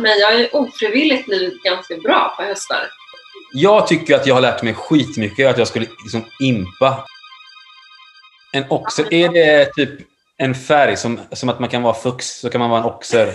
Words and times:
Men 0.00 0.18
jag 0.18 0.38
ju 0.38 0.48
ofrivilligt 0.48 1.26
blivit 1.26 1.62
ganska 1.62 1.96
bra 1.96 2.34
på 2.36 2.42
hästar. 2.42 2.90
Jag 3.52 3.86
tycker 3.86 4.16
att 4.16 4.26
jag 4.26 4.34
har 4.34 4.40
lärt 4.40 4.62
mig 4.62 4.74
skitmycket 4.74 5.50
att 5.50 5.58
jag 5.58 5.68
skulle 5.68 5.86
liksom 6.02 6.24
impa. 6.40 7.04
En 8.52 8.64
oxer, 8.68 9.14
är 9.14 9.28
det 9.28 9.72
typ 9.72 10.00
en 10.36 10.54
färg 10.54 10.96
som, 10.96 11.20
som 11.32 11.48
att 11.48 11.60
man 11.60 11.68
kan 11.68 11.82
vara 11.82 11.94
fux 11.94 12.26
så 12.26 12.50
kan 12.50 12.60
man 12.60 12.70
vara 12.70 12.80
en 12.80 12.86
oxer? 12.86 13.34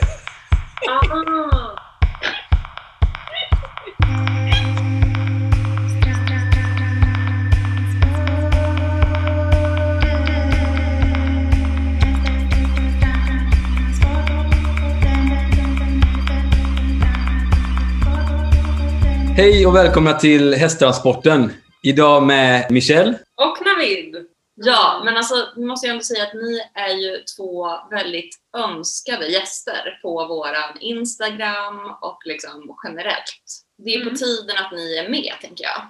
Hej 19.38 19.68
och 19.68 19.76
välkomna 19.76 20.14
till 20.14 20.54
Hästtransporten. 20.54 21.54
Idag 21.84 22.24
med 22.24 22.72
Michelle. 22.72 23.20
Och 23.36 23.58
Navid. 23.66 24.16
Ja, 24.56 25.02
men 25.06 25.18
alltså 25.18 25.36
vi 25.56 25.66
måste 25.66 25.88
ju 25.88 25.92
ändå 25.92 26.04
säga 26.04 26.24
att 26.24 26.34
ni 26.34 26.62
är 26.74 26.90
ju 26.90 27.24
två 27.38 27.68
väldigt 27.92 28.36
önskade 28.58 29.28
gäster 29.28 30.00
på 30.02 30.28
våran 30.28 30.80
Instagram 30.80 31.80
och 32.02 32.18
liksom 32.26 32.76
generellt. 32.84 33.64
Det 33.78 33.94
är 33.94 34.00
på 34.00 34.10
Mm. 34.10 34.16
tiden 34.16 34.56
att 34.58 34.72
ni 34.72 34.98
är 34.98 35.10
med, 35.10 35.34
tänker 35.42 35.64
jag. 35.64 35.82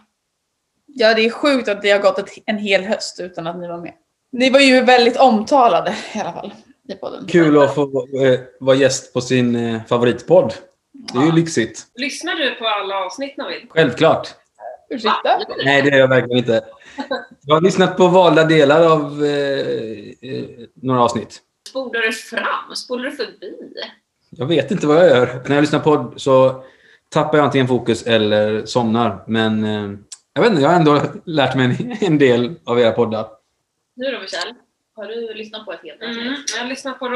Ja, 0.86 1.14
det 1.14 1.26
är 1.26 1.30
sjukt 1.30 1.70
att 1.70 1.82
det 1.82 1.91
har 1.91 2.00
gått 2.00 2.20
ett, 2.20 2.30
en 2.46 2.58
hel 2.58 2.84
höst 2.84 3.20
utan 3.20 3.48
att 3.48 3.60
ni 3.60 3.68
var 3.68 3.77
med. 3.77 3.94
Ni 4.32 4.50
var 4.50 4.60
ju 4.60 4.82
väldigt 4.82 5.18
omtalade 5.18 5.96
i 6.16 6.20
alla 6.20 6.34
fall 6.34 6.54
i 6.90 6.94
podden. 6.94 7.26
Kul 7.27 7.58
att 7.62 7.76
få 7.76 7.82
eh, 8.24 8.40
vara 8.60 8.76
gäst 8.76 9.14
på 9.14 9.22
sin 9.22 9.55
eh, 9.55 9.82
favoritpodd. 9.90 10.54
Det 11.14 11.20
är 11.20 11.26
ju 11.26 11.32
lyxigt. 11.32 11.88
Lyssnar 11.96 12.36
du 12.36 12.56
på 12.56 12.68
alla 12.68 12.96
avsnitt 12.96 13.38
Navid? 13.38 13.68
Självklart. 13.70 14.28
Ursäkta? 14.90 15.40
Nej, 15.66 15.82
det 15.82 15.90
gör 15.90 15.98
jag 15.98 16.08
verkligen 16.08 16.38
inte. 16.38 16.66
Jag 17.41 17.55
har 17.55 17.62
lyssnat 17.62 17.98
på 17.98 18.08
valda 18.08 18.44
delar 18.44 18.91
av 18.91 19.26
eh, 19.26 20.32
eh, 20.32 20.46
några 20.74 21.04
avsnitt. 21.04 21.41
Spolar 21.70 22.02
du 22.02 22.12
fram? 22.12 22.76
Spolar 22.76 23.04
du 23.04 23.12
förbi? 23.12 23.54
Jag 24.30 24.46
vet 24.46 24.71
inte 24.71 24.88
vad 24.88 24.98
jag 24.98 25.08
gör. 25.08 25.44
När 25.48 25.55
jag 25.55 25.62
lyssnar 25.62 25.80
på 25.80 26.13
så 26.16 26.63
tappar 27.10 27.38
jag 27.38 27.46
antingen 27.46 27.68
fokus 27.68 28.04
eller 28.04 28.66
somnar. 28.66 29.24
Men 29.27 29.64
eh, 29.64 29.99
jag 30.34 30.41
vet 30.41 30.52
inte, 30.52 30.62
jag 30.62 30.70
har 30.70 30.76
ändå 30.76 31.02
lärt 31.26 31.55
mig 31.55 31.66
en, 31.66 31.98
en 32.02 32.18
del 32.18 32.55
av 32.64 32.80
era 32.80 32.91
poddar. 32.91 33.27
Nu 33.96 34.12
då 34.12 34.20
Michelle? 34.20 34.55
Har 34.96 35.05
du 35.05 35.34
lyssnat 35.34 35.66
på 35.66 35.74
ett 35.74 35.80
helt 35.84 36.02
avsnitt? 36.02 36.18
Mm. 36.18 36.36
Jag 36.55 36.62
har 36.62 36.70
lyssnat 36.70 36.99
på 36.99 37.10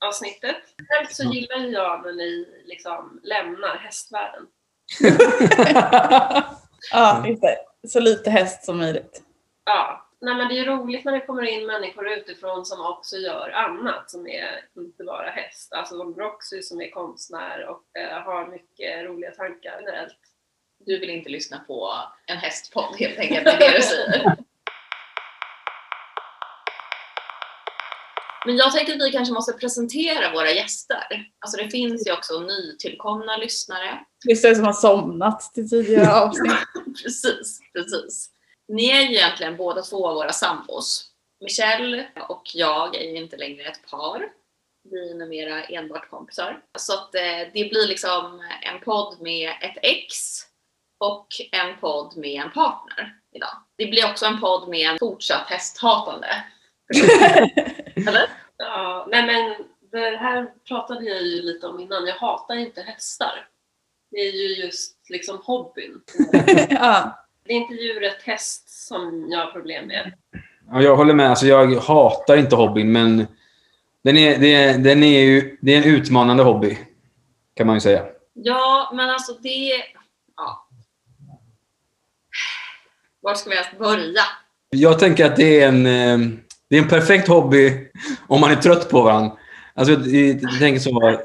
Roxy-avsnittet. 0.00 0.56
Själv 0.88 1.06
så 1.10 1.22
gillar 1.34 1.56
ju 1.56 1.68
jag 1.68 2.04
när 2.04 2.12
ni 2.12 2.62
liksom 2.64 3.20
lämnar 3.22 3.76
hästvärlden. 3.76 4.46
Ja, 6.92 7.26
just 7.28 7.42
det. 7.42 7.56
Så 7.88 8.00
lite 8.00 8.30
häst 8.30 8.64
som 8.64 8.78
möjligt. 8.78 9.22
Ja, 9.64 10.10
Nej, 10.20 10.34
men 10.34 10.48
det 10.48 10.58
är 10.58 10.64
roligt 10.64 11.04
när 11.04 11.12
det 11.12 11.26
kommer 11.26 11.42
in 11.42 11.66
människor 11.66 12.08
utifrån 12.08 12.66
som 12.66 12.80
också 12.80 13.16
gör 13.16 13.50
annat 13.50 14.10
som 14.10 14.26
är 14.26 14.64
inte 14.76 15.04
bara 15.04 15.30
häst. 15.30 15.72
Alltså 15.72 15.96
som 15.96 16.14
Roxy 16.14 16.62
som 16.62 16.80
är 16.80 16.90
konstnär 16.90 17.66
och 17.66 18.00
eh, 18.00 18.22
har 18.22 18.46
mycket 18.46 19.04
roliga 19.04 19.30
tankar 19.30 19.76
generellt. 19.80 20.18
Du 20.86 20.98
vill 20.98 21.10
inte 21.10 21.30
lyssna 21.30 21.58
på 21.66 21.92
en 22.26 22.36
hästpodd 22.36 22.96
helt 22.98 23.18
enkelt, 23.18 23.44
det 23.44 23.50
är 23.50 23.58
det 23.58 23.76
du 23.76 23.82
säger. 23.82 24.36
Men 28.46 28.56
jag 28.56 28.72
tänkte 28.72 28.92
att 28.92 29.02
vi 29.02 29.12
kanske 29.12 29.34
måste 29.34 29.52
presentera 29.52 30.32
våra 30.32 30.50
gäster. 30.50 31.28
Alltså 31.38 31.56
det 31.56 31.70
finns 31.70 32.06
ju 32.06 32.12
också 32.12 32.40
nytillkomna 32.40 33.36
lyssnare. 33.36 33.98
Vissa 34.26 34.54
som 34.54 34.64
har 34.64 34.72
somnat 34.72 35.40
till 35.54 35.70
tidigare 35.70 36.12
avsnitt. 36.20 36.52
Precis, 37.02 37.60
precis. 37.72 38.30
Ni 38.68 38.90
är 38.90 39.00
ju 39.00 39.16
egentligen 39.16 39.56
båda 39.56 39.82
två 39.82 40.14
våra 40.14 40.32
sambos. 40.32 41.06
Michelle 41.40 42.08
och 42.28 42.42
jag 42.54 42.96
är 42.96 43.10
ju 43.10 43.16
inte 43.16 43.36
längre 43.36 43.64
ett 43.64 43.90
par. 43.90 44.28
Vi 44.90 45.10
är 45.10 45.14
numera 45.14 45.64
enbart 45.64 46.10
kompisar. 46.10 46.62
Så 46.78 46.94
att 46.94 47.14
eh, 47.14 47.48
det 47.54 47.70
blir 47.70 47.88
liksom 47.88 48.42
en 48.62 48.80
podd 48.80 49.16
med 49.20 49.48
ett 49.48 49.76
ex 49.82 50.14
och 51.04 51.26
en 51.52 51.80
podd 51.80 52.16
med 52.16 52.42
en 52.42 52.50
partner 52.50 53.14
idag. 53.36 53.56
Det 53.78 53.86
blir 53.86 54.10
också 54.10 54.26
en 54.26 54.40
podd 54.40 54.68
med 54.68 54.90
en 54.90 54.98
fortsatt 54.98 55.46
hästhatande. 55.50 56.44
Eller? 58.08 58.28
Ja, 58.56 59.06
nej 59.10 59.26
men 59.26 59.66
det 59.92 60.16
här 60.16 60.52
pratade 60.68 61.04
jag 61.04 61.22
ju 61.22 61.42
lite 61.42 61.66
om 61.66 61.80
innan. 61.80 62.06
Jag 62.06 62.14
hatar 62.14 62.56
inte 62.56 62.82
hästar. 62.82 63.48
Det 64.10 64.16
är 64.16 64.32
ju 64.32 64.64
just 64.64 64.96
liksom 65.08 65.38
hobbyn. 65.44 66.00
ja. 66.70 67.16
Det 67.44 67.52
är 67.52 67.56
inte 67.56 67.74
djuret 67.74 68.22
häst 68.22 68.86
som 68.86 69.28
jag 69.30 69.38
har 69.38 69.52
problem 69.52 69.86
med. 69.86 70.12
Ja, 70.70 70.82
jag 70.82 70.96
håller 70.96 71.14
med. 71.14 71.30
Alltså, 71.30 71.46
jag 71.46 71.76
hatar 71.76 72.36
inte 72.36 72.56
hobbyn, 72.56 72.92
men 72.92 73.26
den 74.04 74.16
är, 74.16 74.38
det 74.38 74.54
är, 74.54 74.78
den 74.78 75.02
är 75.02 75.20
ju, 75.20 75.58
det 75.60 75.74
är 75.74 75.78
en 75.78 75.94
utmanande 75.94 76.42
hobby. 76.42 76.78
Kan 77.54 77.66
man 77.66 77.76
ju 77.76 77.80
säga. 77.80 78.06
Ja, 78.32 78.92
men 78.94 79.10
alltså 79.10 79.32
det... 79.32 79.72
Ja. 80.36 80.68
Var 83.20 83.34
ska 83.34 83.50
vi 83.50 83.56
ens 83.56 83.78
börja? 83.78 84.22
Jag 84.70 84.98
tänker 84.98 85.26
att 85.26 85.36
det 85.36 85.60
är 85.60 85.68
en, 85.68 85.86
eh, 85.86 86.38
det 86.70 86.78
är 86.78 86.82
en 86.82 86.88
perfekt 86.88 87.28
hobby 87.28 87.72
om 88.26 88.40
man 88.40 88.50
är 88.50 88.56
trött 88.56 88.90
på 88.90 89.02
varandra. 89.02 89.32
Alltså, 89.74 89.92
jag, 89.92 90.58
tänker 90.58 90.80
så. 90.80 91.18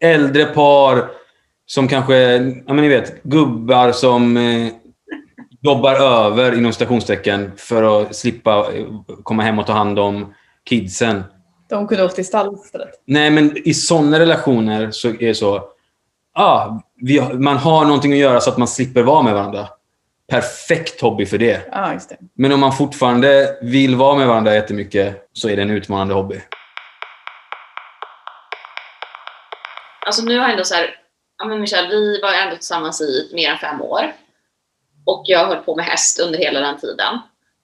Äldre 0.00 0.44
par 0.44 1.10
som 1.66 1.88
kanske, 1.88 2.16
ja 2.66 2.74
men 2.74 2.76
ni 2.76 2.88
vet, 2.88 3.22
gubbar 3.22 3.92
som 3.92 4.36
eh, 4.36 4.72
jobbar 5.60 5.94
över 5.94 6.58
inom 6.58 6.72
stationstecken 6.72 7.52
för 7.56 8.02
att 8.02 8.16
slippa 8.16 8.72
eh, 8.74 8.86
komma 9.22 9.42
hem 9.42 9.58
och 9.58 9.66
ta 9.66 9.72
hand 9.72 9.98
om 9.98 10.34
kidsen. 10.64 11.24
De 11.68 11.88
kunde 11.88 12.04
åkt 12.04 12.14
till 12.14 12.26
stall 12.26 12.54
istället. 12.64 13.02
Nej, 13.06 13.30
men 13.30 13.68
i 13.68 13.74
sådana 13.74 14.18
relationer 14.18 14.90
så 14.90 15.08
är 15.08 15.26
det 15.26 15.34
så. 15.34 15.62
Ah, 16.34 16.80
vi, 17.00 17.20
man 17.20 17.56
har 17.56 17.84
någonting 17.84 18.12
att 18.12 18.18
göra 18.18 18.40
så 18.40 18.50
att 18.50 18.58
man 18.58 18.68
slipper 18.68 19.02
vara 19.02 19.22
med 19.22 19.34
varandra. 19.34 19.68
Perfekt 20.30 21.00
hobby 21.00 21.26
för 21.26 21.38
det. 21.38 21.68
Ja, 21.72 21.92
just 21.92 22.08
det. 22.08 22.16
Men 22.34 22.52
om 22.52 22.60
man 22.60 22.72
fortfarande 22.72 23.58
vill 23.62 23.96
vara 23.96 24.16
med 24.16 24.26
varandra 24.26 24.54
jättemycket 24.54 25.28
så 25.32 25.48
är 25.48 25.56
det 25.56 25.62
en 25.62 25.70
utmanande 25.70 26.14
hobby. 26.14 26.40
Alltså 30.06 30.22
nu 30.22 30.38
har 30.38 30.42
jag 30.42 30.50
ändå 30.50 30.64
så 30.64 30.74
här, 30.74 30.96
ja 31.38 31.44
men 31.44 31.60
Michelle, 31.60 31.88
vi 31.88 32.20
var 32.20 32.32
ändå 32.32 32.56
tillsammans 32.56 33.00
i 33.00 33.30
mer 33.34 33.50
än 33.50 33.58
fem 33.58 33.82
år. 33.82 34.12
Och 35.06 35.22
jag 35.26 35.46
höll 35.46 35.62
på 35.62 35.76
med 35.76 35.84
häst 35.84 36.20
under 36.20 36.38
hela 36.38 36.60
den 36.60 36.78
tiden. 36.78 37.18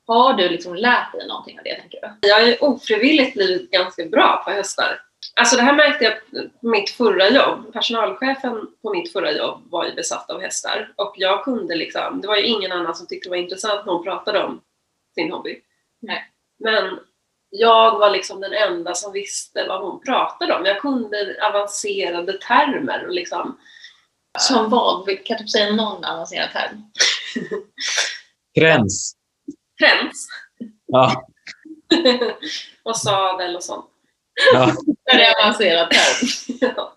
Har 0.06 0.34
du 0.34 0.48
liksom 0.48 0.74
lärt 0.74 1.12
dig 1.12 1.28
någonting 1.28 1.58
av 1.58 1.64
det, 1.64 1.74
tänker 1.80 1.98
du? 2.00 2.28
Jag 2.28 2.34
har 2.34 2.42
ju 2.42 2.56
ofrivilligt 2.56 3.34
blivit 3.34 3.70
ganska 3.70 4.04
bra 4.04 4.42
på 4.44 4.50
hästar. 4.50 5.00
Alltså 5.36 5.56
det 5.56 5.62
här 5.62 5.76
märkte 5.76 6.04
jag 6.04 6.14
på 6.60 6.68
mitt 6.68 6.90
förra 6.90 7.28
jobb. 7.28 7.72
Personalchefen 7.72 8.66
på 8.82 8.90
mitt 8.90 9.12
förra 9.12 9.32
jobb 9.32 9.70
var 9.70 9.86
ju 9.86 9.94
besatt 9.94 10.30
av 10.30 10.40
hästar. 10.40 10.92
Och 10.96 11.14
jag 11.16 11.44
kunde 11.44 11.74
liksom, 11.74 12.20
det 12.20 12.28
var 12.28 12.36
ju 12.36 12.46
ingen 12.46 12.72
annan 12.72 12.94
som 12.94 13.06
tyckte 13.06 13.28
det 13.28 13.30
var 13.30 13.36
intressant 13.36 13.86
när 13.86 13.92
hon 13.92 14.04
pratade 14.04 14.44
om 14.44 14.60
sin 15.14 15.32
hobby. 15.32 15.60
Nej. 16.02 16.24
Men 16.58 16.98
jag 17.50 17.98
var 17.98 18.10
liksom 18.10 18.40
den 18.40 18.52
enda 18.52 18.94
som 18.94 19.12
visste 19.12 19.66
vad 19.68 19.82
hon 19.82 20.00
pratade 20.00 20.54
om. 20.54 20.64
Jag 20.64 20.80
kunde 20.80 21.36
avancerade 21.42 22.32
termer 22.32 23.06
och 23.06 23.14
liksom 23.14 23.58
Som 24.38 24.70
vad? 24.70 25.24
Kan 25.24 25.36
du 25.42 25.48
säga 25.48 25.74
någon 25.74 26.04
avancerad 26.04 26.50
term? 26.52 26.82
Gräns. 28.58 29.16
trends 29.78 30.28
Ja. 30.86 31.26
och 32.82 32.96
sadel 32.96 33.56
och 33.56 33.62
sånt. 33.62 33.89
Ja. 34.52 34.72
Är 35.12 35.18
det 35.18 35.34
avancerad 35.42 35.90
term? 35.90 36.28
Ja. 36.76 36.96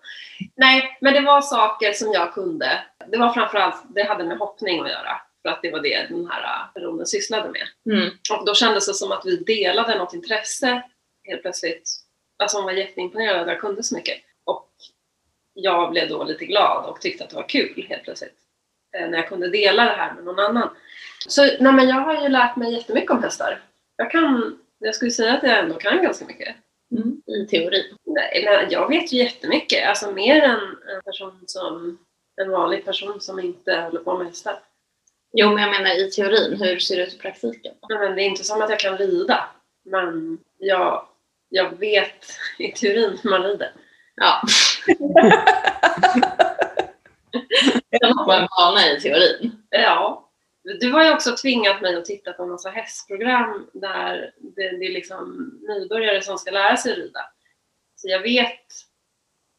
Nej, 0.55 0.97
men 1.01 1.13
det 1.13 1.21
var 1.21 1.41
saker 1.41 1.93
som 1.93 2.11
jag 2.13 2.33
kunde. 2.33 2.83
Det 3.07 3.17
var 3.17 3.33
framförallt, 3.33 3.83
det 3.95 4.03
hade 4.03 4.23
med 4.23 4.37
hoppning 4.37 4.79
att 4.81 4.89
göra. 4.89 5.21
För 5.41 5.49
att 5.49 5.61
det 5.61 5.71
var 5.71 5.79
det 5.79 6.05
den 6.09 6.27
här 6.31 6.43
äh, 6.43 6.73
personen 6.73 7.05
sysslade 7.07 7.49
med. 7.49 7.95
Mm. 7.95 8.09
Och 8.31 8.45
då 8.45 8.53
kändes 8.53 8.87
det 8.87 8.93
som 8.93 9.11
att 9.11 9.25
vi 9.25 9.35
delade 9.35 9.97
något 9.97 10.13
intresse 10.13 10.81
helt 11.23 11.41
plötsligt. 11.41 11.89
Alltså 12.43 12.57
hon 12.57 12.65
var 12.65 12.71
jätteimponerad 12.71 13.41
att 13.41 13.47
jag 13.47 13.59
kunde 13.59 13.83
så 13.83 13.95
mycket. 13.95 14.17
Och 14.43 14.69
jag 15.53 15.91
blev 15.91 16.09
då 16.09 16.23
lite 16.23 16.45
glad 16.45 16.85
och 16.85 17.01
tyckte 17.01 17.23
att 17.23 17.29
det 17.29 17.35
var 17.35 17.49
kul 17.49 17.85
helt 17.89 18.03
plötsligt. 18.03 18.35
eh, 18.97 19.09
När 19.09 19.17
jag 19.17 19.27
kunde 19.29 19.49
dela 19.49 19.85
det 19.85 19.91
här 19.91 20.13
med 20.13 20.23
någon 20.23 20.39
annan. 20.39 20.69
Så 21.27 21.41
nej, 21.43 21.73
men 21.73 21.87
jag 21.87 21.95
har 21.95 22.21
ju 22.23 22.29
lärt 22.29 22.55
mig 22.55 22.73
jättemycket 22.73 23.11
om 23.11 23.23
hästar. 23.23 23.61
Jag 23.95 24.11
kan, 24.11 24.59
jag 24.79 24.95
skulle 24.95 25.11
säga 25.11 25.33
att 25.33 25.43
jag 25.43 25.59
ändå 25.59 25.75
kan 25.75 26.03
ganska 26.03 26.25
mycket. 26.25 26.55
Mm. 26.97 27.21
I 27.27 27.45
teorin. 27.47 27.97
Nej, 28.05 28.43
men 28.45 28.69
jag 28.71 28.89
vet 28.89 29.11
ju 29.11 29.17
jättemycket. 29.17 29.89
Alltså 29.89 30.11
mer 30.11 30.41
än 30.41 30.59
en 30.95 31.01
person 31.05 31.43
som 31.45 31.97
en 32.41 32.51
vanlig 32.51 32.85
person 32.85 33.21
som 33.21 33.39
inte 33.39 33.75
håller 33.75 33.99
på 33.99 34.17
med 34.17 34.27
hästar. 34.27 34.59
Jo, 35.33 35.49
men 35.49 35.63
jag 35.63 35.71
menar 35.71 35.99
i 35.99 36.11
teorin. 36.11 36.61
Hur 36.61 36.79
ser 36.79 36.97
det 36.97 37.03
ut 37.03 37.13
i 37.13 37.17
praktiken? 37.17 37.73
Nej, 37.89 37.99
Men 37.99 38.15
det 38.15 38.21
är 38.21 38.25
inte 38.25 38.43
som 38.43 38.61
att 38.61 38.69
jag 38.69 38.79
kan 38.79 38.97
rida. 38.97 39.49
Men 39.85 40.37
jag, 40.57 41.07
jag 41.49 41.79
vet 41.79 42.25
i 42.59 42.71
teorin 42.71 43.19
hur 43.23 43.29
man 43.29 43.43
rider. 43.43 43.71
Ja. 44.15 44.41
Sen 48.01 48.13
har 48.17 48.33
en 48.33 48.47
bana 48.57 48.91
i 48.91 48.99
teorin. 49.01 49.51
Ja. 49.69 50.29
Du 50.63 50.91
har 50.91 51.03
ju 51.05 51.13
också 51.13 51.35
tvingat 51.35 51.81
mig 51.81 51.95
att 51.95 52.05
titta 52.05 52.33
på 52.33 52.43
en 52.43 52.49
massa 52.49 52.69
hästprogram 52.69 53.69
där 53.73 54.33
det, 54.37 54.77
det 54.77 54.85
är 54.85 54.93
liksom 54.93 55.51
nybörjare 55.67 56.21
som 56.21 56.37
ska 56.37 56.51
lära 56.51 56.77
sig 56.77 56.93
rida. 56.95 57.19
Så 57.95 58.07
jag 58.09 58.19
vet, 58.19 58.65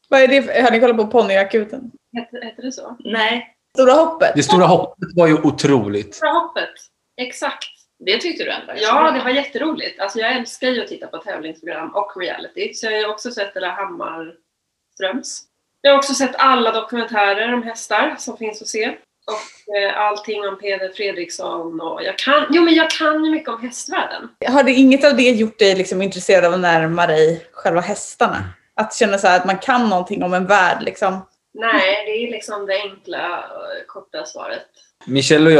Vad 0.09 0.21
är 0.21 0.29
det 0.29 0.43
för, 0.43 0.63
har 0.63 0.71
ni 0.71 0.81
kollat 0.81 0.97
på 0.97 1.07
ponnyakuten? 1.07 1.91
heter, 2.17 2.43
heter 2.43 2.63
det 2.63 2.73
så? 2.73 2.97
Nej, 3.05 3.57
Stora 3.79 3.93
hoppet? 3.93 4.33
Det 4.37 4.43
stora 4.43 4.67
hoppet 4.67 5.09
var 5.17 5.27
ju 5.27 5.35
otroligt. 5.35 6.15
Stora 6.15 6.31
hoppet, 6.31 6.71
exakt. 7.17 7.69
det 7.99 8.19
tyckte 8.21 8.45
du 8.45 8.51
ändå 8.51 8.73
Ja, 8.77 9.11
det 9.11 9.25
var 9.25 9.31
jätteroligt. 9.31 10.01
Alltså 10.01 10.19
jag 10.19 10.33
älskar 10.37 10.69
ju 10.69 10.83
att 10.83 10.89
titta 10.89 11.07
på 11.07 11.19
tävlingsprogram 11.19 11.95
och 11.95 12.13
reality. 12.21 12.75
Så 12.75 12.87
jag 12.87 12.93
har 12.93 12.99
ju 12.99 13.07
också 13.07 13.31
sett 13.31 13.55
det 13.55 13.61
där 13.61 13.71
Hammarströms. 13.71 15.43
Jag 15.81 15.91
har 15.91 15.99
också 15.99 16.15
sett 16.15 16.37
alla 16.37 16.73
dokumentärer 16.73 17.55
om 17.55 17.63
hästar 17.63 18.17
som 18.19 18.37
finns 18.37 18.63
att 18.63 18.69
se. 18.69 18.97
Och 19.27 19.77
eh, 19.77 20.01
allting 20.01 20.49
om 20.49 20.59
Peder 20.59 20.89
Fredriksson 20.89 21.81
och 21.81 22.03
jag 22.03 22.19
kan, 22.19 22.47
jo 22.51 22.63
men 22.63 22.75
jag 22.75 22.91
kan 22.91 23.25
ju 23.25 23.31
mycket 23.31 23.49
om 23.49 23.63
hästvärlden. 23.63 24.29
Har 24.49 24.63
det 24.63 24.73
inget 24.73 25.05
av 25.05 25.17
det 25.17 25.31
gjort 25.31 25.59
dig 25.59 25.75
liksom 25.75 26.03
intresserad 26.03 26.45
av 26.45 26.55
att 26.55 26.61
närma 26.61 27.07
dig 27.07 27.47
själva 27.53 27.81
hästarna? 27.81 28.45
Att 28.77 28.95
känna 28.95 29.19
så 29.19 29.27
här 29.27 29.41
att 29.41 29.47
man 29.47 29.59
kan 29.59 29.89
någonting 29.89 30.23
om 30.23 30.35
en 30.35 30.47
värld 30.47 30.83
liksom? 30.83 31.27
Nej, 31.55 32.05
det 32.07 32.11
är 32.11 32.31
liksom 32.31 32.67
det 32.67 32.81
enkla, 32.83 33.39
eh, 33.39 33.87
korta 33.87 34.25
svaret. 34.25 34.67
Michelle 35.07 35.51
och 35.51 35.57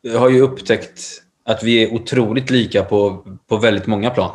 jag 0.00 0.18
har 0.18 0.28
ju 0.28 0.40
upptäckt 0.40 1.00
att 1.44 1.62
vi 1.62 1.84
är 1.84 1.94
otroligt 1.94 2.50
lika 2.50 2.82
på, 2.82 3.24
på 3.48 3.56
väldigt 3.56 3.86
många 3.86 4.10
plan. 4.10 4.30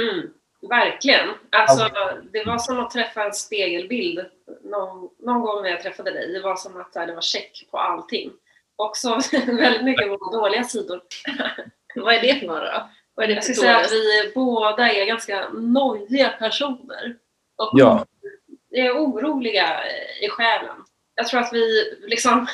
Mm, 0.00 0.26
verkligen. 0.68 1.28
Alltså, 1.50 1.90
det 2.32 2.44
var 2.44 2.58
som 2.58 2.80
att 2.80 2.90
träffa 2.90 3.24
en 3.24 3.32
spegelbild 3.32 4.26
någon, 4.62 5.08
någon 5.18 5.40
gång 5.40 5.62
när 5.62 5.70
jag 5.70 5.82
träffade 5.82 6.10
dig. 6.10 6.32
Det 6.32 6.40
var 6.40 6.56
som 6.56 6.80
att 6.80 6.92
det 6.92 7.14
var 7.14 7.22
check 7.22 7.68
på 7.70 7.78
allting. 7.78 8.32
Också 8.76 9.08
väldigt 9.46 9.84
mycket 9.84 10.08
på 10.08 10.30
dåliga 10.32 10.64
sidor. 10.64 11.02
Vad 11.94 12.14
är 12.14 12.20
det 12.20 12.40
för 12.40 12.46
några 12.46 12.72
då? 12.72 12.88
Vad 13.14 13.24
är 13.24 13.28
det 13.28 13.34
Jag 13.34 13.44
skulle 13.44 13.56
säga 13.56 13.76
att 13.76 13.92
vi 13.92 14.32
båda 14.34 14.92
är 14.92 15.06
ganska 15.06 15.48
nojiga 15.48 16.28
personer. 16.28 17.16
Och 17.56 17.70
Ja. 17.72 18.06
vi 18.70 18.80
är 18.80 18.92
oroliga 18.92 19.80
i 20.20 20.28
själen. 20.28 20.84
Jag 21.14 21.26
tror 21.28 21.40
att 21.40 21.52
vi 21.52 21.96
liksom 22.00 22.46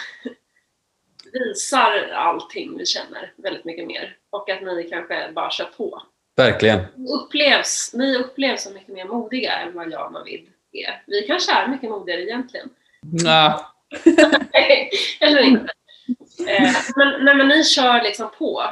visar 1.32 2.08
allting 2.14 2.78
vi 2.78 2.86
känner 2.86 3.32
väldigt 3.36 3.64
mycket 3.64 3.86
mer. 3.86 4.16
Och 4.30 4.50
att 4.50 4.62
ni 4.62 4.88
kanske 4.90 5.32
bara 5.32 5.50
kör 5.50 5.64
på. 5.64 6.02
Verkligen. 6.36 6.80
upplevs, 7.08 7.90
ni 7.94 8.16
upplevs 8.16 8.62
som 8.62 8.74
mycket 8.74 8.94
mer 8.94 9.04
modiga 9.04 9.52
än 9.52 9.74
vad 9.74 9.92
jag 9.92 10.06
och 10.06 10.12
Navid 10.12 10.48
är. 10.72 11.02
Vi 11.06 11.22
kanske 11.26 11.52
är 11.52 11.68
mycket 11.68 11.90
modigare 11.90 12.22
egentligen. 12.22 12.68
Nah. 13.24 13.60
Eller 15.20 15.42
inte. 15.42 15.72
Eh, 16.48 16.72
men, 16.96 17.24
nej, 17.24 17.34
men 17.34 17.48
ni 17.48 17.64
kör 17.64 18.02
liksom 18.02 18.30
på. 18.38 18.64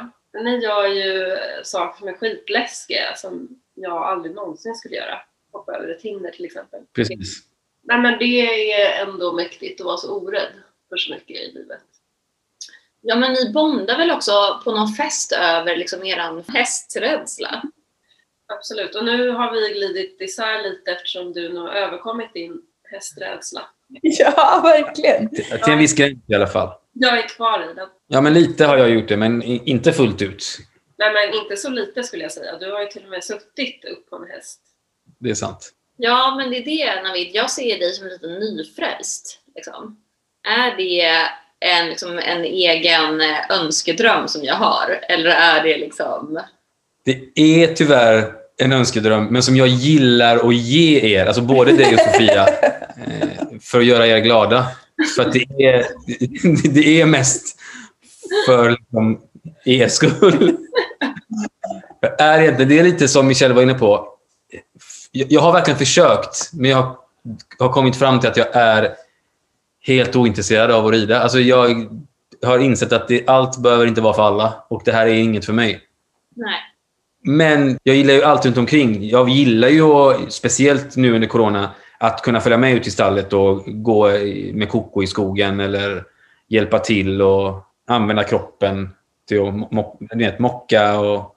Ni 0.43 0.57
gör 0.63 0.87
ju 0.87 1.37
saker 1.63 1.99
som 1.99 2.07
är 2.07 2.13
skitläskiga 2.13 3.15
som 3.15 3.61
jag 3.73 4.03
aldrig 4.03 4.35
någonsin 4.35 4.75
skulle 4.75 4.95
göra. 4.95 5.19
Hoppa 5.51 5.75
över 5.75 5.89
ett 5.89 6.01
hinder 6.01 6.31
till 6.31 6.45
exempel. 6.45 6.79
Precis. 6.93 7.43
Nej, 7.83 7.99
men 7.99 8.19
det 8.19 8.71
är 8.71 9.07
ändå 9.07 9.33
mäktigt 9.33 9.81
att 9.81 9.85
vara 9.85 9.97
så 9.97 10.17
orädd 10.17 10.51
för 10.89 10.97
så 10.97 11.13
mycket 11.13 11.37
i 11.37 11.51
livet. 11.51 11.81
Ja, 13.01 13.15
men 13.15 13.33
ni 13.33 13.51
bondar 13.53 13.97
väl 13.97 14.11
också 14.11 14.61
på 14.63 14.71
någon 14.71 14.87
fest 14.87 15.31
över 15.31 15.75
liksom 15.75 16.03
eran 16.05 16.43
hästrädsla? 16.47 17.63
Absolut. 18.57 18.95
Och 18.95 19.05
nu 19.05 19.29
har 19.29 19.51
vi 19.51 19.73
glidit 19.73 20.21
isär 20.21 20.63
lite 20.63 20.91
eftersom 20.91 21.33
du 21.33 21.53
nu 21.53 21.59
har 21.59 21.69
överkommit 21.69 22.33
din 22.33 22.61
hästrädsla. 22.91 23.61
Ja, 24.01 24.61
verkligen. 24.63 25.29
Till 25.29 25.45
till 25.45 25.73
en 25.73 25.79
viss 25.79 25.95
gräns 25.95 26.19
i 26.27 26.35
alla 26.35 26.47
fall. 26.47 26.73
Jag 26.93 27.19
är 27.19 27.27
kvar 27.27 27.71
i 27.71 27.73
den. 27.73 27.87
Ja, 28.07 28.21
men 28.21 28.33
lite 28.33 28.65
har 28.65 28.77
jag 28.77 28.89
gjort 28.89 29.07
det, 29.07 29.17
men 29.17 29.43
inte 29.43 29.93
fullt 29.93 30.21
ut. 30.21 30.57
Nej 30.97 31.13
men 31.13 31.41
inte 31.41 31.57
så 31.57 31.69
lite 31.69 32.03
skulle 32.03 32.23
jag 32.23 32.31
säga. 32.31 32.57
Du 32.57 32.71
har 32.71 32.81
ju 32.81 32.87
till 32.87 33.03
och 33.03 33.09
med 33.09 33.23
suttit 33.23 33.85
upp 33.85 34.09
på 34.09 34.15
en 34.15 34.27
häst. 34.31 34.59
Det 35.19 35.29
är 35.29 35.33
sant. 35.33 35.71
Ja, 35.97 36.35
men 36.37 36.49
det 36.49 36.57
är 36.57 36.95
det 36.95 37.01
Navid. 37.01 37.29
Jag 37.33 37.51
ser 37.51 37.79
dig 37.79 37.93
som 37.93 38.07
lite 38.07 38.27
nyfrälst. 38.27 39.39
Liksom. 39.55 40.01
Är 40.47 40.77
det 40.77 41.27
en, 41.61 41.89
liksom, 41.89 42.19
en 42.19 42.43
egen 42.43 43.21
eh, 43.21 43.59
önskedröm 43.59 44.27
som 44.27 44.43
jag 44.43 44.55
har? 44.55 44.99
Eller 45.09 45.29
är 45.29 45.63
det 45.63 45.77
liksom... 45.77 46.39
Det 47.05 47.21
är 47.35 47.73
tyvärr 47.73 48.31
en 48.57 48.73
önskedröm, 48.73 49.25
men 49.25 49.43
som 49.43 49.55
jag 49.55 49.67
gillar 49.67 50.47
att 50.47 50.55
ge 50.55 51.15
er, 51.15 51.25
alltså 51.25 51.41
både 51.41 51.71
dig 51.71 51.93
och 51.93 51.99
Sofia, 51.99 52.47
eh, 53.07 53.29
för 53.61 53.79
att 53.79 53.85
göra 53.85 54.07
er 54.07 54.19
glada. 54.19 54.67
För 55.15 55.21
att 55.21 55.33
det 55.33 55.45
är, 55.65 55.85
det 56.73 57.01
är 57.01 57.05
mest 57.05 57.59
för 58.45 58.69
liksom, 58.69 59.21
er 59.65 59.87
skull. 59.87 60.57
Är 62.17 62.41
det, 62.41 62.47
inte- 62.47 62.65
det 62.65 62.79
är 62.79 62.83
lite 62.83 63.07
som 63.07 63.27
Michelle 63.27 63.53
var 63.53 63.61
inne 63.61 63.73
på. 63.73 64.07
Jag, 65.11 65.41
har 65.41 65.53
verkligen 65.53 65.77
försökt, 65.77 66.49
men 66.53 66.71
jag 66.71 66.95
har 67.59 67.69
kommit 67.69 67.95
fram 67.95 68.19
till 68.19 68.29
att 68.29 68.37
jag 68.37 68.55
är 68.55 68.95
helt 69.81 70.15
ointresserad 70.15 70.71
av 70.71 70.85
att 70.85 70.91
rida. 70.91 71.19
Alltså 71.19 71.39
jag 71.39 71.87
har 72.43 72.59
insett 72.59 72.93
att 72.93 73.07
det, 73.07 73.27
allt 73.27 73.57
behöver 73.57 73.85
inte 73.85 74.01
vara 74.01 74.13
för 74.13 74.23
alla 74.23 74.53
och 74.67 74.81
det 74.85 74.91
här 74.91 75.07
är 75.07 75.13
inget 75.13 75.45
för 75.45 75.53
mig. 75.53 75.81
Nej. 76.35 76.59
Men 77.23 77.79
jag 77.83 77.95
gillar 77.95 78.13
ju 78.13 78.23
allt 78.23 78.45
runt 78.45 78.57
omkring. 78.57 79.09
Jag 79.09 79.29
gillar 79.29 79.67
ju, 79.67 79.83
speciellt 80.29 80.95
nu 80.95 81.15
under 81.15 81.27
corona, 81.27 81.71
att 81.99 82.21
kunna 82.21 82.39
följa 82.39 82.57
med 82.57 82.73
ut 82.73 82.87
i 82.87 82.91
stallet 82.91 83.33
och 83.33 83.63
gå 83.65 84.09
med 84.53 84.69
Koko 84.69 85.03
i 85.03 85.07
skogen 85.07 85.59
eller 85.59 86.03
hjälpa 86.47 86.79
till 86.79 87.21
och 87.21 87.63
använda 87.87 88.23
kroppen 88.23 88.89
till 89.27 89.39
att 89.41 89.53
mo- 89.53 90.17
vet, 90.17 90.39
mocka 90.39 90.99
och 90.99 91.35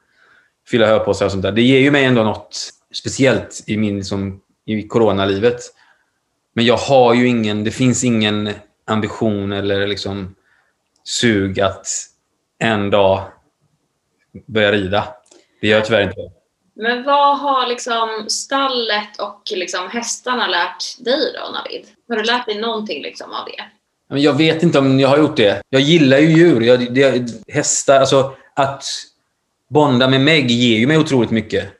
fylla 0.69 0.87
höpåsar 0.87 1.27
och 1.27 1.33
sånt 1.33 1.43
där. 1.43 1.53
Det 1.53 1.63
ger 1.63 1.81
ju 1.81 1.91
mig 1.91 2.05
ändå 2.05 2.23
något 2.23 2.57
speciellt 2.95 3.65
i, 3.67 3.77
min, 3.77 4.05
som, 4.05 4.41
i 4.67 4.83
coronalivet. 4.83 5.61
Men 6.55 6.65
jag 6.65 6.77
har 6.77 7.15
ju 7.15 7.29
ingen, 7.29 7.65
det 7.65 7.71
finns 7.71 8.05
ingen 8.05 8.51
ambition 8.87 9.53
eller 9.53 9.87
liksom 9.87 10.35
sug 11.05 11.61
att 11.61 11.87
en 12.59 12.91
dag 12.91 13.23
börja 14.47 14.73
rida. 14.73 15.09
Det 15.61 15.69
gör 15.69 15.77
jag 15.77 15.87
tyvärr 15.87 16.03
inte. 16.03 16.21
Men 16.77 17.05
vad 17.05 17.39
har 17.39 17.67
liksom 17.67 18.09
stallet 18.29 19.21
och 19.21 19.43
liksom 19.55 19.89
hästarna 19.91 20.47
lärt 20.47 21.05
dig 21.05 21.33
då, 21.35 21.53
Navid? 21.53 21.87
Har 22.09 22.17
du 22.17 22.23
lärt 22.23 22.47
dig 22.47 22.61
någonting 22.61 23.03
liksom 23.03 23.33
av 23.33 23.47
det? 23.47 23.65
Jag 24.21 24.33
vet 24.33 24.63
inte 24.63 24.79
om 24.79 25.01
jag 25.01 25.09
har 25.09 25.19
gjort 25.19 25.37
det. 25.37 25.63
Jag 25.69 25.81
gillar 25.81 26.19
ju 26.19 26.27
djur. 26.27 26.61
Jag, 26.61 26.95
det, 26.95 27.31
hästar, 27.49 28.01
alltså 28.01 28.35
att 28.55 28.85
bonda 29.71 30.09
med 30.09 30.21
Meg 30.21 30.51
ger 30.51 30.79
ju 30.79 30.87
mig 30.87 30.99
otroligt 30.99 31.31
mycket. 31.31 31.73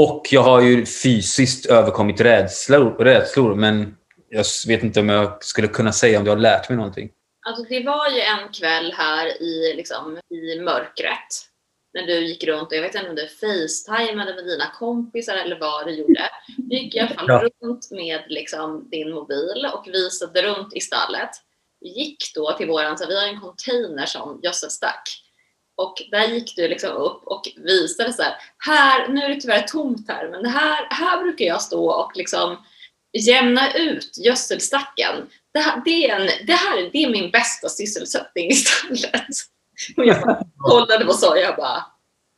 Och 0.00 0.26
jag 0.30 0.42
har 0.42 0.60
ju 0.60 0.86
fysiskt 0.86 1.66
överkommit 1.66 2.20
rädslor, 2.20 3.04
rädslor 3.04 3.54
men 3.54 3.96
jag 4.28 4.44
vet 4.68 4.82
inte 4.82 5.00
om 5.00 5.08
jag 5.08 5.44
skulle 5.44 5.68
kunna 5.68 5.92
säga 5.92 6.18
om 6.18 6.26
jag 6.26 6.32
har 6.32 6.40
lärt 6.40 6.68
mig 6.68 6.76
någonting. 6.76 7.10
Alltså 7.46 7.64
det 7.68 7.86
var 7.86 8.08
ju 8.08 8.20
en 8.20 8.52
kväll 8.52 8.92
här 8.92 9.42
i, 9.42 9.74
liksom, 9.76 10.18
i 10.30 10.60
mörkret 10.60 11.28
när 11.94 12.06
du 12.06 12.26
gick 12.26 12.44
runt 12.44 12.68
och 12.68 12.76
jag 12.76 12.82
vet 12.82 12.94
inte 12.94 13.08
om 13.08 13.16
du 13.16 13.28
facetimade 13.28 14.34
med 14.34 14.44
dina 14.44 14.70
kompisar 14.78 15.36
eller 15.36 15.58
vad 15.60 15.86
du 15.86 15.92
gjorde. 15.92 16.30
Du 16.56 16.76
gick 16.76 16.94
i 16.94 17.00
alla 17.00 17.14
fall 17.14 17.24
Ja. 17.28 17.44
runt 17.62 17.90
med 17.90 18.20
liksom, 18.28 18.88
din 18.90 19.10
mobil 19.14 19.66
och 19.74 19.88
visade 19.88 20.42
runt 20.42 20.74
i 20.74 20.80
stallet. 20.80 21.30
Gick 21.80 22.34
då 22.34 22.52
till 22.52 22.68
våran, 22.68 22.98
så 22.98 23.06
vi 23.06 23.20
har 23.20 23.26
en 23.28 23.40
container 23.40 24.06
som 24.06 24.40
gödselstack. 24.42 25.02
Och 25.78 26.02
där 26.10 26.28
gick 26.28 26.56
du 26.56 26.68
liksom 26.68 26.90
upp 26.90 27.22
och 27.24 27.42
visade 27.56 28.12
så 28.12 28.22
här, 28.22 28.34
här, 28.58 29.08
nu 29.08 29.20
är 29.20 29.28
det 29.28 29.40
tyvärr 29.40 29.62
tomt 29.62 30.08
här, 30.08 30.28
men 30.28 30.46
här, 30.46 30.86
här 30.90 31.22
brukar 31.22 31.44
jag 31.44 31.62
stå 31.62 31.90
och 31.90 32.12
liksom 32.14 32.56
jämna 33.12 33.72
ut 33.72 34.18
gödselstacken 34.18 35.14
det 35.52 35.58
här, 35.58 35.82
det, 35.84 36.10
är 36.10 36.20
en, 36.20 36.46
det 36.46 36.52
här 36.52 36.90
det 36.92 37.02
är 37.04 37.10
min 37.10 37.30
bästa 37.30 37.68
sysselsättning 37.68 38.50
i 38.50 38.54
stallet. 38.54 39.26
Och 39.96 40.06
jag 40.06 40.22
bara 40.22 40.42
kollade 40.58 41.04
på 41.04 41.12
så 41.12 41.30
och 41.30 41.38
jag 41.38 41.56
bara, 41.56 41.84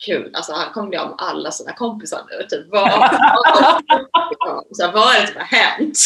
kul, 0.07 0.31
alltså 0.35 0.53
han 0.53 0.73
kommer 0.73 0.89
bli 0.89 0.99
av 0.99 1.09
med 1.09 1.17
alla 1.19 1.51
sina 1.51 1.73
kompisar 1.73 2.23
nu. 2.31 2.47
Typ, 2.47 2.67
vad, 2.71 2.91
vad, 2.91 3.09
så 4.73 4.85
här, 4.85 4.93
vad 4.93 5.17
är 5.17 5.21
det 5.21 5.27
som 5.27 5.37
har 5.37 5.45
hänt? 5.45 5.99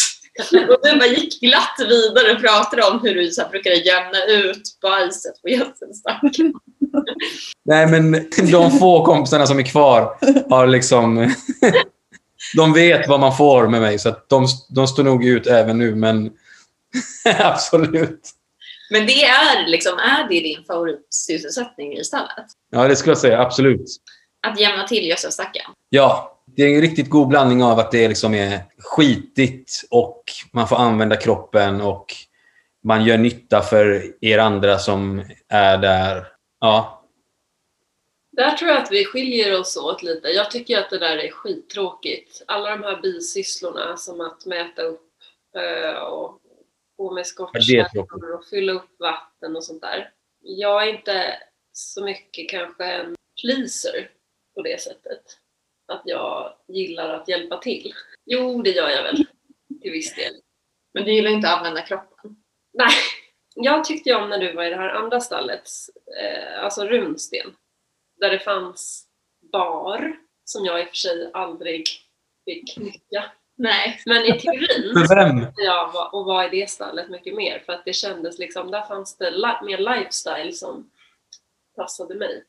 Och 0.69 0.79
du 0.83 0.99
bara 0.99 1.07
gick 1.07 1.41
glatt 1.41 1.75
vidare 1.79 2.31
och 2.31 2.41
pratade 2.41 2.83
om 2.83 2.99
hur 2.99 3.15
du 3.15 3.31
så 3.31 3.41
här, 3.41 3.49
brukade 3.49 3.75
jämna 3.75 4.25
ut 4.25 4.79
bajset 4.81 5.41
på 5.41 5.49
gödselstacken. 5.49 6.53
Nej, 7.65 7.87
men 7.87 8.11
de 8.51 8.71
få 8.71 9.05
kompisarna 9.05 9.47
som 9.47 9.59
är 9.59 9.63
kvar 9.63 10.17
har 10.49 10.67
liksom... 10.67 11.33
De 12.55 12.73
vet 12.73 13.07
vad 13.07 13.19
man 13.19 13.37
får 13.37 13.67
med 13.67 13.81
mig, 13.81 13.99
så 13.99 14.09
att 14.09 14.29
de, 14.29 14.47
de 14.69 14.87
står 14.87 15.03
nog 15.03 15.25
ut 15.25 15.47
även 15.47 15.77
nu, 15.77 15.95
men 15.95 16.31
absolut. 17.39 18.21
Men 18.91 19.05
det 19.05 19.23
är 19.23 19.67
liksom, 19.67 19.97
är 19.97 20.29
det 20.29 20.39
din 20.39 20.63
favoritsysselsättning 20.63 21.93
i 21.93 22.03
stallet? 22.03 22.45
Ja, 22.71 22.87
det 22.87 22.95
skulle 22.95 23.11
jag 23.11 23.17
säga. 23.17 23.41
Absolut. 23.41 23.85
Att 24.47 24.59
jämna 24.59 24.87
till 24.87 25.07
gödselstacken? 25.07 25.63
Ja, 25.89 26.39
det 26.55 26.63
är 26.63 26.75
en 26.75 26.81
riktigt 26.81 27.09
god 27.09 27.27
blandning 27.27 27.63
av 27.63 27.79
att 27.79 27.91
det 27.91 28.07
liksom 28.07 28.33
är 28.33 28.63
skitigt 28.79 29.83
och 29.89 30.23
man 30.51 30.67
får 30.67 30.75
använda 30.75 31.15
kroppen 31.15 31.81
och 31.81 32.05
man 32.83 33.05
gör 33.05 33.17
nytta 33.17 33.61
för 33.61 34.03
er 34.21 34.37
andra 34.37 34.79
som 34.79 35.23
är 35.49 35.77
där. 35.77 36.27
Ja, 36.65 37.03
Där 38.31 38.51
tror 38.51 38.71
jag 38.71 38.81
att 38.81 38.91
vi 38.91 39.05
skiljer 39.05 39.59
oss 39.59 39.77
åt 39.77 40.03
lite. 40.03 40.27
Jag 40.27 40.51
tycker 40.51 40.79
att 40.79 40.89
det 40.89 40.99
där 40.99 41.17
är 41.17 41.31
skittråkigt. 41.31 42.43
Alla 42.47 42.69
de 42.69 42.83
här 42.83 43.01
bisysslorna 43.01 43.97
som 43.97 44.21
att 44.21 44.45
mäta 44.45 44.81
upp 44.81 45.11
eh, 45.57 45.97
och 45.97 46.41
gå 46.97 47.13
med 47.13 47.27
skottkärror 47.27 48.35
och 48.35 48.45
fylla 48.45 48.73
upp 48.73 48.99
vatten 48.99 49.55
och 49.55 49.63
sånt 49.63 49.81
där. 49.81 50.11
Jag 50.39 50.83
är 50.83 50.93
inte 50.97 51.39
så 51.71 52.03
mycket 52.03 52.49
kanske 52.49 52.85
en 52.85 53.15
pleaser 53.41 54.11
på 54.55 54.61
det 54.61 54.81
sättet. 54.81 55.39
Att 55.87 56.01
jag 56.05 56.57
gillar 56.67 57.09
att 57.09 57.27
hjälpa 57.27 57.57
till. 57.57 57.93
Jo, 58.25 58.61
det 58.61 58.69
gör 58.71 58.89
jag 58.89 59.03
väl 59.03 59.25
till 59.81 59.91
viss 59.91 60.15
del. 60.15 60.33
Men 60.93 61.03
du 61.03 61.13
gillar 61.13 61.31
inte 61.31 61.49
att 61.49 61.57
använda 61.57 61.81
kroppen. 61.81 62.35
Nej, 62.73 62.93
jag 63.55 63.83
tyckte 63.83 64.09
ju 64.09 64.15
om 64.15 64.29
när 64.29 64.37
du 64.37 64.53
var 64.53 64.63
i 64.63 64.69
det 64.69 64.75
här 64.75 64.89
andra 64.89 65.19
stallet, 65.19 65.69
eh, 66.21 66.63
alltså 66.63 66.85
Runsten, 66.85 67.55
där 68.19 68.29
det 68.29 68.39
fanns 68.39 69.07
bar, 69.51 70.15
som 70.45 70.65
jag 70.65 70.81
i 70.81 70.83
och 70.83 70.87
för 70.87 70.95
sig 70.95 71.31
aldrig 71.33 71.83
fick 72.45 72.77
nyttja. 72.77 73.23
Nej. 73.57 74.01
Men 74.05 74.25
i 74.25 74.39
teorin 74.39 74.93
för 75.07 75.15
vem? 75.15 75.47
jag 75.55 76.13
och 76.13 76.25
vara 76.25 76.45
i 76.45 76.59
det 76.59 76.69
stallet 76.69 77.09
mycket 77.09 77.35
mer, 77.35 77.63
för 77.65 77.73
att 77.73 77.85
det 77.85 77.93
kändes 77.93 78.39
liksom, 78.39 78.71
där 78.71 78.81
fanns 78.81 79.17
det 79.17 79.31
li- 79.31 79.65
mer 79.65 79.77
lifestyle 79.77 80.53
som 80.53 80.91
passade 81.75 82.15
mig. 82.15 82.43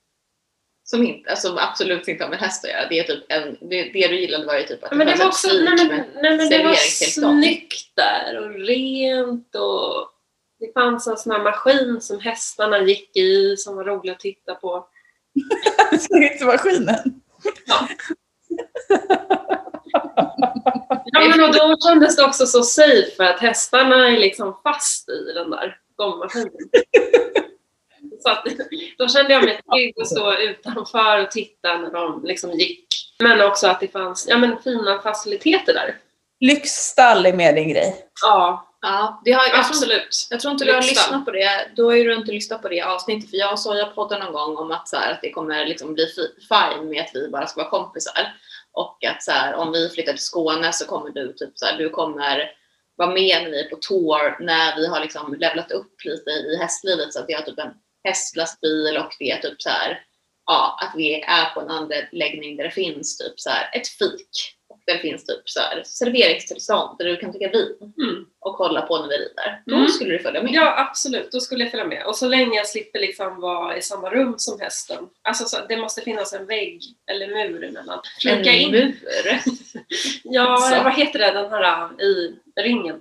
Som 0.85 1.03
inte, 1.03 1.31
alltså 1.31 1.57
absolut 1.59 2.09
inte 2.09 2.25
har 2.25 2.31
med 2.31 2.39
häst 2.39 2.65
att 2.65 2.71
göra. 2.71 2.89
Det, 2.89 2.99
är 2.99 3.05
typ 3.05 3.25
en, 3.29 3.59
det, 3.61 3.83
det 3.83 4.09
du 4.09 4.21
gillade 4.21 4.47
var 4.47 4.59
ju 4.59 4.63
typ 4.63 4.85
att 4.85 4.93
Men 4.93 5.07
det 5.07 5.15
var 5.15 5.27
också, 5.27 5.49
nej 5.49 5.89
men, 5.89 6.05
nej, 6.23 6.37
men 6.37 6.51
det 6.51 6.63
var 6.63 6.75
snyggt 6.75 7.97
där 7.97 8.39
och 8.39 8.55
rent 8.55 9.55
och 9.55 10.11
det 10.59 10.73
fanns 10.75 11.07
en 11.07 11.17
sån 11.17 11.33
här 11.33 11.43
maskin 11.43 12.01
som 12.01 12.21
hästarna 12.21 12.79
gick 12.79 13.17
i 13.17 13.57
som 13.57 13.77
var 13.77 13.85
rolig 13.85 14.11
att 14.11 14.21
titta 14.21 14.55
på. 14.55 14.87
Slutmaskinen. 16.01 17.21
Ja, 21.05 21.29
men 21.29 21.45
och 21.45 21.55
då 21.55 21.77
kändes 21.89 22.17
det 22.17 22.25
också 22.25 22.47
så 22.47 22.63
safe 22.63 23.11
för 23.17 23.25
att 23.25 23.41
hästarna 23.41 24.09
är 24.09 24.19
liksom 24.19 24.61
fast 24.63 25.09
i 25.09 25.33
den 25.35 25.51
där 25.51 25.79
gångmaskinen. 25.97 26.53
Så 28.21 28.31
att, 28.31 28.45
då 28.99 29.09
kände 29.09 29.33
jag 29.33 29.45
mig 29.45 29.61
trygg 29.73 30.01
att 30.01 30.09
stå 30.09 30.35
utanför 30.35 31.23
och 31.23 31.31
titta 31.31 31.79
när 31.79 31.91
de 31.91 32.25
liksom 32.25 32.51
gick. 32.51 32.87
Men 33.19 33.41
också 33.41 33.67
att 33.67 33.81
det 33.81 33.89
fanns 33.89 34.27
ja, 34.29 34.39
men 34.39 34.59
fina 34.59 34.99
faciliteter 35.03 35.75
där. 35.75 35.99
Lyxstall 36.41 37.27
är 37.27 37.33
mer 37.33 37.53
din 37.53 37.69
grej. 37.69 38.07
Ja, 38.23 38.69
Ja, 38.89 39.23
det 39.25 39.33
har, 39.33 39.43
jag, 39.43 39.53
tror, 39.53 39.61
absolut. 39.61 40.27
jag 40.31 40.41
tror 40.41 40.53
inte 40.53 40.65
du 40.65 40.73
har 40.73 40.83
lyssnat 40.83 41.25
på 41.25 41.31
det. 41.31 41.69
Då 41.77 41.85
har 41.85 41.97
ju 41.97 42.05
du 42.05 42.15
inte 42.15 42.33
lyssnat 42.33 42.63
på 42.63 42.69
det 42.69 42.83
avsnittet. 42.83 43.31
För 43.31 43.37
jag 43.37 43.53
och 43.53 43.61
Soja 43.61 43.87
poddade 43.87 44.25
någon 44.25 44.33
gång 44.33 44.57
om 44.57 44.71
att, 44.71 44.89
så 44.89 44.97
här, 44.97 45.13
att 45.13 45.23
det 45.23 45.31
kommer 45.31 45.67
liksom 45.67 45.95
bli 45.95 46.07
fi- 46.07 46.41
fine 46.49 46.89
med 46.89 47.05
att 47.05 47.11
vi 47.15 47.29
bara 47.29 47.47
ska 47.47 47.61
vara 47.61 47.71
kompisar. 47.71 48.35
Och 48.73 49.05
att 49.05 49.23
så 49.23 49.31
här, 49.31 49.55
om 49.55 49.73
vi 49.73 49.89
flyttar 49.89 50.13
till 50.13 50.23
Skåne 50.23 50.73
så 50.73 50.87
kommer 50.87 51.11
du 51.11 51.33
typ 51.33 51.59
så 51.59 51.67
här, 51.67 51.79
du 51.79 51.91
kommer 51.91 52.51
vara 52.97 53.11
med 53.11 53.43
när 53.43 53.51
vi 53.51 53.61
är 53.61 53.71
på 53.71 53.77
tour 53.77 54.45
när 54.45 54.77
vi 54.77 54.87
har 54.87 55.01
liksom 55.01 55.35
levlat 55.35 55.71
upp 55.71 56.05
lite 56.05 56.31
i 56.31 56.57
hästlivet 56.61 57.13
så 57.13 57.19
att 57.19 57.29
vi 57.29 57.35
har 57.35 57.43
typ 57.43 57.59
en 57.59 57.75
hästlastbil 58.05 58.97
och 58.97 59.15
det 59.19 59.31
är 59.31 59.41
typ 59.41 59.63
så 59.63 59.69
här, 59.69 60.05
ja, 60.47 60.79
att 60.83 60.93
vi 60.97 61.21
är 61.21 61.55
på 61.55 61.61
en 61.61 61.71
anläggning 61.71 62.57
där 62.57 62.65
det 62.65 62.71
finns 62.71 63.19
typ 63.19 63.41
så 63.41 63.51
här 63.51 63.71
ett 63.73 63.89
fik. 63.89 64.56
Där 64.87 64.99
finns 64.99 65.25
typ 65.25 65.43
så 65.45 65.61
här 65.61 65.83
serveringstillstånd 65.85 66.99
där 66.99 67.05
du 67.05 67.17
kan 67.17 67.31
dricka 67.31 67.49
vin 67.51 67.77
Mm. 67.99 68.27
och 68.41 68.57
kolla 68.57 68.83
på 68.83 68.99
när 68.99 69.09
vi 69.09 69.15
rider. 69.17 69.63
Då 69.67 69.75
Mm. 69.77 69.89
skulle 69.89 70.13
du 70.13 70.19
följa 70.19 70.43
med. 70.43 70.53
Ja, 70.55 70.79
absolut. 70.89 71.33
Då 71.33 71.41
skulle 71.41 71.65
jag 71.65 71.71
följa 71.71 71.87
med. 71.87 72.07
Och 72.07 72.17
så 72.17 72.29
länge 72.29 72.57
jag 72.57 72.67
slipper 72.67 72.99
liksom 72.99 73.41
vara 73.41 73.77
i 73.77 73.83
samma 73.83 74.11
rum 74.11 74.35
som 74.39 74.61
hästen. 74.61 75.09
Alltså, 75.23 75.45
så, 75.45 75.67
det 75.69 75.77
måste 75.77 76.01
finnas 76.03 76.33
en 76.33 76.47
vägg 76.47 76.83
eller 77.11 77.29
mur 77.29 77.65
emellan. 77.65 78.01
Flika 78.21 78.51
En 78.51 78.61
in. 78.61 78.71
mur. 78.71 78.95
Ja, 80.25 80.57
Så. 80.57 80.83
vad 80.85 80.95
heter 80.95 81.19
det, 81.19 81.31
den 81.33 81.51
här 81.51 81.85
äh, 81.85 82.05
i 82.07 82.39
ringen? 82.61 83.01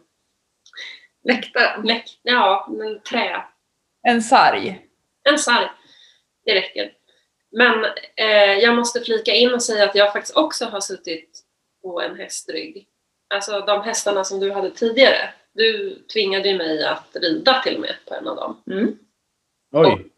Läktaren. 1.24 1.86
Läck, 1.88 2.20
ja, 2.24 2.68
men 2.72 3.00
trä. 3.01 3.44
En 4.08 4.22
sarg. 4.22 4.82
En 5.30 5.39
sarg. 5.39 5.68
Det 6.46 6.56
räcker. 6.56 6.92
Men 7.51 7.86
eh, 8.15 8.54
jag 8.60 8.75
måste 8.75 9.01
flika 9.01 9.32
in 9.34 9.54
och 9.54 9.63
säga 9.63 9.84
att 9.84 9.96
jag 9.96 10.13
faktiskt 10.13 10.38
också 10.38 10.65
har 10.65 10.80
suttit 10.80 11.42
på 11.86 12.01
en 12.01 12.15
hästrygg. 12.15 12.88
Alltså 13.34 13.60
de 13.60 13.82
hästarna 13.82 14.24
som 14.24 14.39
du 14.39 14.51
hade 14.51 14.72
tidigare. 14.72 15.34
Du 15.54 16.00
tvingade 16.13 16.50
ju 16.50 16.58
mig 16.58 16.84
att 16.84 17.15
rida 17.15 17.62
till 17.62 17.75
och 17.75 17.82
med 17.82 17.96
på 18.08 18.15
en 18.15 18.27
av 18.27 18.36
dem. 18.36 18.63
Mm. 18.72 18.98
Oj. 19.72 20.12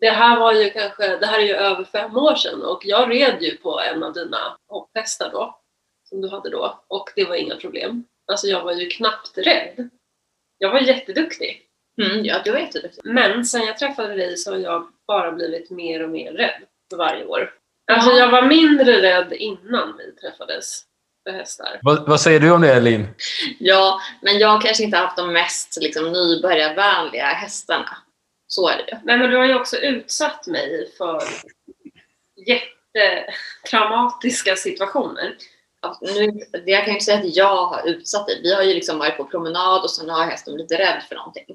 Det 0.00 0.10
här 0.10 0.40
var 0.40 0.52
ju 0.52 0.70
kanske, 0.70 1.16
det 1.16 1.26
här 1.26 1.38
är 1.38 1.46
ju 1.46 1.54
över 1.54 1.84
fem 1.84 2.16
år 2.16 2.34
sedan 2.34 2.62
och 2.62 2.82
jag 2.84 3.10
red 3.10 3.42
ju 3.42 3.56
på 3.56 3.80
en 3.80 4.02
av 4.02 4.12
dina 4.12 4.58
hopphästar 4.68 5.30
då. 5.32 5.60
Som 6.08 6.20
du 6.20 6.28
hade 6.28 6.50
då. 6.50 6.84
Och 6.88 7.10
det 7.16 7.24
var 7.24 7.34
inga 7.34 7.56
problem. 7.56 8.04
Alltså 8.26 8.46
jag 8.46 8.64
var 8.64 8.72
ju 8.72 8.88
knappt 8.88 9.38
rädd. 9.38 9.90
Jag 10.58 10.72
var 10.72 10.80
jätteduktig. 10.80 11.62
Mm, 12.02 12.24
ja, 12.24 12.42
du 12.44 12.52
var 12.52 12.58
jätteduktig. 12.58 13.00
Men 13.04 13.44
sen 13.44 13.62
jag 13.62 13.78
träffade 13.78 14.14
dig 14.14 14.36
så 14.36 14.50
har 14.50 14.58
jag 14.58 14.92
bara 15.06 15.32
blivit 15.32 15.70
mer 15.70 16.02
och 16.02 16.10
mer 16.10 16.32
rädd 16.32 16.62
för 16.90 16.96
varje 16.96 17.24
år. 17.24 17.59
Alltså 17.90 18.10
Ja. 18.10 18.16
jag 18.18 18.30
var 18.30 18.42
mindre 18.42 19.02
rädd 19.02 19.32
innan 19.32 19.96
vi 19.98 20.12
träffades 20.12 20.82
för 21.24 21.32
hästar. 21.32 21.78
Vad, 21.82 22.08
vad 22.08 22.20
säger 22.20 22.40
du 22.40 22.50
om 22.50 22.60
det, 22.60 22.74
Elin? 22.74 23.08
Ja, 23.58 24.00
men 24.22 24.38
jag 24.38 24.62
kanske 24.62 24.84
inte 24.84 24.96
haft 24.96 25.16
de 25.16 25.32
mest 25.32 25.78
liksom, 25.80 26.12
nybörjarvänliga 26.12 27.26
hästarna. 27.26 27.96
Så 28.46 28.68
är 28.68 28.76
det 28.76 28.84
ju. 28.92 28.98
Nej 29.04 29.18
men 29.18 29.30
du 29.30 29.36
har 29.36 29.44
ju 29.46 29.54
också 29.54 29.76
utsatt 29.76 30.46
mig 30.46 30.92
för 30.98 31.22
jättetraumatiska 32.46 34.56
situationer. 34.56 35.36
Ja, 35.82 35.98
Nu, 36.00 36.26
det 36.52 36.70
jag 36.70 36.80
kan 36.80 36.86
ju 36.88 36.92
inte 36.92 37.04
säga 37.04 37.18
att 37.18 37.36
jag 37.36 37.66
har 37.66 37.86
utsatt 37.88 38.26
dig. 38.26 38.40
Vi 38.42 38.54
har 38.54 38.62
ju 38.62 38.74
liksom 38.74 38.98
varit 38.98 39.16
på 39.16 39.24
promenad 39.24 39.82
och 39.82 39.90
sen 39.90 40.10
har 40.10 40.24
hästen 40.24 40.54
blivit 40.54 40.72
rädd 40.72 41.02
för 41.08 41.14
någonting. 41.16 41.46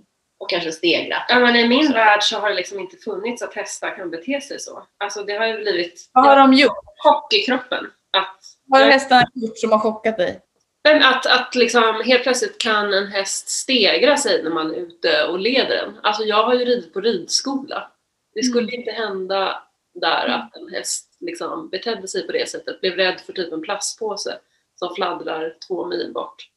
Och 0.45 0.49
kanske 0.49 0.71
stegrat. 0.71 1.25
Ja, 1.29 1.39
men 1.39 1.55
I 1.55 1.67
min 1.67 1.91
värld 1.91 2.23
så 2.23 2.39
har 2.39 2.49
det 2.49 2.55
liksom 2.55 2.79
inte 2.79 2.97
funnits 2.97 3.41
att 3.41 3.53
hästar 3.53 3.95
kan 3.95 4.11
bete 4.11 4.41
sig 4.41 4.59
så. 4.59 4.87
Alltså 4.97 5.23
det 5.23 5.33
har 5.33 5.45
ju 5.45 5.57
blivit 5.57 6.09
Vad 6.13 6.25
har 6.25 6.35
de 6.35 6.53
gjort? 6.53 6.77
chock 6.97 7.33
i 7.33 7.39
kroppen. 7.39 7.85
Att, 8.17 8.39
Vad 8.65 8.81
har 8.81 8.89
hästarna 8.89 9.27
gjort 9.33 9.57
som 9.57 9.71
har 9.71 9.79
chockat 9.79 10.17
dig? 10.17 10.41
men 10.83 11.03
att, 11.03 11.25
att 11.25 11.55
liksom 11.55 12.01
helt 12.05 12.23
plötsligt 12.23 12.57
kan 12.57 12.93
en 12.93 13.07
häst 13.07 13.49
stegra 13.49 14.17
sig 14.17 14.43
när 14.43 14.51
man 14.51 14.71
är 14.71 14.75
ute 14.75 15.27
och 15.27 15.39
leder 15.39 15.75
den. 15.75 15.99
Alltså 16.03 16.23
jag 16.23 16.43
har 16.43 16.53
ju 16.53 16.65
ridit 16.65 16.93
på 16.93 17.01
ridskola. 17.01 17.91
Det 18.33 18.43
skulle 18.43 18.71
inte 18.71 18.91
hända 18.91 19.63
där 19.93 20.27
att 20.27 20.55
en 20.55 20.69
häst 20.69 21.17
liksom 21.19 21.69
betedde 21.69 22.07
sig 22.07 22.25
på 22.25 22.31
det 22.31 22.49
sättet. 22.49 22.81
Blev 22.81 22.93
rädd 22.93 23.21
för 23.25 23.33
typ 23.33 23.53
en 23.53 23.61
plastpåse 23.61 24.37
som 24.75 24.95
fladdrar 24.95 25.55
två 25.67 25.85
mil 25.85 26.11
bort. 26.13 26.49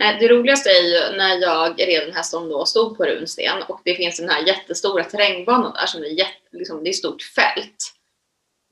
Nej, 0.00 0.16
det 0.20 0.28
roligaste 0.28 0.70
är 0.70 0.82
ju 0.82 1.16
när 1.16 1.38
jag 1.38 1.80
red 1.80 2.08
en 2.08 2.14
häst 2.14 2.30
som 2.30 2.48
då 2.48 2.66
stod 2.66 2.96
på 2.96 3.04
runsten 3.04 3.62
och 3.68 3.80
det 3.84 3.94
finns 3.94 4.16
den 4.16 4.28
här 4.28 4.46
jättestora 4.46 5.04
terrängbanan 5.04 5.72
där 5.72 5.86
som 5.86 6.02
är, 6.02 6.06
jätte, 6.06 6.56
liksom, 6.56 6.84
det 6.84 6.90
är 6.90 6.92
stort 6.92 7.22
fält. 7.22 7.76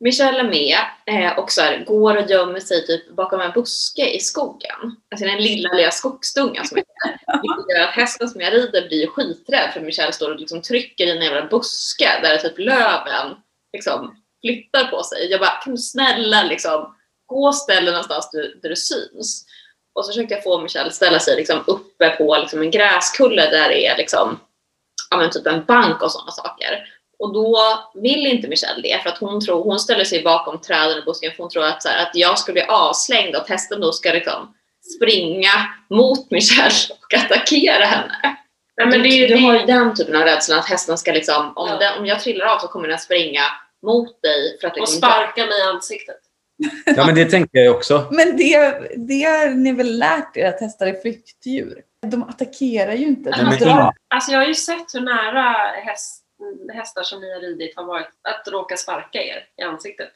Michelle 0.00 0.38
är 0.38 0.48
med 0.48 0.78
eh, 1.06 1.38
och 1.38 1.52
så 1.52 1.60
här, 1.60 1.84
går 1.84 2.16
och 2.16 2.30
gömmer 2.30 2.60
sig 2.60 2.86
typ 2.86 3.10
bakom 3.10 3.40
en 3.40 3.52
buske 3.52 4.10
i 4.10 4.20
skogen. 4.20 4.96
Alltså 5.10 5.26
den 5.26 5.42
lilla, 5.42 5.72
lilla 5.72 5.90
skogsdungan 5.90 6.66
som 6.66 6.78
är 6.78 6.84
där. 6.84 7.18
Vilket 7.42 7.76
gör 7.76 7.88
att 7.88 7.94
hästen 7.94 8.28
som 8.28 8.40
jag 8.40 8.52
rider 8.52 8.88
blir 8.88 9.06
skiträdd 9.06 9.70
för 9.72 9.80
Michelle 9.80 10.12
står 10.12 10.30
och 10.30 10.40
liksom 10.40 10.62
trycker 10.62 11.06
i 11.06 11.10
en 11.10 11.22
jävla 11.22 11.46
buske 11.46 12.20
där 12.22 12.36
typ 12.36 12.58
löven 12.58 13.36
liksom 13.72 14.22
flyttar 14.40 14.84
på 14.84 15.02
sig. 15.02 15.30
Jag 15.30 15.40
bara, 15.40 15.60
kan 15.64 15.74
du 15.74 15.78
snälla 15.78 16.42
liksom 16.42 16.94
gå 17.26 17.46
och 17.46 17.54
ställ 17.54 17.84
dig 17.84 17.92
någonstans 17.92 18.30
där, 18.30 18.54
där 18.62 18.68
du 18.68 18.76
syns. 18.76 19.46
Och 19.98 20.04
så 20.04 20.12
försökte 20.12 20.34
jag 20.34 20.42
få 20.42 20.60
Michelle 20.60 20.90
ställa 20.90 21.18
sig 21.18 21.36
liksom 21.36 21.64
uppe 21.66 22.10
på 22.10 22.38
liksom 22.38 22.62
en 22.62 22.70
gräskulle 22.70 23.50
där 23.50 23.68
det 23.68 23.86
är 23.86 23.96
liksom, 23.96 24.40
ja, 25.10 25.28
typ 25.28 25.46
en 25.46 25.64
bank 25.64 26.02
och 26.02 26.12
sådana 26.12 26.30
saker. 26.30 26.84
Och 27.18 27.32
då 27.32 27.58
vill 27.94 28.26
inte 28.26 28.48
Michelle 28.48 28.82
det 28.82 29.02
för 29.02 29.10
att 29.10 29.18
hon 29.18 29.40
tror, 29.40 29.64
hon 29.64 29.78
ställer 29.78 30.04
sig 30.04 30.22
bakom 30.22 30.60
träden 30.60 30.98
och 30.98 31.04
busken 31.04 31.32
för 31.32 31.42
hon 31.42 31.50
tror 31.50 31.64
att, 31.64 31.82
så 31.82 31.88
här, 31.88 32.02
att 32.02 32.10
jag 32.14 32.38
ska 32.38 32.52
bli 32.52 32.62
avslängd 32.62 33.34
och 33.34 33.42
att 33.42 33.48
hästen 33.48 33.80
då 33.80 33.92
ska 33.92 34.12
liksom 34.12 34.54
springa 34.96 35.50
mot 35.90 36.30
Michelle 36.30 36.74
och 36.90 37.14
attackera 37.14 37.84
henne. 37.84 38.36
Nej, 38.76 38.86
men 38.86 39.02
det, 39.02 39.26
du 39.26 39.34
det, 39.34 39.40
har 39.40 39.54
ju 39.54 39.66
den 39.66 39.94
typen 39.94 40.16
av 40.16 40.22
rädslan 40.22 40.58
att 40.58 40.68
hästen 40.68 40.98
ska 40.98 41.12
liksom, 41.12 41.52
om, 41.56 41.68
Ja. 41.68 41.76
den, 41.76 41.98
om 41.98 42.06
jag 42.06 42.20
trillar 42.20 42.46
av 42.46 42.58
så 42.58 42.68
kommer 42.68 42.88
den 42.88 42.98
springa 42.98 43.42
mot 43.86 44.22
dig 44.22 44.58
för 44.60 44.68
att 44.68 44.72
och 44.72 44.78
liksom, 44.78 44.98
sparka 44.98 45.46
mig 45.46 45.58
i 45.58 45.62
ansiktet. 45.62 46.27
Ja, 46.96 47.06
men 47.06 47.14
det 47.14 47.24
tänker 47.24 47.58
jag 47.58 47.76
också. 47.76 48.06
Men 48.12 48.36
det, 48.36 48.80
det 48.96 49.22
har 49.22 49.54
ni 49.54 49.72
väl 49.72 49.98
lärt 49.98 50.36
er 50.36 50.46
att 50.48 50.60
hästar 50.60 50.86
är 50.86 51.00
flyktdjur? 51.00 51.82
De 52.06 52.22
attackerar 52.22 52.92
ju 52.92 53.06
inte. 53.06 53.30
Nej, 53.30 53.38
De 53.38 53.44
men 53.66 53.78
in- 53.86 53.92
Alltså 54.14 54.32
jag 54.32 54.38
har 54.38 54.46
ju 54.46 54.54
sett 54.54 54.94
hur 54.94 55.00
nära 55.00 55.52
häst, 55.84 56.22
hästar 56.74 57.02
som 57.02 57.20
ni 57.20 57.32
har 57.34 57.40
ridit 57.40 57.76
har 57.76 57.84
varit 57.84 58.08
att 58.28 58.48
råka 58.52 58.76
sparka 58.76 59.18
er 59.22 59.44
i 59.56 59.62
ansiktet. 59.62 60.08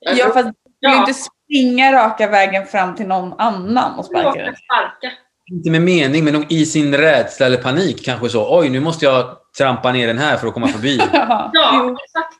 Ja, 0.00 0.24
fast 0.24 0.36
du 0.36 0.42
vill 0.42 0.52
ju 0.82 0.96
Ja. 0.96 1.00
inte 1.00 1.14
springa 1.14 1.92
raka 1.92 2.28
vägen 2.28 2.66
fram 2.66 2.94
till 2.96 3.06
någon 3.06 3.32
annan 3.40 3.98
och 3.98 4.04
sparka 4.04 4.28
Råka 4.28 4.42
den. 4.44 4.54
sparka. 4.56 5.12
Inte 5.52 5.70
med 5.70 5.82
mening, 5.82 6.24
men 6.24 6.52
i 6.52 6.66
sin 6.66 6.94
rädsla 6.96 7.46
eller 7.46 7.56
panik 7.56 8.04
kanske 8.04 8.28
så. 8.28 8.58
Oj, 8.60 8.68
nu 8.68 8.80
måste 8.80 9.04
jag 9.04 9.36
trampa 9.58 9.92
ner 9.92 10.06
den 10.06 10.18
här 10.18 10.36
för 10.36 10.46
att 10.48 10.54
komma 10.54 10.68
förbi. 10.68 10.96
Ja, 11.12 11.96
exakt. 12.04 12.34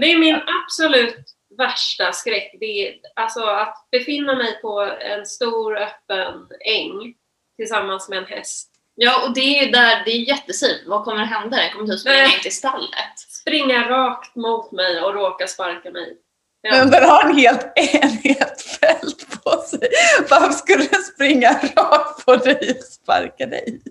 Det 0.00 0.12
är 0.12 0.18
min 0.18 0.36
absolut 0.64 1.16
värsta 1.58 2.12
skräck. 2.12 2.54
Det 2.60 2.88
är 2.88 2.94
alltså 3.16 3.44
att 3.44 3.86
befinna 3.90 4.34
mig 4.34 4.60
på 4.60 4.80
en 5.00 5.26
stor 5.26 5.76
öppen 5.78 6.48
äng 6.66 7.14
tillsammans 7.56 8.08
med 8.08 8.18
en 8.18 8.24
häst. 8.24 8.70
Ja, 8.94 9.26
och 9.26 9.34
det 9.34 9.40
är 9.40 9.64
ju 9.64 9.70
där, 9.70 10.02
det 10.04 10.10
är 10.10 10.28
jättesafe. 10.28 10.80
Vad 10.86 11.04
kommer 11.04 11.22
att 11.22 11.28
hända? 11.28 11.56
Den 11.56 11.72
kommer 11.72 11.86
typ 11.86 12.00
springa 12.00 12.24
in 12.24 12.40
till 12.42 12.56
stallet. 12.56 13.18
Springa 13.18 13.88
rakt 13.88 14.36
mot 14.36 14.72
mig 14.72 15.00
och 15.00 15.14
råka 15.14 15.46
sparka 15.46 15.90
mig. 15.90 16.16
Ja. 16.60 16.70
Men 16.70 16.90
den 16.90 17.04
har 17.04 17.24
en 17.24 17.36
helt, 17.36 17.72
en 17.74 18.08
helt 18.08 18.62
fält 18.80 19.42
på 19.44 19.50
sig. 19.50 19.88
Varför 20.30 20.52
skulle 20.52 20.84
den 20.84 21.02
springa 21.02 21.50
rakt 21.50 22.26
på 22.26 22.36
dig 22.36 22.76
och 22.78 22.84
sparka 22.84 23.46
dig? 23.46 23.82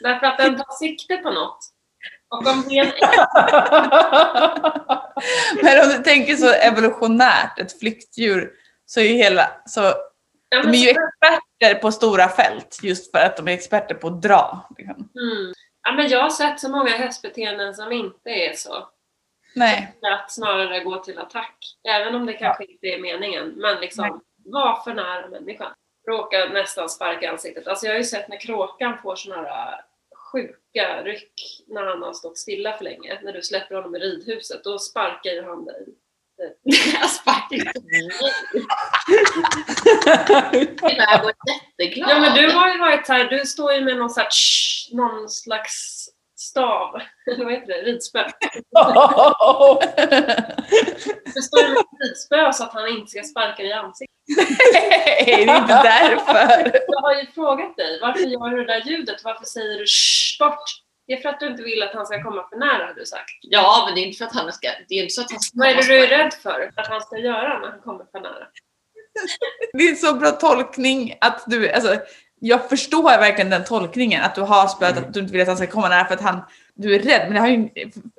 Därför 0.00 0.26
att 0.26 0.38
den 0.38 0.56
tar 0.56 0.72
sikte 0.78 1.16
på 1.16 1.30
något. 1.30 1.58
Och 2.28 2.46
om 2.46 2.64
det 2.68 2.92
Men 5.62 5.84
om 5.84 5.88
du 5.88 6.02
tänker 6.04 6.36
så 6.36 6.52
evolutionärt, 6.52 7.58
ett 7.58 7.78
flyktdjur, 7.78 8.52
så 8.86 9.00
är 9.00 9.04
ju 9.04 9.14
hela... 9.14 9.50
Så, 9.66 9.80
ja, 10.48 10.62
de 10.62 10.68
är 10.68 10.74
ju 10.74 10.88
experter 10.88 11.74
på 11.80 11.92
stora 11.92 12.28
fält 12.28 12.80
just 12.82 13.10
för 13.10 13.18
att 13.18 13.36
de 13.36 13.48
är 13.48 13.52
experter 13.52 13.94
på 13.94 14.06
att 14.06 14.22
dra. 14.22 14.68
Liksom. 14.78 14.96
Mm. 14.96 15.52
Ja, 15.82 15.92
men 15.92 16.08
jag 16.08 16.22
har 16.22 16.30
sett 16.30 16.60
så 16.60 16.68
många 16.68 16.90
hästbeteenden 16.90 17.74
som 17.74 17.92
inte 17.92 18.30
är 18.30 18.52
så. 18.52 18.88
Nej. 19.54 19.94
Att 20.02 20.32
snarare 20.32 20.84
gå 20.84 20.98
till 20.98 21.18
attack. 21.18 21.58
Även 21.88 22.14
om 22.14 22.26
det 22.26 22.32
kanske 22.32 22.64
inte 22.64 22.86
är 22.86 23.00
meningen. 23.00 23.48
Men 23.48 23.80
liksom, 23.80 24.20
var 24.44 24.82
för 24.84 24.94
nära 24.94 25.28
människan. 25.28 25.72
Råka 26.08 26.44
nästan 26.52 26.88
sparka 26.88 27.26
i 27.26 27.28
ansiktet. 27.28 27.66
Alltså 27.66 27.86
jag 27.86 27.92
har 27.92 27.98
ju 27.98 28.04
sett 28.04 28.28
när 28.28 28.40
kråkan 28.40 28.98
får 29.02 29.16
såna 29.16 29.36
här 29.36 29.80
sjuka 30.34 31.02
ryck 31.04 31.32
när 31.68 31.82
han 31.86 32.02
har 32.02 32.12
stått 32.12 32.38
stilla 32.38 32.76
för 32.76 32.84
länge. 32.84 33.20
När 33.22 33.32
du 33.32 33.42
släpper 33.42 33.74
honom 33.74 33.96
i 33.96 33.98
ridhuset. 33.98 34.64
Då 34.64 34.78
sparkar 34.78 35.30
ju 35.30 35.42
han 35.42 35.64
dig. 35.64 35.86
Jag 37.00 37.10
sparkar 37.10 37.56
inte. 37.56 37.70
Jag 40.96 41.22
går 41.22 41.32
jätteglad. 41.78 42.10
Ja 42.10 42.20
men 42.20 42.34
du 42.34 42.52
har 42.52 42.72
ju 42.72 42.78
varit 42.78 43.08
här, 43.08 43.24
du 43.24 43.46
står 43.46 43.72
ju 43.72 43.80
med 43.80 43.96
någon, 43.96 44.10
så 44.10 44.20
här, 44.20 44.28
tsch, 44.30 44.88
någon 44.92 45.28
slags 45.28 46.06
stav. 46.36 47.00
Eller 47.30 47.44
vad 47.44 47.52
heter 47.52 47.66
det? 47.66 47.82
Ridspö. 47.82 48.24
Du 51.34 51.42
står 51.42 51.62
ju 51.62 51.68
med 51.68 51.78
ett 51.78 52.08
ridspö 52.08 52.52
så 52.52 52.64
att 52.64 52.72
han 52.72 52.88
inte 52.88 53.10
ska 53.10 53.22
sparka 53.22 53.62
dig 53.62 53.70
i 53.70 53.72
ansiktet. 53.72 54.13
Nej, 54.26 55.24
det 55.26 55.32
är 55.32 55.56
inte 55.60 55.82
därför. 55.82 56.72
Jag 56.88 57.00
har 57.00 57.14
ju 57.14 57.26
frågat 57.26 57.76
dig, 57.76 57.98
varför 58.02 58.20
gör 58.20 58.50
du 58.50 58.64
det 58.64 58.72
där 58.72 58.82
ljudet? 58.86 59.24
Varför 59.24 59.44
säger 59.44 59.78
du 59.78 59.84
shh, 59.86 60.44
bort? 60.44 60.64
Det 61.06 61.12
är 61.12 61.20
för 61.20 61.28
att 61.28 61.40
du 61.40 61.46
inte 61.46 61.62
vill 61.62 61.82
att 61.82 61.94
han 61.94 62.06
ska 62.06 62.22
komma 62.22 62.48
för 62.48 62.56
nära 62.56 62.86
har 62.86 62.94
du 62.94 63.06
sagt. 63.06 63.30
Ja, 63.40 63.82
men 63.86 63.94
det 63.94 64.00
är 64.00 64.06
inte 64.06 64.18
för 64.18 64.24
att 64.24 64.34
han 64.34 64.52
ska... 64.52 64.68
Det 64.88 64.94
är 64.94 65.02
inte 65.02 65.14
så 65.14 65.20
att 65.20 65.30
han 65.30 65.40
ska 65.40 65.58
Vad 65.58 65.68
är 65.68 65.74
det 65.74 65.82
du 65.82 66.04
är 66.04 66.08
rädd 66.18 66.34
för 66.42 66.72
att 66.76 66.86
han 66.86 67.00
ska 67.00 67.18
göra 67.18 67.58
när 67.58 67.70
han 67.70 67.80
kommer 67.80 68.04
för 68.12 68.20
nära? 68.20 68.46
Det 69.72 69.84
är 69.84 69.90
en 69.90 69.96
så 69.96 70.14
bra 70.14 70.30
tolkning 70.30 71.14
att 71.20 71.44
du, 71.46 71.70
alltså, 71.70 71.96
jag 72.40 72.68
förstår 72.68 73.02
verkligen 73.02 73.50
den 73.50 73.64
tolkningen, 73.64 74.22
att 74.22 74.34
du 74.34 74.40
har 74.40 74.68
spöet, 74.68 74.98
att 74.98 75.14
du 75.14 75.20
inte 75.20 75.32
vill 75.32 75.42
att 75.42 75.48
han 75.48 75.56
ska 75.56 75.66
komma 75.66 75.88
nära 75.88 76.04
för 76.04 76.14
att 76.14 76.20
han, 76.20 76.40
du 76.74 76.94
är 76.94 76.98
rädd. 76.98 77.22
Men 77.22 77.34
det 77.34 77.40
har 77.40 77.48
ju, 77.48 77.68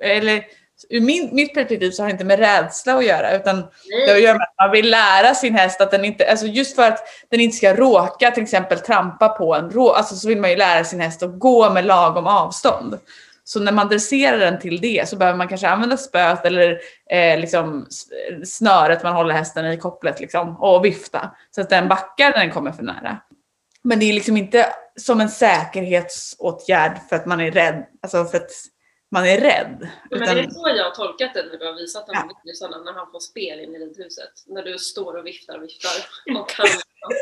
eller 0.02 0.44
ur 0.90 1.00
min, 1.00 1.34
mitt 1.34 1.54
perspektiv 1.54 1.90
så 1.90 2.02
har 2.02 2.08
det 2.08 2.12
inte 2.12 2.24
med 2.24 2.38
rädsla 2.38 2.94
att 2.94 3.04
göra, 3.04 3.36
utan 3.36 3.56
det 3.56 3.62
har 3.62 4.02
att 4.02 4.08
Nej, 4.08 4.22
göra 4.22 4.38
med 4.38 4.42
att 4.42 4.66
man 4.66 4.70
vill 4.70 4.90
lära 4.90 5.34
sin 5.34 5.54
häst 5.54 5.80
att 5.80 5.90
den 5.90 6.04
inte, 6.04 6.30
alltså 6.30 6.46
just 6.46 6.76
för 6.76 6.82
att 6.82 6.98
den 7.30 7.40
inte 7.40 7.56
ska 7.56 7.74
råka 7.74 8.30
till 8.30 8.42
exempel 8.42 8.78
trampa 8.78 9.28
på 9.28 9.54
en 9.54 9.70
rå, 9.70 9.92
alltså 9.92 10.14
så 10.14 10.28
vill 10.28 10.40
man 10.40 10.50
ju 10.50 10.56
lära 10.56 10.84
sin 10.84 11.00
häst 11.00 11.22
att 11.22 11.38
gå 11.38 11.70
med 11.70 11.84
lagom 11.84 12.26
avstånd. 12.26 12.98
Så 13.44 13.60
när 13.60 13.72
man 13.72 13.88
dresserar 13.88 14.38
den 14.38 14.58
till 14.58 14.80
det 14.80 15.08
så 15.08 15.16
behöver 15.16 15.38
man 15.38 15.48
kanske 15.48 15.68
använda 15.68 15.96
spöet 15.96 16.44
eller 16.44 16.80
eh, 17.10 17.40
liksom 17.40 17.86
snöret 18.44 19.02
man 19.02 19.12
håller 19.12 19.34
hästen 19.34 19.66
i 19.66 19.76
kopplet 19.76 20.20
liksom, 20.20 20.56
och 20.56 20.84
vifta 20.84 21.30
så 21.50 21.60
att 21.60 21.70
den 21.70 21.88
backar 21.88 22.30
när 22.30 22.38
den 22.38 22.50
kommer 22.50 22.72
för 22.72 22.82
nära. 22.82 23.20
Men 23.82 23.98
det 23.98 24.06
är 24.06 24.12
liksom 24.12 24.36
inte 24.36 24.66
som 24.96 25.20
en 25.20 25.28
säkerhetsåtgärd 25.28 26.98
för 27.08 27.16
att 27.16 27.26
man 27.26 27.40
är 27.40 27.50
rädd, 27.50 27.86
alltså 28.02 28.24
för 28.24 28.36
att 28.36 28.50
man 29.10 29.26
är 29.26 29.40
rädd. 29.40 29.90
Men 30.10 30.22
Utan, 30.22 30.36
det 30.36 30.42
är 30.42 30.50
så 30.50 30.68
jag 30.68 30.84
har 30.84 30.90
tolkat 30.90 31.34
det 31.34 31.42
när 31.42 31.58
du 31.58 31.66
har 31.66 31.74
visat 31.74 32.06
de 32.06 32.12
Ja. 32.14 32.68
när 32.84 32.92
han 32.92 33.10
får 33.12 33.20
spel 33.20 33.60
in 33.60 33.74
i 33.74 33.78
ridhuset. 33.78 34.32
När 34.46 34.62
du 34.62 34.78
står 34.78 35.16
och 35.16 35.26
viftar 35.26 35.56
och 35.56 35.64
viftar. 35.64 35.90
Och 36.40 36.52
han, 36.52 36.66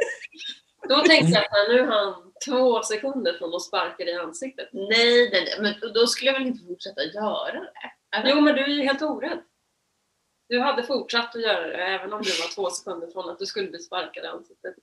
då 0.89 1.01
tänkte 1.01 1.33
jag 1.33 1.45
att 1.45 1.69
nu 1.69 1.87
har 1.87 2.05
han 2.05 2.33
två 2.47 2.83
sekunder 2.83 3.33
från 3.33 3.55
att 3.55 3.63
sparka 3.63 4.05
dig 4.05 4.15
i 4.15 4.19
ansiktet. 4.19 4.69
nej, 4.73 5.31
nej, 5.33 5.59
nej, 5.61 5.75
men 5.81 5.93
då 5.93 6.07
skulle 6.07 6.31
jag 6.31 6.39
väl 6.39 6.49
inte 6.49 6.67
fortsätta 6.67 7.03
göra 7.05 7.53
det? 7.53 8.17
Eller? 8.17 8.31
Jo, 8.31 8.41
men 8.41 8.55
du 8.55 8.63
är 8.65 8.69
ju 8.69 8.83
helt 8.83 9.03
orädd. 9.03 9.39
Du 10.49 10.61
hade 10.61 10.83
fortsatt 10.83 11.37
att 11.37 11.43
göra 11.43 11.67
det 11.67 11.75
även 11.85 12.13
om 12.13 12.23
du 12.23 12.31
var 12.31 12.55
två 12.55 12.71
sekunder 12.71 13.07
från 13.07 13.31
att 13.31 13.39
du 13.39 13.47
skulle 13.47 13.69
bli 13.71 13.79
sparkad 13.79 14.25
i 14.25 14.27
ansiktet. 14.27 14.75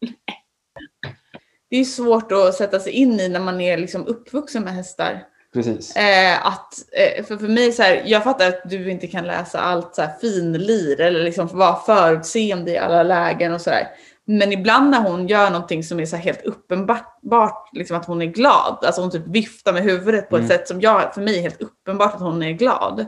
det 1.70 1.78
är 1.78 1.84
svårt 1.84 2.32
att 2.32 2.56
sätta 2.56 2.80
sig 2.80 2.94
in 2.94 3.20
i 3.20 3.30
när 3.30 3.40
man 3.40 3.62
är 3.62 3.78
liksom 3.78 4.08
uppvuxen 4.08 4.64
med 4.64 4.74
hästar. 4.74 5.28
Precis. 5.54 5.96
Eh, 5.96 6.46
att, 6.48 6.74
eh, 6.92 7.24
för, 7.26 7.38
för 7.38 7.48
mig 7.48 7.72
så 7.72 7.84
här, 7.84 8.02
jag 8.06 8.24
fattar 8.24 8.48
att 8.48 8.62
du 8.70 8.92
inte 8.92 9.08
kan 9.08 9.28
läsa 9.28 9.60
allt 9.60 9.96
så 9.96 10.02
här 10.02 10.12
finlir 10.22 11.02
eller 11.02 11.24
liksom 11.24 11.48
vara 11.48 11.76
förutseende 11.76 12.72
i 12.72 12.78
alla 12.78 13.04
lägen 13.04 13.54
och 13.54 13.62
sådär. 13.62 13.88
Men 14.26 14.52
ibland 14.54 14.90
när 14.90 15.02
hon 15.02 15.28
gör 15.28 15.50
någonting 15.50 15.84
som 15.84 16.00
är 16.00 16.06
så 16.06 16.16
här 16.16 16.24
helt 16.24 16.42
uppenbart 16.46 17.70
liksom 17.74 17.98
att 17.98 18.06
hon 18.06 18.22
är 18.22 18.26
glad, 18.26 18.78
alltså 18.86 19.02
hon 19.02 19.12
typ 19.12 19.28
viftar 19.28 19.74
med 19.74 19.84
huvudet 19.84 20.30
på 20.30 20.36
Mm. 20.36 20.46
ett 20.46 20.52
sätt 20.58 20.68
som 20.68 20.82
jag, 20.82 21.14
för 21.14 21.22
mig 21.22 21.38
är 21.38 21.42
helt 21.42 21.62
uppenbart 21.62 22.14
att 22.16 22.22
hon 22.22 22.44
är 22.44 22.52
glad. 22.52 23.06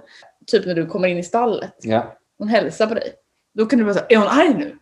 Typ 0.48 0.66
när 0.66 0.76
du 0.76 0.86
kommer 0.86 1.08
in 1.08 1.18
i 1.18 1.24
stallet, 1.24 1.76
Ja. 1.82 2.14
hon 2.38 2.48
hälsar 2.48 2.88
på 2.88 2.94
dig. 2.94 3.14
Då 3.58 3.66
kan 3.66 3.80
du 3.80 3.86
bara 3.86 3.94
säga, 3.94 4.06
är 4.10 4.18
hon 4.18 4.28
arg 4.28 4.54
nu? 4.54 4.78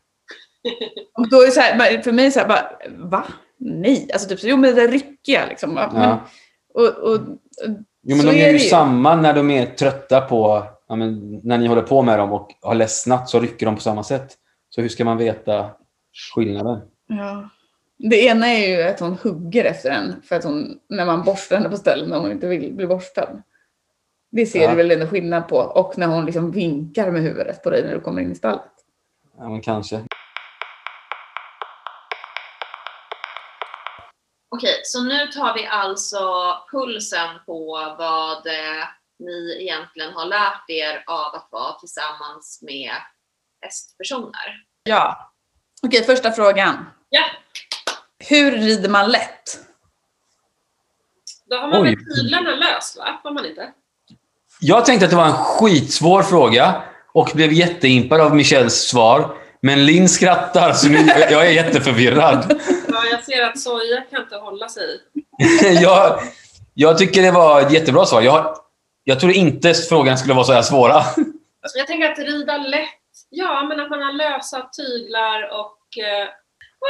Och 1.17 1.29
då 1.29 1.41
är 1.41 1.45
det 1.45 1.51
så 1.51 1.59
här, 1.61 2.01
för 2.01 2.11
mig 2.11 2.31
så 2.31 2.39
här, 2.39 2.47
bara, 2.47 2.71
va? 2.89 3.23
Nej, 3.59 4.09
alltså 4.13 4.29
typ 4.29 4.39
så, 4.39 4.47
jo 4.47 4.57
men 4.57 4.75
det 4.75 4.81
där 4.81 4.87
ryckiga 4.91 5.45
liksom. 5.49 5.73
Men, 5.73 5.89
ja. 5.95 6.25
Och, 6.73 7.11
och, 7.13 7.19
Jo, 8.03 8.17
men 8.17 8.25
de 8.25 8.31
är 8.31 8.47
är 8.47 8.53
ju. 8.53 8.59
samma 8.59 9.15
när 9.15 9.33
de 9.33 9.51
är 9.51 9.65
trötta 9.65 10.21
på, 10.21 10.63
ja, 10.87 10.95
men, 10.95 11.39
när 11.43 11.57
ni 11.57 11.67
håller 11.67 11.81
på 11.81 12.01
med 12.01 12.19
dem 12.19 12.31
och 12.31 12.49
har 12.61 12.75
ledsnat 12.75 13.29
så 13.29 13.39
rycker 13.39 13.65
de 13.65 13.75
på 13.75 13.81
samma 13.81 14.03
sätt. 14.03 14.37
Så 14.69 14.81
hur 14.81 14.89
ska 14.89 15.05
man 15.05 15.17
veta 15.17 15.69
skillnaden? 16.35 16.79
Ja. 17.07 17.49
Det 17.97 18.25
ena 18.25 18.47
är 18.47 18.67
ju 18.77 18.83
att 18.83 18.99
hon 18.99 19.17
hugger 19.23 19.65
efter 19.65 19.89
en 19.91 20.13
för 20.23 20.35
att 20.35 20.43
hon, 20.43 20.79
när 20.89 21.05
man 21.05 21.23
borstar 21.23 21.57
henne 21.57 21.69
på 21.69 21.77
ställen 21.77 22.09
när 22.09 22.19
hon 22.19 22.31
inte 22.31 22.47
vill 22.47 22.73
bli 22.73 22.87
borstad. 22.87 23.29
Det 24.31 24.45
ser 24.45 24.61
Ja. 24.61 24.69
du 24.69 24.75
väl 24.75 24.91
ändå 24.91 25.07
skillnad 25.07 25.47
på. 25.47 25.57
Och 25.57 25.97
när 25.97 26.07
hon 26.07 26.25
liksom 26.25 26.51
vinkar 26.51 27.11
med 27.11 27.21
huvudet 27.21 27.63
på 27.63 27.69
dig 27.69 27.83
när 27.83 27.93
du 27.93 27.99
kommer 27.99 28.21
in 28.21 28.31
i 28.31 28.35
stallet. 28.35 28.61
Ja, 29.37 29.49
men 29.49 29.61
kanske. 29.61 30.01
Okej, 34.55 34.81
så 34.83 35.03
nu 35.03 35.27
tar 35.27 35.53
vi 35.53 35.65
alltså 35.67 36.19
pulsen 36.71 37.29
på 37.45 37.95
vad 37.97 38.47
eh, 38.47 38.83
ni 39.19 39.57
egentligen 39.61 40.13
har 40.13 40.25
lärt 40.25 40.69
er 40.69 41.03
av 41.07 41.35
att 41.35 41.47
vara 41.51 41.73
tillsammans 41.73 42.59
med 42.61 42.91
hästpersoner. 43.61 44.63
Ja. 44.83 45.31
Okej, 45.81 46.03
första 46.03 46.31
frågan. 46.31 46.85
Ja, 47.09 47.23
Hur 48.29 48.51
rider 48.51 48.89
man 48.89 49.11
lätt? 49.11 49.59
då 51.45 51.55
har 51.57 51.67
man 51.67 51.81
Oj. 51.81 51.95
väl 51.95 52.15
tyglarna 52.15 52.55
löst 52.55 52.97
va? 52.97 53.19
Har 53.23 53.31
man 53.31 53.45
inte? 53.45 53.71
Jag 54.59 54.85
tänkte 54.85 55.05
att 55.05 55.09
det 55.11 55.17
var 55.17 55.25
en 55.25 55.33
skitsvår 55.33 56.23
fråga 56.23 56.83
och 57.13 57.31
blev 57.33 57.53
jätteimpad 57.53 58.21
av 58.21 58.35
Michels 58.35 58.73
svar. 58.75 59.37
Men 59.61 59.85
Linn 59.85 60.09
skrattar, 60.09 60.73
så 60.73 60.87
nu, 60.89 60.97
jag 61.07 61.47
är 61.47 61.51
jätteförvirrad. 61.51 62.61
Ja, 63.11 63.17
jag 63.17 63.23
ser 63.23 63.43
att 63.43 63.59
soja 63.59 64.01
kan 64.01 64.21
inte 64.21 64.35
hålla 64.35 64.69
sig. 64.69 64.99
jag, 65.81 66.19
jag 66.73 66.97
tycker 66.97 67.21
det 67.21 67.31
var 67.31 67.61
ett 67.61 67.73
jättebra 67.73 68.05
svar. 68.05 68.21
Jag, 68.21 68.55
jag 69.03 69.19
tror 69.19 69.31
inte 69.31 69.73
frågan 69.73 70.17
skulle 70.17 70.33
vara 70.33 70.45
så 70.45 70.53
här 70.53 70.61
svåra. 70.61 71.01
Jag 71.75 71.87
tänker 71.87 72.11
att 72.11 72.19
rida 72.19 72.57
lätt, 72.57 72.89
ja 73.29 73.63
men 73.69 73.79
att 73.79 73.89
man 73.89 74.01
har 74.01 74.13
lösa 74.13 74.69
tyglar 74.77 75.59
och... 75.59 76.03
Eh, 76.03 76.27
Åh 76.83 76.87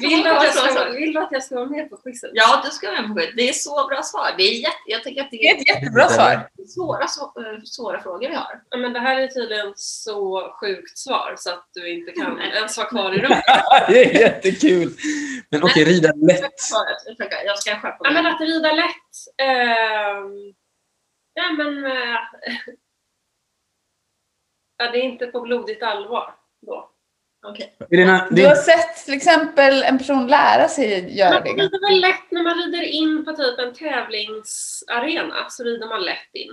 vill, 0.00 0.22
du 0.22 0.30
att 0.30 0.44
jag 0.44 0.54
ska, 0.54 0.68
svar. 0.72 0.90
vill 0.90 1.12
du 1.12 1.20
att 1.20 1.32
jag 1.32 1.42
ska 1.42 1.54
vara 1.54 1.66
med 1.66 1.90
på 1.90 1.96
quizen? 1.96 2.30
Ja, 2.32 2.62
du 2.64 2.70
ska 2.70 2.90
med 2.90 3.08
på 3.08 3.14
skit. 3.14 3.32
Det 3.36 3.48
är 3.48 3.52
så 3.52 3.86
bra 3.88 4.02
svar. 4.02 4.34
Det 4.36 4.42
är 4.42 4.52
jätte, 4.60 4.76
jag 4.86 5.02
tycker 5.04 5.22
att 5.22 5.30
det 5.30 5.36
Det 5.36 5.48
är 5.48 5.54
ett 5.60 5.68
jättebra 5.68 6.08
svar. 6.08 6.50
svåra, 6.74 7.06
svå- 7.06 7.54
eh, 7.54 7.62
svåra 7.64 8.02
frågor 8.02 8.28
vi 8.28 8.34
har. 8.34 8.62
Ja, 8.70 8.76
men 8.76 8.92
det 8.92 9.00
här 9.00 9.20
är 9.20 9.28
tydligen 9.28 9.72
så 9.76 10.50
sjukt 10.60 10.98
svar 10.98 11.34
så 11.38 11.50
att 11.50 11.68
du 11.74 11.88
inte 11.92 12.12
kan 12.12 12.40
ens 12.40 12.76
vara 12.78 12.88
kvar 12.88 13.14
i 13.14 13.18
rummet. 13.18 13.42
det 13.88 14.04
är 14.04 14.20
jättekul. 14.20 14.92
Men 15.50 15.62
okej, 15.64 15.84
rida 15.84 16.12
lätt. 16.12 16.42
Jag 17.44 17.58
ska 17.58 17.70
skärpa 17.74 17.98
Ja, 18.00 18.10
mig. 18.10 18.22
men 18.22 18.34
att 18.34 18.40
rida 18.40 18.72
lätt. 18.72 19.14
ehm, 19.42 20.54
ja, 21.34 21.52
men... 21.58 21.84
eh, 21.86 21.92
ja, 24.78 24.90
det 24.90 24.98
är 24.98 25.02
inte 25.02 25.26
på 25.26 25.40
blodigt 25.40 25.82
allvar. 25.82 26.34
då. 26.66 26.90
Okej. 27.50 27.76
Är 27.90 27.96
det, 27.96 28.04
na- 28.04 28.26
Du 28.30 28.42
har 28.42 28.50
det, 28.54 28.56
sett 28.56 29.04
till 29.04 29.14
exempel 29.14 29.82
en 29.82 29.98
person 29.98 30.26
lära 30.26 30.68
sig 30.68 31.16
göra 31.18 31.30
Man 31.34 31.42
det. 31.42 31.50
rider 31.50 31.90
väl 31.90 32.00
lätt 32.00 32.30
när 32.30 32.42
man 32.42 32.54
rider 32.54 32.82
in 32.82 33.24
på 33.24 33.32
typ 33.32 33.58
en 33.58 33.74
tävlingsarena 33.74 35.46
så 35.50 35.64
rider 35.64 35.88
man 35.88 36.02
lätt 36.02 36.34
in. 36.34 36.50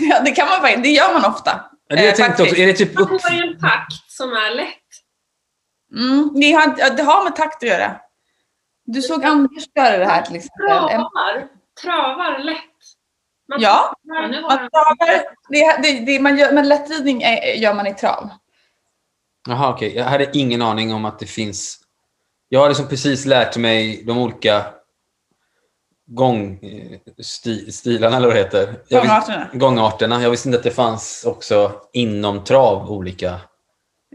Ja, 0.10 0.20
det 0.24 0.30
kan 0.32 0.48
man 0.48 0.60
faktiskt. 0.60 0.82
Det 0.82 0.88
gör 0.88 1.12
man 1.12 1.24
ofta. 1.24 1.64
det 1.88 1.94
jag 1.96 2.06
eh, 2.08 2.14
tänkte 2.14 2.42
också, 2.42 2.54
faktiskt. 2.54 2.60
är 2.60 2.66
det 2.66 2.72
typ 2.72 2.94
Man 2.94 3.02
upp... 3.02 3.10
går 3.10 3.32
i 3.32 3.38
en 3.48 3.58
takt 3.60 4.10
som 4.10 4.32
är 4.32 4.54
lätt. 4.54 4.68
Mm, 5.96 6.30
ni 6.34 6.52
har, 6.52 6.74
ja, 6.78 6.90
det 6.90 7.02
har 7.02 7.24
med 7.24 7.36
takt 7.36 7.62
att 7.62 7.68
göra. 7.68 7.96
Du 8.86 9.02
såg 9.02 9.24
Anders 9.24 9.64
göra 9.74 9.96
det 9.98 10.04
här 10.04 10.22
till 10.22 10.36
exempel. 10.36 10.66
Travar, 10.68 11.48
travar 11.82 12.38
lätt. 12.38 12.58
Man 13.48 13.60
Ja. 13.60 13.94
Ja, 14.02 14.14
travar. 14.14 14.40
Man 14.42 14.58
travar, 14.70 15.24
det, 15.48 15.78
det, 15.82 16.00
det, 16.06 16.20
man 16.20 16.38
gör, 16.38 16.52
men 16.52 16.68
lättridning 16.68 17.22
är, 17.22 17.54
gör 17.54 17.74
man 17.74 17.86
i 17.86 17.94
trav. 17.94 18.30
Jaha, 19.48 19.74
okej. 19.74 19.94
Jag 19.96 20.04
hade 20.04 20.30
ingen 20.38 20.62
aning 20.62 20.92
om 20.94 21.04
att 21.04 21.18
det 21.18 21.26
finns... 21.26 21.80
Jag 22.48 22.60
har 22.60 22.68
liksom 22.68 22.88
precis 22.88 23.26
lärt 23.26 23.56
mig 23.56 24.04
de 24.04 24.18
olika 24.18 24.64
gångstilarna, 26.06 28.16
eller 28.16 28.26
vad 28.26 28.36
det 28.36 28.42
heter. 28.42 28.66
Jag 28.88 29.02
visste, 29.02 29.08
Gångarterna. 29.08 29.48
gångarterna. 29.52 30.22
Jag 30.22 30.30
visste 30.30 30.48
inte 30.48 30.58
att 30.58 30.64
det 30.64 30.70
fanns 30.70 31.24
också 31.26 31.80
inom 31.92 32.44
trav 32.44 32.90
olika... 32.90 33.40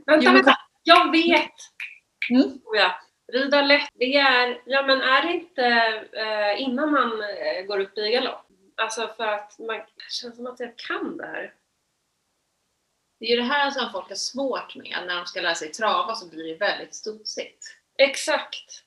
Vänta, 0.06 0.32
vänta. 0.32 0.56
Jag 0.84 1.12
vet! 1.12 1.52
Mm. 2.32 2.60
jag. 2.74 2.92
Rida 3.34 3.62
lätt, 3.62 3.90
det 3.94 4.16
är, 4.16 4.62
ja 4.66 4.82
men 4.82 5.02
är 5.02 5.22
det 5.28 5.34
inte 5.34 5.66
eh, 6.14 6.62
innan 6.62 6.92
man 6.92 7.12
eh, 7.22 7.66
går 7.68 7.80
upp 7.80 7.98
i 7.98 8.12
galopp? 8.12 8.46
Alltså 8.82 9.10
för 9.18 9.28
att 9.28 9.60
man, 9.60 9.76
det 9.78 9.84
känns 10.10 10.36
som 10.36 10.48
att 10.48 10.60
jag 10.60 10.78
kan 10.78 11.18
det 11.18 11.26
här. 11.26 11.54
Det 13.20 13.26
är 13.26 13.30
ju 13.30 13.36
det 13.36 13.44
här 13.48 13.72
som 13.72 13.92
folk 13.92 14.10
har 14.10 14.16
svårt 14.16 14.76
med. 14.76 14.98
När 15.08 15.16
de 15.16 15.26
ska 15.26 15.42
lära 15.42 15.56
sig 15.56 15.72
trava 15.72 16.16
så 16.16 16.30
blir 16.30 16.44
det 16.48 16.56
väldigt 16.56 16.96
studsigt. 16.96 17.66
Exakt. 17.98 18.84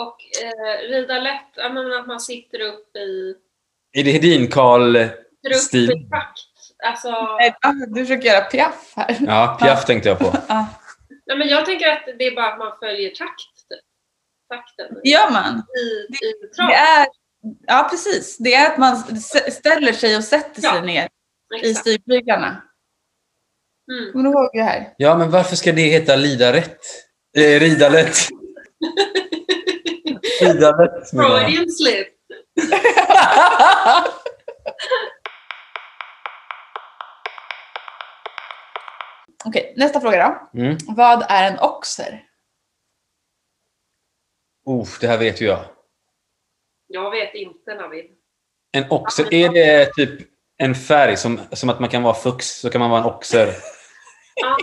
Och 0.00 0.16
eh, 0.42 0.88
rida 0.88 1.18
lätt, 1.20 1.58
att 1.58 2.06
man 2.06 2.20
sitter 2.20 2.60
upp 2.60 2.96
i, 2.96 3.34
Är 3.92 4.04
det 4.04 4.10
Hedin-Karl... 4.12 4.92
sitter 4.94 5.50
upp 5.56 5.56
Stil. 5.62 5.90
i 5.90 6.08
takt. 6.10 6.38
Alltså, 6.84 7.10
Nej, 7.36 7.54
Du 7.88 8.06
försöker 8.06 8.28
göra 8.28 8.44
piaff 8.44 8.92
här. 8.96 9.16
Ja, 9.20 9.58
Piaf 9.60 9.84
tänkte 9.84 10.08
jag 10.08 10.18
på. 10.18 10.24
Ja. 10.48 10.66
nej 11.26 11.38
men 11.38 11.48
jag 11.48 11.66
tänker 11.66 11.88
att 11.88 12.06
det 12.18 12.26
är 12.26 12.34
bara 12.34 12.52
att 12.52 12.58
man 12.58 12.72
följer 12.80 13.10
takt. 13.10 13.68
Typ. 13.68 13.80
Takten 14.48 15.00
Det 15.02 15.08
gör 15.10 15.30
man. 15.30 15.62
i, 15.78 16.16
i 16.26 16.46
trav. 16.56 16.68
Det 16.68 16.74
är, 16.74 17.06
ja, 17.66 17.86
precis. 17.90 18.36
Det 18.38 18.54
är 18.54 18.70
att 18.72 18.78
man 18.78 18.96
ställer 19.50 19.92
sig 19.92 20.16
och 20.16 20.24
sätter 20.24 20.60
sig 20.60 20.70
Ja. 20.74 20.80
ner 20.82 21.08
i 21.62 21.70
Exakt. 21.70 21.84
Mm. 23.90 24.12
Kommer 24.12 24.24
du 24.24 24.30
ihåg 24.30 24.50
det 24.52 24.62
här? 24.62 24.94
Ja, 24.96 25.16
men 25.18 25.30
varför 25.30 25.56
ska 25.56 25.72
det 25.72 25.82
heta 25.82 26.16
lida 26.16 26.52
rätt? 26.52 26.78
Eh, 27.36 27.60
rida 27.60 27.88
lätt. 27.88 28.16
Rida 30.40 30.76
lätt. 30.76 31.10
Freudian 31.10 31.70
slip. 31.70 32.08
Okej, 39.44 39.74
nästa 39.76 40.00
fråga 40.00 40.38
då. 40.52 40.60
Mm. 40.60 40.76
Vad 40.88 41.26
är 41.28 41.52
en 41.52 41.58
oxer? 41.58 42.24
Oh, 44.64 44.88
det 45.00 45.06
här 45.06 45.18
vet 45.18 45.40
ju 45.40 45.46
jag. 45.46 45.64
Jag 46.86 47.10
vet 47.10 47.34
inte 47.34 47.74
Navid. 47.74 48.04
En 48.72 48.90
oxer, 48.90 49.34
är 49.34 49.52
det 49.52 49.92
typ 49.92 50.31
en 50.64 50.74
färg 50.74 51.16
som, 51.16 51.40
som 51.52 51.68
att 51.70 51.80
man 51.80 51.88
kan 51.88 52.02
vara 52.02 52.14
fux 52.14 52.46
så 52.60 52.70
kan 52.70 52.80
man 52.80 52.90
vara 52.90 53.00
en 53.00 53.06
oxer? 53.06 53.48
Ah, 54.44 54.56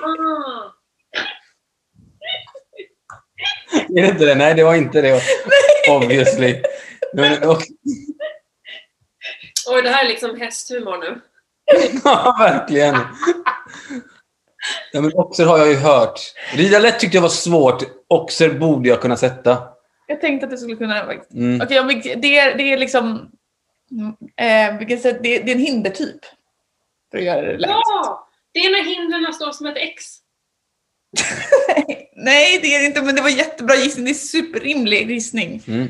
Är 3.90 4.02
det 4.02 4.08
inte 4.08 4.26
det? 4.26 4.36
Nej, 4.36 4.54
det 4.56 4.64
var 4.64 4.76
inte 4.76 5.02
det. 5.02 5.22
Obviously. 5.90 6.62
Men, 7.14 7.34
en 7.44 7.50
ox- 7.50 7.66
oj, 9.70 9.82
det 9.82 9.90
här 9.90 10.06
är 10.06 10.10
liksom 10.10 10.40
hästhumor 10.40 10.98
nu. 10.98 11.22
ja, 12.04 12.36
verkligen. 12.40 12.96
Ja, 14.92 15.02
men 15.02 15.12
oxer 15.14 15.46
har 15.46 15.58
jag 15.58 15.70
ju 15.70 15.76
hört. 15.76 16.20
Rida 16.54 16.80
lätt 16.80 17.00
tyckte 17.00 17.18
jag 17.18 17.22
var 17.22 17.30
svårt. 17.30 17.84
Oxer 18.08 18.50
borde 18.50 18.90
jag 18.90 19.02
kunna 19.02 19.18
sätta. 19.18 19.58
Jag 20.08 20.22
tänkte 20.22 20.46
att 20.46 20.52
du 20.52 20.58
skulle 20.58 20.76
kunna. 20.76 21.02
Mm. 21.34 21.62
Okej, 21.62 21.84
vi- 21.84 22.16
det, 22.16 22.38
är, 22.40 22.58
det 22.58 22.64
är 22.74 22.78
liksom... 22.78 23.32
mm, 23.92 24.16
Eh, 24.38 24.78
vilket 24.78 25.02
sätt, 25.02 25.20
det, 25.24 25.40
det 25.40 25.52
är 25.52 25.56
en 25.56 25.62
hindertyp. 25.62 26.26
För 27.12 27.18
att 27.18 27.24
göra 27.24 27.42
det 27.42 27.58
lätt. 27.58 27.70
Ja! 27.70 28.28
Det 28.52 28.60
är 28.60 28.72
när 28.72 28.96
hindren 28.96 29.34
står 29.34 29.52
som 29.52 29.66
ett 29.66 29.78
X. 29.78 30.04
Nej, 32.16 32.60
det 32.62 32.76
är 32.76 32.80
det 32.80 32.86
inte, 32.86 33.02
men 33.02 33.16
det 33.16 33.22
var 33.22 33.30
jättebra 33.30 33.76
gissning. 33.76 34.06
Det 34.06 34.12
är 34.12 34.14
superrimlig 34.14 35.12
gissning. 35.12 35.64
Mm. 35.68 35.88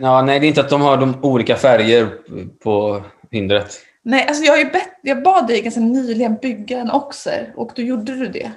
Ja, 0.00 0.22
nej, 0.22 0.40
det 0.40 0.46
är 0.46 0.48
inte 0.48 0.60
att 0.60 0.70
de 0.70 0.80
har 0.80 0.96
de 0.96 1.24
olika 1.24 1.56
färger 1.56 2.18
på 2.62 3.04
hindret. 3.30 3.80
Nej, 4.02 4.26
alltså 4.26 4.44
jag, 4.44 4.52
har 4.52 4.58
ju 4.58 4.70
bett, 4.70 4.98
jag 5.02 5.22
bad 5.22 5.46
dig 5.46 5.62
ganska 5.62 5.80
nyligen 5.80 6.36
bygga 6.36 6.78
en 6.78 6.90
oxer 6.90 7.52
och 7.56 7.72
då 7.76 7.82
gjorde 7.82 8.14
du 8.14 8.26
det. 8.26 8.52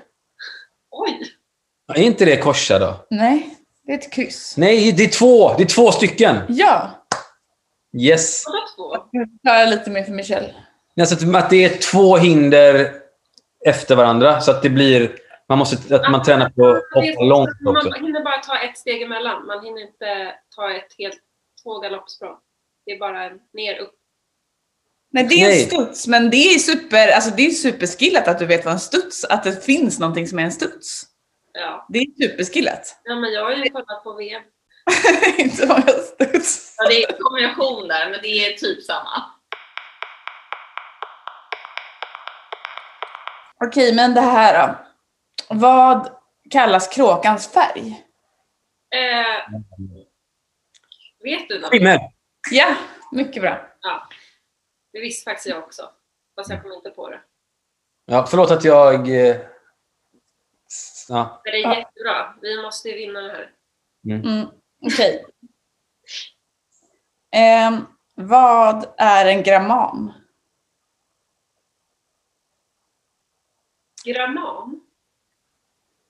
Oj! 0.92 1.34
Ja, 1.88 1.96
Är 1.96 2.02
inte 2.02 2.26
det 2.26 2.38
korsa 2.38 2.80
då? 2.80 3.06
Nej, 3.10 3.56
det 3.90 3.94
är 3.94 3.98
ett 3.98 4.12
kryss. 4.14 4.58
Nej, 4.58 4.92
det 4.92 5.04
är 5.04 5.08
två! 5.10 5.54
Det 5.58 5.64
är 5.64 5.68
två 5.68 5.92
stycken! 5.92 6.38
Ja, 6.50 6.92
Yes! 7.98 8.44
Jag 9.12 9.30
klarar 9.44 9.68
lite 9.68 9.90
mer 9.90 10.04
för 10.04 10.12
Michelle. 10.12 10.56
Alltså 11.00 11.16
att- 11.16 11.36
att 11.44 11.50
det 11.50 11.64
är 11.64 11.78
två 11.78 12.18
hinder 12.18 12.92
efter 13.66 13.96
varandra 13.96 14.42
så 14.42 14.52
att 14.52 14.62
det 14.62 14.70
blir... 14.70 15.16
Man 15.48 15.58
måste 15.58 15.96
att 15.96 16.12
man 16.12 16.24
tränar 16.24 16.50
på 16.50 16.68
att 16.68 16.84
hoppa 16.94 17.24
långt 17.24 17.50
också. 17.50 17.90
Man 17.90 18.06
hinner 18.06 18.24
bara 18.24 18.38
ta 18.38 18.58
ett 18.58 18.78
steg 18.78 19.02
emellan. 19.02 19.46
Man 19.46 19.66
hinner 19.66 19.82
inte 19.82 20.34
ta 20.56 20.72
ett 20.74 20.96
helt 20.98 21.20
två 21.64 21.80
galoppsprång. 21.80 22.36
Det 22.86 22.92
är 22.92 23.00
bara 23.00 23.30
ner, 23.54 23.80
upp. 23.80 23.96
Nej, 25.12 25.24
det 25.30 25.36
är 25.36 25.62
en 25.62 25.68
studs, 25.68 26.08
men 26.08 26.30
det 26.30 26.38
är 26.38 26.60
super, 26.60 27.08
alltså 27.08 27.32
det 27.38 27.46
är 27.46 27.50
superskillat 27.52 28.28
att 28.28 28.40
du 28.40 28.46
vet 28.46 28.66
vad 28.66 28.74
en 28.74 28.80
studs, 28.80 29.24
att 29.26 29.44
det 29.44 29.66
finns 29.66 30.00
någonting 30.00 30.28
som 30.28 30.40
är 30.40 30.44
en 30.44 30.52
studs. 30.52 31.04
Ja. 31.54 31.86
Det 31.90 32.00
är 32.00 32.28
superskillat. 32.28 33.02
ja, 33.04 33.16
men 33.16 33.34
jag 33.34 33.44
har 33.44 33.52
ju 33.52 33.70
kollat 33.70 34.04
på 34.04 34.14
VM. 34.14 34.44
Inte 35.38 35.68
många 35.68 35.82
studs. 35.82 36.76
Ja, 36.78 36.90
det 36.90 37.04
är 37.04 37.14
en 37.14 37.20
kombination 37.20 37.88
där, 37.88 38.10
men 38.10 38.20
det 38.22 38.28
är 38.28 38.54
typ 38.58 38.84
samma. 38.84 39.24
Okej, 43.66 43.96
men 43.96 44.14
det 44.14 44.22
här 44.22 44.68
då. 44.68 44.76
Vad 45.56 46.10
kallas 46.50 46.88
kråkans 46.88 47.48
färg? 47.54 48.06
Eh, 48.96 49.54
vet 51.24 51.50
du 51.50 51.60
något? 51.60 51.70
Skimmer! 51.70 52.00
Ja, 52.52 52.76
mycket 53.12 53.42
bra. 53.42 53.68
Ja. 53.82 54.08
Det 54.94 55.00
visste 55.00 55.32
faktiskt 55.32 55.48
jag 55.48 55.64
också. 55.64 55.90
Fast 56.36 56.50
jag 56.50 56.62
kom 56.62 56.72
inte 56.72 56.90
på 56.90 57.10
det. 57.10 57.20
Ja, 58.06 58.26
förlåt 58.30 58.52
att 58.52 58.64
jag... 58.64 59.08
Ja. 61.10 61.42
Men 61.44 61.52
det 61.54 61.58
är 61.58 61.62
Ja. 61.64 61.78
jättebra. 61.80 62.36
Vi 62.42 62.62
måste 62.62 62.90
ju 62.90 62.96
vinna 62.96 63.20
det 63.22 63.32
här. 63.32 63.52
Mm, 64.20 64.48
Okej. 64.86 65.26
Ehm, 67.36 67.86
vad 68.16 68.86
är 68.98 69.26
en 69.26 69.44
gramman? 69.44 70.14
Gramman? 74.06 74.82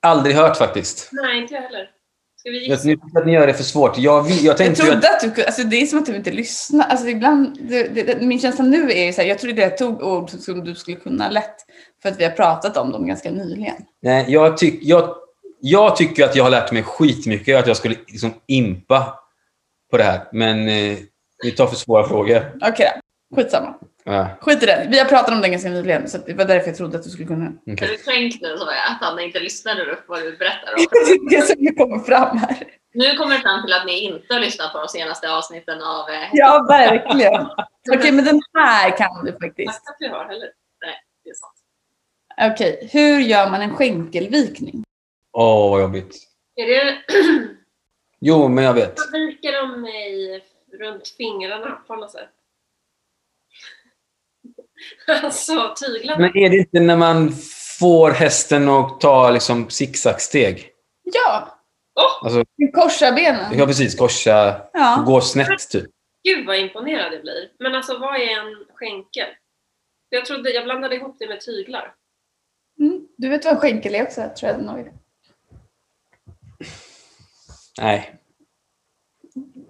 Aldrig 0.02 0.34
hört 0.36 0.56
faktiskt. 0.56 1.08
Nej, 1.12 1.38
inte 1.42 1.54
jag 1.54 1.62
heller. 1.62 1.90
Ska 2.36 2.50
vi 2.50 2.66
Jag 2.68 2.76
gissa? 2.76 2.82
tycker 2.82 3.20
att 3.20 3.26
ni 3.26 3.32
gör 3.32 3.46
det 3.46 3.54
för 3.54 3.62
svårt. 3.64 3.98
Jag, 3.98 4.22
vill- 4.22 4.36
jag 4.36 4.44
Jag 4.44 4.56
tänkte 4.56 4.82
trodde 4.82 5.10
att 5.16 5.34
du 5.36 5.44
alltså 5.44 5.62
det 5.62 5.76
är 5.76 5.86
som 5.86 5.98
att 5.98 6.06
du 6.06 6.16
inte 6.16 6.30
lyssnar. 6.30 6.86
Alltså 6.88 7.06
ibland, 7.08 7.58
det, 7.68 7.88
det, 7.88 8.02
det, 8.02 8.26
min 8.26 8.40
känsla 8.40 8.64
nu 8.64 8.90
är 8.90 9.04
ju 9.06 9.12
så 9.12 9.20
här, 9.20 9.28
jag 9.28 9.38
trodde 9.38 9.62
jag 9.62 9.78
tog 9.78 10.02
ord 10.02 10.30
som 10.30 10.64
du 10.64 10.74
skulle 10.74 10.96
kunna 10.96 11.30
lätt. 11.30 11.56
För 12.02 12.08
att 12.08 12.20
vi 12.20 12.24
har 12.24 12.30
pratat 12.30 12.76
om 12.76 12.92
dem 12.92 13.06
ganska 13.06 13.30
nyligen. 13.30 13.76
Nej, 14.02 14.24
jag, 14.28 14.56
tyck, 14.56 14.78
jag, 14.82 15.16
jag 15.60 15.96
tycker 15.96 16.24
att 16.24 16.36
jag 16.36 16.44
har 16.44 16.50
lärt 16.50 16.72
mig 16.72 16.82
skitmycket. 16.82 17.58
Att 17.58 17.66
jag 17.66 17.76
skulle 17.76 17.96
liksom 18.08 18.34
impa 18.46 19.20
på 19.90 19.96
det 19.96 20.04
här. 20.04 20.20
Men 20.32 20.68
eh, 20.68 20.98
vi 21.42 21.50
tar 21.50 21.66
för 21.66 21.76
svåra 21.76 22.08
frågor. 22.08 22.58
Okej 22.62 23.00
då, 23.30 23.36
skitsamma. 23.36 23.74
Ja, 24.04 24.28
Skit 24.40 24.62
i 24.62 24.66
det. 24.66 24.86
Vi 24.90 24.98
har 24.98 25.04
pratat 25.04 25.32
om 25.32 25.40
det 25.40 25.48
ganska 25.48 25.68
nyligen 25.68 26.08
så 26.08 26.18
det 26.18 26.34
var 26.34 26.44
därför 26.44 26.66
jag 26.66 26.76
trodde 26.76 26.98
att 26.98 27.04
du 27.04 27.10
skulle 27.10 27.26
kunna. 27.26 27.46
Är 27.46 27.74
okej. 27.74 27.88
du 27.88 27.96
kränkt 27.96 28.42
nu 28.42 28.56
så 28.58 28.64
jag, 28.64 28.92
att 28.92 28.98
han 29.00 29.18
inte 29.20 29.40
lyssnade 29.40 29.92
upp 29.92 30.04
vad 30.08 30.22
du 30.22 30.36
berättar 30.36 30.74
om? 30.74 30.86
Det 31.30 31.36
är 31.36 31.40
det 31.40 31.46
som 31.46 31.76
kommer 31.76 31.98
fram 31.98 32.38
här. 32.38 32.56
Nu 32.94 33.14
kommer 33.16 33.34
det 33.34 33.40
fram 33.40 33.66
till 33.66 33.74
att 33.74 33.86
ni 33.86 34.00
inte 34.00 34.34
har 34.34 34.40
lyssnat 34.40 34.72
på 34.72 34.78
de 34.78 34.88
senaste 34.88 35.30
avsnitten 35.30 35.82
av 35.82 36.10
eh, 36.10 36.28
Ja, 36.32 36.66
verkligen. 36.68 37.46
Okej, 37.94 38.12
men 38.12 38.24
den 38.24 38.40
här 38.54 38.96
kan 38.96 39.24
du 39.24 39.32
faktiskt. 39.32 39.82
Vi 39.98 40.08
har 40.08 40.24
heller. 40.24 40.48
Okej, 42.40 42.88
hur 42.92 43.20
gör 43.20 43.50
man 43.50 43.62
en 43.62 43.74
skänkelvikning? 43.76 44.84
Åh, 45.32 45.70
vad 45.70 45.80
jobbigt. 45.80 46.16
Är 46.56 46.66
det... 46.66 46.98
Jo, 48.22 48.48
men 48.48 48.64
jag 48.64 48.74
vet. 48.74 48.98
Så 48.98 49.10
viker 49.12 49.52
de 49.52 49.80
mig 49.80 50.42
runt 50.80 51.08
fingrarna 51.08 51.82
på 51.86 51.96
något 51.96 52.10
sätt? 52.12 52.28
Alltså 55.22 55.74
tyglarna. 55.80 56.18
Men 56.20 56.36
är 56.36 56.50
det 56.50 56.56
inte 56.56 56.80
när 56.80 56.96
man 56.96 57.32
får 57.80 58.10
hästen 58.10 58.68
att 58.68 59.00
ta 59.00 59.30
liksom 59.30 59.70
zigzagsteg? 59.70 60.70
Ja, 61.02 61.56
Alltså, 62.22 62.44
korsa 62.74 63.12
benen. 63.12 63.58
ja 63.58 63.66
precis, 63.66 63.94
korsa, 63.98 64.62
Ja. 64.72 65.02
gå 65.06 65.20
snett 65.20 65.70
typ. 65.70 65.90
Gud 66.24 66.46
vad 66.46 66.58
imponerad 66.58 67.14
jag 67.14 67.22
blir. 67.22 67.50
Men 67.58 67.74
alltså 67.74 67.98
vad 67.98 68.14
är 68.16 68.38
en 68.40 68.64
skänkel? 68.74 69.28
Jag 70.08 70.24
trodde, 70.26 70.50
jag 70.50 70.64
blandade 70.64 70.94
ihop 70.96 71.16
det 71.18 71.28
med 71.28 71.40
tyglar. 71.40 71.94
Mm. 72.80 73.08
Du 73.16 73.28
vet 73.28 73.44
vad 73.44 73.54
en 73.54 73.60
skänkel 73.60 73.94
är 73.94 74.02
också, 74.02 74.30
tror 74.38 74.52
jag 74.52 74.62
nog. 74.62 74.92
Nej. 77.80 78.16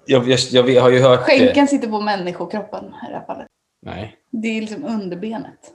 Jag, 0.07 0.29
jag, 0.29 0.70
jag 0.70 0.83
har 0.83 0.90
ju 0.90 1.01
hört 1.01 1.27
det. 1.27 1.38
Skänkeln 1.38 1.68
sitter 1.68 1.88
på 1.88 2.01
människokroppen 2.01 2.85
i 2.85 2.90
det 3.11 3.16
här 3.18 3.27
fallet. 3.27 3.46
Nej. 3.83 4.16
Det 4.31 4.49
är 4.49 4.61
liksom 4.61 4.85
underbenet. 4.85 5.75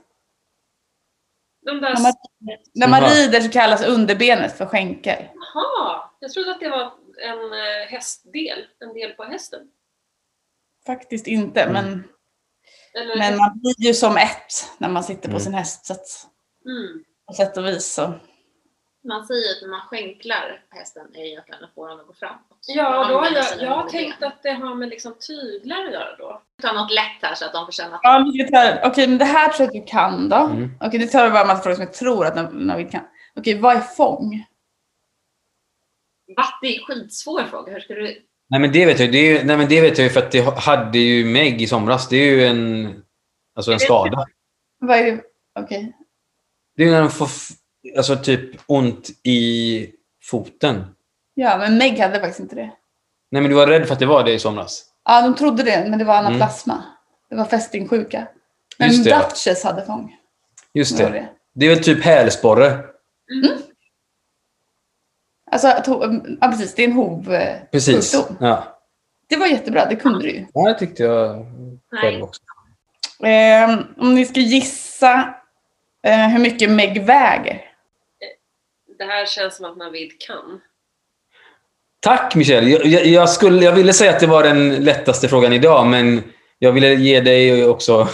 De 1.66 1.80
där... 1.80 1.94
När 1.94 2.02
man, 2.02 2.12
när 2.74 2.88
man 2.88 3.10
rider 3.10 3.40
så 3.40 3.50
kallas 3.50 3.82
underbenet 3.86 4.58
för 4.58 4.66
skänkel. 4.66 5.24
Jaha! 5.34 6.10
Jag 6.20 6.32
trodde 6.32 6.50
att 6.50 6.60
det 6.60 6.68
var 6.68 6.92
en 7.22 7.52
eh, 7.52 7.88
hästdel. 7.88 8.66
En 8.80 8.94
del 8.94 9.10
på 9.12 9.24
hästen. 9.24 9.60
Faktiskt 10.86 11.26
inte, 11.26 11.62
Mm. 11.62 11.72
men, 11.72 12.04
Eller, 13.02 13.16
men 13.18 13.36
man 13.36 13.60
blir 13.60 13.86
ju 13.88 13.94
som 13.94 14.16
ett 14.16 14.52
när 14.78 14.88
man 14.88 15.04
sitter 15.04 15.22
på 15.22 15.28
Mm. 15.28 15.40
sin 15.40 15.54
häst. 15.54 15.86
Så 15.86 15.92
att, 15.92 16.06
mm. 16.64 17.04
På 17.26 17.32
sätt 17.32 17.56
och 17.56 17.66
vis 17.66 17.94
så. 17.94 18.12
Man 19.04 19.26
säger 19.26 19.50
att 19.56 19.62
när 19.62 19.68
man 19.68 19.80
skänklar 19.80 20.64
hästen 20.70 21.06
är 21.14 21.24
egentligen 21.24 21.64
att 21.64 21.74
få 21.74 21.88
den 21.88 22.00
att 22.00 22.06
gå 22.06 22.12
framåt. 22.12 22.40
Ja, 22.66 23.08
då 23.08 23.14
har 23.18 23.30
jag, 23.30 23.44
jag 23.60 23.70
har 23.70 23.88
tänkt 23.88 24.22
att 24.22 24.42
det 24.42 24.50
har 24.52 24.74
med 24.74 24.88
liksom 24.88 25.14
tyglar 25.26 25.84
att 25.86 25.92
göra 25.92 26.16
då. 26.16 26.42
Ta 26.62 26.72
något 26.72 26.90
lätt 26.92 27.22
här 27.22 27.34
så 27.34 27.44
att 27.44 27.52
de 27.52 27.64
får 27.66 27.72
känna 27.72 27.94
att 27.94 28.00
Ja, 28.02 28.18
men 28.18 28.32
vi 28.32 28.50
tar- 28.50 28.80
Okej, 28.90 29.08
men 29.08 29.18
det 29.18 29.24
här 29.24 29.48
tror 29.48 29.60
jag 29.60 29.66
att 29.80 29.86
du 29.86 29.90
kan 29.92 30.28
då. 30.28 30.36
Mm. 30.36 30.70
Okej, 30.80 30.98
nu 31.00 31.06
tar 31.06 31.24
vi 31.24 31.30
bara 31.30 31.40
en 31.40 31.46
massa 31.46 31.62
frågor 31.62 31.74
som 31.74 31.84
jag 31.84 31.92
tror 31.94 32.26
att 32.26 32.52
Navid 32.54 32.90
kan. 32.90 33.04
Okej, 33.36 33.60
vad 33.60 33.76
är 33.76 33.80
fång? 33.80 34.44
Va? 36.36 36.44
Det 36.62 36.66
är 36.68 36.78
en 36.80 36.84
skitsvår 36.84 37.44
fråga. 37.44 37.72
Hur 37.72 37.80
ska 37.80 37.94
du... 37.94 38.22
Nej 38.48 38.60
men 38.60 38.72
det 38.72 38.86
vet 38.86 39.00
jag, 39.00 39.12
det 39.12 39.18
är, 39.18 39.38
ju- 39.38 39.44
nej, 39.46 39.56
men 39.56 39.68
det 39.68 39.80
vet 39.80 39.98
jag 39.98 40.04
ju 40.04 40.10
för 40.10 40.20
att 40.20 40.32
det 40.32 40.58
hade 40.58 40.98
ju 40.98 41.24
Meg 41.24 41.62
i 41.62 41.66
somras. 41.66 42.08
Det 42.08 42.16
är 42.16 42.30
ju 42.36 42.46
en, 42.46 42.88
alltså 43.56 43.72
en 43.72 43.80
skada. 43.80 44.26
Vad 44.78 44.98
är 44.98 45.04
det? 45.12 45.22
Okej. 45.60 45.92
Det 46.76 46.84
är 46.84 46.90
när 46.90 47.00
de 47.00 47.10
får 47.10 47.28
alltså 47.96 48.16
typ 48.16 48.50
ont 48.66 49.10
i 49.22 49.90
foten. 50.24 50.84
Ja, 51.34 51.58
men 51.58 51.78
Meg 51.78 51.98
hade 51.98 52.20
faktiskt 52.20 52.40
inte 52.40 52.54
det. 52.56 52.70
Nej 53.30 53.42
men 53.42 53.50
du 53.50 53.54
var 53.56 53.66
rädd 53.66 53.86
för 53.86 53.92
att 53.92 53.98
det 53.98 54.06
var 54.06 54.24
det 54.24 54.32
i 54.32 54.38
somras? 54.38 54.84
Ja, 55.04 55.22
de 55.22 55.34
trodde 55.34 55.62
det, 55.62 55.86
men 55.90 55.98
det 55.98 56.04
var 56.04 56.18
Mm. 56.18 56.26
anaplasma. 56.26 56.82
Det 57.30 57.36
var 57.36 57.44
fästingsjuka. 57.44 58.28
Men 58.78 58.88
Just 58.88 59.04
det. 59.04 59.10
Duchess 59.30 59.64
hade 59.64 59.84
fång. 59.86 60.16
Just 60.74 60.96
Det 60.98 61.04
var 61.04 61.10
det. 61.10 61.18
det. 61.18 61.28
Det 61.54 61.66
är 61.66 61.70
väl 61.74 61.84
typ 61.84 62.04
hälsporre? 62.04 62.84
Alltså, 65.50 65.68
att 65.68 65.86
ho- 65.86 66.36
ja, 66.40 66.48
precis. 66.48 66.74
Det 66.74 66.82
är 66.84 66.88
en 66.88 66.92
hov 66.92 67.36
Precis. 67.72 68.16
Ja. 68.40 68.78
Det 69.28 69.36
var 69.36 69.46
jättebra, 69.46 69.86
det 69.86 69.96
kunde 69.96 70.22
du 70.22 70.30
ju. 70.30 70.46
ja, 70.54 70.68
det 70.68 70.78
tyckte 70.78 71.02
jag 71.02 71.34
själv 71.90 72.12
Nej. 72.14 72.22
också. 72.22 72.40
Ehm, 73.24 73.78
om 73.98 74.14
ni 74.14 74.26
ska 74.26 74.40
gissa 74.40 75.34
eh, 76.06 76.28
hur 76.28 76.38
mycket 76.38 76.70
Meg 76.70 77.06
väger. 77.06 77.62
Det 78.98 79.04
här 79.04 79.26
känns 79.26 79.56
som 79.56 79.64
att 79.64 79.76
Navid 79.76 80.20
kan. 80.20 80.60
Tack 82.00 82.34
Michelle. 82.34 82.70
Jag, 82.70 82.86
jag, 82.86 83.06
jag, 83.06 83.30
skulle, 83.30 83.64
jag 83.64 83.72
ville 83.72 83.92
säga 83.92 84.10
att 84.10 84.20
det 84.20 84.26
var 84.26 84.42
den 84.42 84.74
lättaste 84.74 85.28
frågan 85.28 85.52
idag, 85.52 85.86
men 85.86 86.22
jag 86.58 86.72
ville 86.72 86.94
ge 86.94 87.20
dig 87.20 87.66
också 87.66 88.04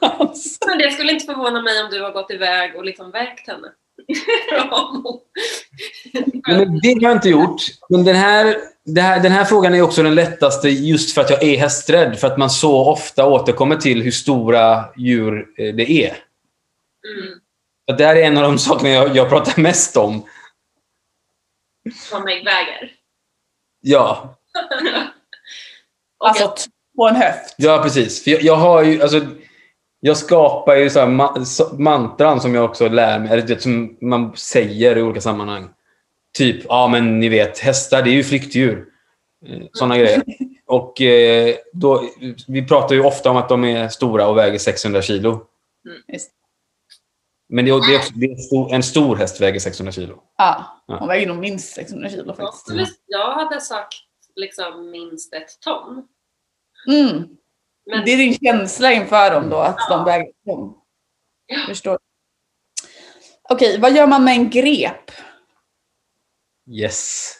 chans. 0.00 0.58
Men 0.66 0.78
det 0.78 0.90
skulle 0.90 1.12
inte 1.12 1.26
förvåna 1.26 1.62
mig 1.62 1.84
om 1.84 1.90
du 1.90 2.02
har 2.02 2.12
gått 2.12 2.30
iväg 2.30 2.76
och 2.76 2.84
liksom 2.84 3.10
vägt 3.10 3.46
henne. 3.46 3.68
Men 6.48 6.80
det 6.82 6.88
har 6.88 7.02
jag 7.02 7.12
inte 7.12 7.28
gjort. 7.28 7.62
Men 7.88 8.04
den 8.04 8.16
här, 8.16 8.56
det 8.84 9.00
här, 9.00 9.20
den 9.20 9.32
här 9.32 9.44
frågan 9.44 9.74
är 9.74 9.82
också 9.82 10.02
den 10.02 10.14
lättaste 10.14 10.68
just 10.68 11.14
för 11.14 11.20
att 11.20 11.30
jag 11.30 11.42
är 11.42 11.58
hästrädd. 11.58 12.18
För 12.18 12.26
att 12.26 12.38
man 12.38 12.50
så 12.50 12.90
ofta 12.90 13.26
återkommer 13.26 13.76
till 13.76 14.02
hur 14.02 14.10
stora 14.10 14.84
djur 14.96 15.46
eh, 15.58 15.74
det 15.74 15.90
är. 15.90 16.16
Mm. 17.08 17.40
Så 17.90 17.96
det 17.96 18.06
här 18.06 18.16
är 18.16 18.22
en 18.22 18.36
av 18.36 18.42
de 18.42 18.58
sakerna 18.58 18.88
jag, 18.90 19.16
jag 19.16 19.28
pratar 19.28 19.62
mest 19.62 19.96
om. 19.96 20.26
Meg 22.24 22.44
väger. 22.44 22.92
Ja, 23.80 24.36
Alltså 26.24 26.54
på 26.96 27.08
en 27.08 27.16
höft. 27.16 27.54
ja 27.58 27.80
precis. 27.82 28.24
För 28.24 28.30
jag, 28.30 28.42
jag 28.42 28.56
har 28.56 28.82
ju, 28.82 29.02
alltså, 29.02 29.20
jag 30.00 30.16
skapar 30.16 30.76
ju 30.76 30.90
så 30.90 31.00
här 31.00 31.06
ma- 31.06 31.44
så- 31.44 31.74
mantran 31.78 32.40
som 32.40 32.54
jag 32.54 32.64
också 32.64 32.88
lär 32.88 33.18
mig, 33.18 33.28
eller 33.32 33.42
du 33.42 33.54
vet, 33.54 33.62
som 33.62 33.96
man 34.00 34.36
säger 34.36 34.98
i 34.98 35.02
olika 35.02 35.20
sammanhang. 35.20 35.68
Typ, 36.34 36.64
ja 36.68 36.88
men 36.88 37.20
ni 37.20 37.28
vet, 37.28 37.58
hästar 37.58 38.02
det 38.02 38.10
är 38.10 38.14
ju 38.14 38.24
flyktdjur. 38.24 38.86
Eh, 39.46 39.62
Sådana 39.72 39.98
grejer. 39.98 40.22
Och 40.66 41.00
eh, 41.00 41.54
då, 41.72 42.02
vi 42.48 42.66
pratar 42.68 42.94
ju 42.94 43.02
ofta 43.04 43.30
om 43.30 43.36
att 43.36 43.48
de 43.48 43.64
är 43.64 43.88
stora 43.88 44.26
och 44.28 44.36
väger 44.38 44.58
600 44.58 45.02
kilo. 45.02 45.46
Just. 46.12 46.30
Men 47.50 47.64
det, 47.64 47.70
är- 47.70 47.86
det 47.88 47.94
är, 47.94 47.98
också, 47.98 48.12
det 48.14 48.26
är 48.26 48.30
en, 48.30 48.36
stor, 48.38 48.74
en 48.74 48.82
stor 48.82 49.16
häst 49.16 49.40
väger 49.40 49.60
600 49.60 49.92
kilo. 49.92 50.22
Ja, 50.36 50.82
Ja. 50.86 50.96
hon 50.98 51.08
väger 51.08 51.26
nog 51.26 51.36
minst 51.36 51.74
600 51.74 52.08
kilo 52.10 52.24
Jag, 52.26 52.36
faktiskt. 52.36 53.02
jag 53.06 53.34
hade 53.34 53.60
sagt 53.60 53.94
liksom 54.36 54.90
minst 54.90 55.34
ett 55.34 55.60
ton. 55.60 56.08
Mm. 56.88 57.28
Men 57.86 58.04
Det 58.04 58.12
är 58.12 58.16
din 58.16 58.34
känsla 58.38 58.92
inför 58.92 59.30
dem 59.30 59.48
då, 59.48 59.56
att 59.56 59.78
de 59.88 60.04
väger 60.04 60.32
dem. 60.46 60.76
Förstår. 61.66 61.98
Okej, 63.48 63.80
vad 63.80 63.96
gör 63.96 64.06
man 64.06 64.24
med 64.24 64.34
en 64.34 64.50
grep? 64.50 65.10
Yes. 66.70 67.32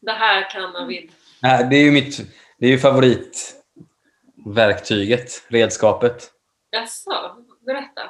det 0.00 0.12
här 0.12 0.50
kan 0.50 0.72
Navid. 0.72 1.12
Nej, 1.42 1.66
det 1.70 1.76
är 1.76 1.82
ju 1.84 1.90
mitt 1.90 2.20
det 2.58 2.66
är 2.66 2.70
ju 2.70 2.78
favoritverktyget, 2.78 5.42
redskapet. 5.48 6.30
Jaså, 6.70 7.10
berätta. 7.66 8.02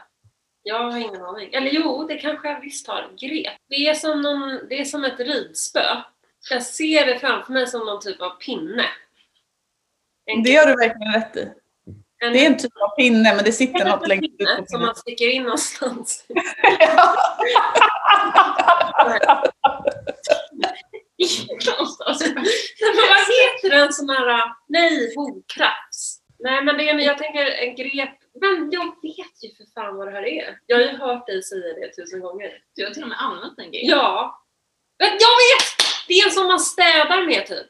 Jag 0.69 0.91
har 0.91 0.99
ingen 0.99 1.23
aning. 1.23 1.55
Eller 1.55 1.71
jo, 1.71 2.07
det 2.09 2.19
kanske 2.19 2.49
jag 2.49 2.61
visst 2.61 2.87
har. 2.87 3.09
Grep. 3.21 3.53
Det 3.69 3.89
är 3.89 3.95
som, 3.95 4.23
någon, 4.23 4.69
det 4.69 4.81
är 4.81 4.85
som 4.85 5.05
ett 5.05 5.21
ridspö. 5.21 5.85
Jag 6.51 6.63
ser 6.63 7.07
det 7.07 7.19
framför 7.19 7.53
mig 7.53 7.67
som 7.67 7.87
någon 7.87 8.01
typ 8.01 8.21
av 8.21 8.31
pinne. 8.31 8.85
En, 10.25 10.43
Det 10.43 10.57
har 10.57 10.67
du 10.67 10.77
verkligen 10.77 11.13
rätt 11.13 11.37
i. 11.37 11.49
en, 12.25 12.33
Det 12.33 12.45
är 12.45 12.47
en 12.47 12.59
typ 12.59 12.73
av 12.77 12.97
pinne, 12.97 13.35
men 13.35 13.45
det 13.45 13.53
sitter 13.53 13.81
en 13.81 13.89
något 13.89 14.09
längst 14.09 14.41
ut 14.41 14.71
som 14.71 14.81
man 14.81 14.95
sticker 14.95 15.29
in 15.29 15.43
någonstans. 15.43 16.27
Någonstans. 21.67 22.23
Men 22.35 22.95
vad 22.97 23.19
heter 23.19 23.71
den 23.71 23.93
sån 23.93 24.09
här... 24.09 24.53
Nej, 24.69 25.15
hovkrafts. 25.17 26.19
Nej, 26.39 26.65
men 26.65 26.77
det 26.77 26.89
är, 26.91 26.99
jag 26.99 27.19
tänker 27.19 27.47
en 27.47 27.77
grep... 27.77 28.19
Men 28.41 28.71
jag 28.71 28.87
vet 29.03 29.45
ju 29.45 29.55
för 29.57 29.65
fan 29.75 29.97
vad 29.97 30.07
det 30.07 30.13
här 30.13 30.27
är. 30.27 30.59
Jag 30.67 30.77
har 30.77 30.83
ju 30.83 30.97
hört 30.97 31.27
dig 31.27 31.43
säga 31.43 31.75
det 31.75 32.03
tusen 32.03 32.21
gånger. 32.21 32.59
Du 32.75 32.85
har 32.87 32.91
till 32.93 33.03
och 33.03 33.09
med 33.09 33.19
använt 33.21 33.59
en 33.59 33.73
grej. 33.73 33.87
Ja. 33.87 34.43
Men 34.99 35.09
jag 35.09 35.17
vet! 35.17 35.87
Det 36.09 36.15
är 36.15 36.27
en 36.27 36.33
som 36.33 36.47
man 36.47 36.61
städar 36.61 37.27
med 37.27 37.47
typ. 37.47 37.67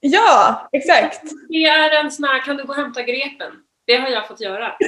Ja, 0.00 0.68
exakt. 0.72 1.20
Det 1.48 1.64
är 1.64 1.90
en 2.04 2.10
sån 2.10 2.24
här, 2.24 2.44
kan 2.44 2.56
du 2.56 2.64
gå 2.64 2.68
och 2.68 2.76
hämta 2.78 3.02
grepen? 3.02 3.52
Det 3.86 3.96
har 3.96 4.08
jag 4.08 4.28
fått 4.28 4.40
göra. 4.40 4.76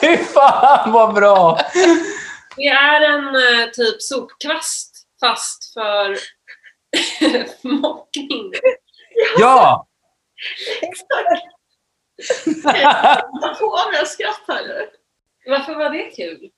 Det, 0.00 0.16
Fy 0.16 0.16
fan 0.16 0.92
vad 0.92 1.14
bra! 1.14 1.58
det 2.56 2.66
är 2.66 3.00
en 3.00 3.26
eh, 3.26 3.70
typ 3.72 4.02
sopkvast 4.02 5.06
fast 5.20 5.72
för 5.74 6.18
mockning. 7.68 8.52
Ja! 9.38 9.86
Ta 11.08 11.22
på 13.58 13.90
mig 13.92 14.00
och 14.00 14.08
skratt 14.08 14.42
här 14.48 14.66
nu. 14.66 14.88
Varför 15.46 15.74
var 15.74 15.90
det 15.90 16.10
kul? 16.16 16.50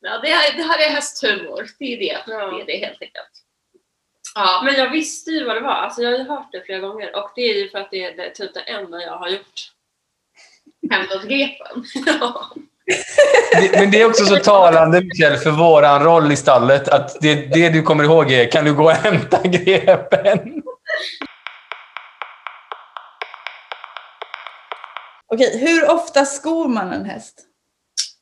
Ja, 0.00 0.18
det, 0.18 0.28
här, 0.28 0.56
det 0.56 0.62
här 0.62 0.78
är 0.78 0.90
hästhumor. 0.90 1.66
Det 1.78 1.84
är 1.94 1.98
det. 1.98 2.18
Ja. 2.26 2.46
Det 2.46 2.60
är 2.62 2.66
det 2.66 2.86
helt 2.86 3.02
enkelt. 3.02 3.30
Ja, 4.34 4.62
Men 4.64 4.74
jag 4.74 4.90
visste 4.90 5.30
ju 5.30 5.44
vad 5.44 5.56
det 5.56 5.60
var. 5.60 5.70
Alltså 5.72 6.02
jag 6.02 6.10
har 6.10 6.18
ju 6.18 6.24
hört 6.24 6.48
det 6.52 6.60
flera 6.66 6.78
gånger 6.78 7.16
och 7.16 7.30
det 7.34 7.42
är 7.42 7.54
ju 7.54 7.70
för 7.70 7.78
att 7.78 7.90
det 7.90 8.04
är 8.04 8.16
det, 8.16 8.30
typ 8.30 8.54
det 8.54 8.60
enda 8.60 9.02
jag 9.02 9.16
har 9.16 9.28
gjort. 9.28 9.72
hämtat 10.90 11.22
grepen. 11.22 11.84
Ja. 12.06 12.50
Men 13.72 13.90
det 13.90 14.00
är 14.00 14.06
också 14.06 14.24
så 14.24 14.36
talande, 14.36 15.00
Michel, 15.00 15.36
för 15.36 15.50
våran 15.50 16.02
roll 16.04 16.32
i 16.32 16.36
stallet. 16.36 16.88
Att 16.88 17.20
det, 17.20 17.34
det 17.34 17.68
du 17.68 17.82
kommer 17.82 18.04
ihåg 18.04 18.32
är, 18.32 18.50
kan 18.50 18.64
du 18.64 18.74
gå 18.74 18.84
och 18.84 18.90
hämta 18.90 19.42
grepen? 19.42 20.62
Okej, 25.26 25.58
hur 25.58 25.90
ofta 25.90 26.24
skor 26.24 26.68
man 26.68 26.92
en 26.92 27.04
häst? 27.04 27.46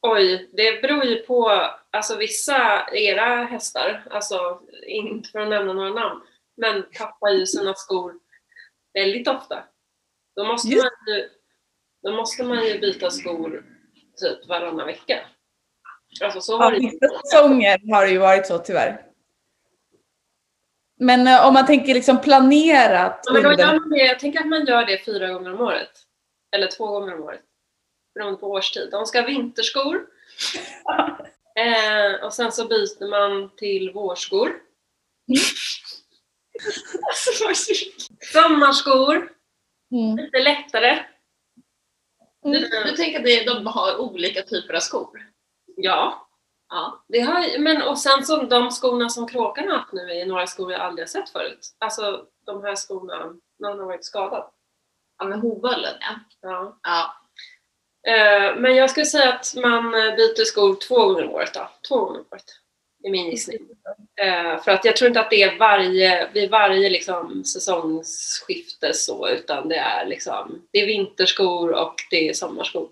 Oj, 0.03 0.51
det 0.53 0.83
beror 0.83 1.05
ju 1.05 1.17
på, 1.17 1.71
alltså 1.91 2.17
vissa, 2.17 2.89
era 2.93 3.45
hästar, 3.45 4.07
alltså 4.11 4.61
inte 4.87 5.29
för 5.29 5.39
att 5.39 5.49
nämna 5.49 5.73
några 5.73 5.91
namn, 5.91 6.21
men 6.57 6.85
tappar 6.93 7.29
ju 7.29 7.47
sina 7.47 7.75
skor 7.75 8.15
väldigt 8.95 9.29
ofta. 9.29 9.65
Då 10.37 10.45
måste 10.45 10.69
Just- 10.69 10.85
man 10.85 11.15
ju 11.15 11.29
då 12.05 12.13
måste 12.13 12.45
man 12.45 12.65
ju 12.67 12.79
byta 12.79 13.11
skor 13.11 13.65
typ 14.17 14.49
varannan 14.49 14.87
vecka. 14.87 15.21
Alltså 16.25 16.41
så 16.41 16.59
var 16.59 16.65
Ja, 16.65 16.71
det 16.71 16.87
vissa 16.87 17.21
säsonger 17.25 17.95
har 17.95 18.07
det 18.07 18.13
ju 18.13 18.19
varit 18.19 18.47
så 18.47 18.59
tyvärr. 18.59 19.07
Men 20.99 21.27
eh, 21.27 21.47
om 21.47 21.55
man 21.55 21.67
tänker 21.67 21.95
liksom 21.95 22.21
planerat 22.21 23.21
Ja, 23.25 23.33
men 23.33 23.43
då 23.43 23.53
gör 23.53 23.81
man 23.81 23.91
det, 23.91 24.05
jag 24.05 24.21
tänker 24.21 24.41
att 24.41 24.47
man 24.47 24.67
gör 24.67 24.87
det 24.87 25.05
fyra 25.05 25.29
gånger 25.29 25.55
om 25.55 25.61
året. 25.61 25.91
Eller 26.55 26.67
två 26.67 26.87
gånger 26.87 27.15
om 27.15 27.23
året. 27.23 27.41
Beroende 28.15 28.39
på 28.39 28.51
årstid. 28.51 28.89
De 28.91 29.07
ska 29.07 29.21
ha 29.21 29.27
vinterskor. 29.27 30.07
eh, 31.57 32.25
och 32.25 32.33
sen 32.33 32.53
så 32.53 32.69
byter 32.69 33.09
man 33.09 33.51
till 33.57 33.93
vårskor. 33.93 34.61
Sommarskor. 38.33 39.33
Mm. 39.93 40.17
Lite 40.17 40.39
lättare. 40.39 41.05
Du, 42.43 42.69
du 42.85 42.97
tänker 42.97 43.41
att 43.41 43.57
de 43.57 43.67
har 43.67 43.97
olika 43.97 44.43
typer 44.43 44.75
av 44.75 44.81
skor? 44.81 45.33
Ja. 45.77 46.29
Ja. 46.69 47.05
Det 47.09 47.21
har, 47.21 47.59
men 47.59 47.83
och 47.83 47.99
sen 47.99 48.25
så 48.25 48.43
de 48.43 48.71
skorna 48.71 49.09
som 49.09 49.29
kråkan 49.29 49.69
har 49.69 49.79
haft 49.79 49.93
nu 49.93 50.11
är 50.11 50.27
några 50.27 50.47
skor 50.47 50.73
jag 50.73 50.81
aldrig 50.81 51.03
har 51.03 51.09
sett 51.09 51.31
förut. 51.31 51.77
Alltså 51.79 52.27
de 52.47 52.63
här 52.63 52.75
skorna 52.77 53.35
när 53.59 53.69
han 53.69 53.79
har 53.79 53.87
varit 53.87 54.05
skadad. 54.05 54.51
Ja, 55.19 55.25
med 55.25 55.41
hovöllen 55.41 55.95
ja. 56.01 56.15
Ja. 56.43 56.79
ja. 56.83 57.15
Eh, 58.13 58.57
Men 58.57 58.77
jag 58.77 58.91
skulle 58.91 59.07
säga 59.07 59.33
att 59.33 59.55
man 59.63 59.85
eh, 59.95 60.17
byter 60.17 60.45
skor 60.45 60.77
två 60.89 61.07
gånger 61.09 61.25
om 61.25 61.31
året 61.35 61.55
då. 61.55 61.69
Två 61.89 61.97
gånger 62.05 62.21
om 62.21 62.27
året. 62.33 62.45
är 63.05 63.11
min 63.11 63.31
gissning. 63.31 63.59
Eh, 64.23 64.63
För 64.63 64.71
att 64.71 64.85
jag 64.85 64.97
tror 64.97 65.09
inte 65.09 65.21
att 65.21 65.31
det 65.31 65.43
är 65.43 65.59
varje, 65.59 66.29
vid 66.33 66.51
varje 66.51 66.91
liksom 66.91 67.45
säsongsskifte 67.45 68.93
så, 68.95 69.29
utan 69.29 69.69
det 69.69 69.77
är 69.77 70.07
liksom, 70.07 70.63
det 70.71 70.79
är 70.79 70.87
vinterskor 70.87 71.73
och 71.75 71.95
det 72.11 72.29
är 72.29 72.33
sommarskor. 72.33 72.89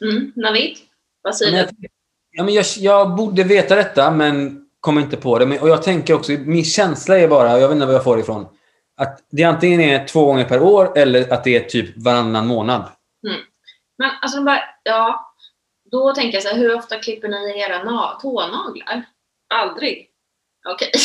Mm. 0.00 0.32
Navid, 0.36 0.76
vad 1.22 1.32
Ja, 1.32 1.36
säger 1.38 1.52
men 1.52 1.66
du? 1.66 1.74
jag, 1.80 1.90
ja, 2.30 2.44
men 2.44 2.54
jag, 2.54 2.64
jag 2.78 3.16
borde 3.16 3.42
veta 3.44 3.76
detta, 3.76 4.10
men 4.10 4.66
kommer 4.80 5.00
inte 5.00 5.16
på 5.16 5.38
det. 5.38 5.46
Men, 5.46 5.60
och 5.60 5.68
jag 5.68 5.82
tänker 5.82 6.14
också, 6.14 6.32
min 6.32 6.64
känsla 6.64 7.18
är 7.18 7.28
bara, 7.28 7.58
jag 7.60 7.68
vet 7.68 7.74
inte 7.74 7.86
var 7.86 7.92
jag 7.92 8.04
får 8.04 8.16
det 8.16 8.22
ifrån, 8.22 8.46
att 9.02 9.24
det 9.30 9.44
antingen 9.44 9.80
är 9.80 10.06
två 10.06 10.24
gånger 10.26 10.44
per 10.44 10.62
år 10.62 10.98
eller 10.98 11.32
att 11.32 11.44
det 11.44 11.56
är 11.56 11.60
typ 11.68 11.96
varannan 11.96 12.46
månad. 12.46 12.88
Men 13.98 14.10
alltså 14.22 14.36
de 14.36 14.44
bara, 14.44 14.60
ja. 14.82 15.34
Då 15.90 16.14
tänker 16.14 16.36
jag 16.36 16.42
så 16.42 16.48
här, 16.48 16.56
hur 16.56 16.74
ofta 16.74 16.98
klipper 16.98 17.28
ni 17.28 17.60
era 17.60 17.84
na- 17.84 18.20
tånaglar? 18.20 19.04
Aldrig. 19.54 20.08
Okej. 20.68 20.90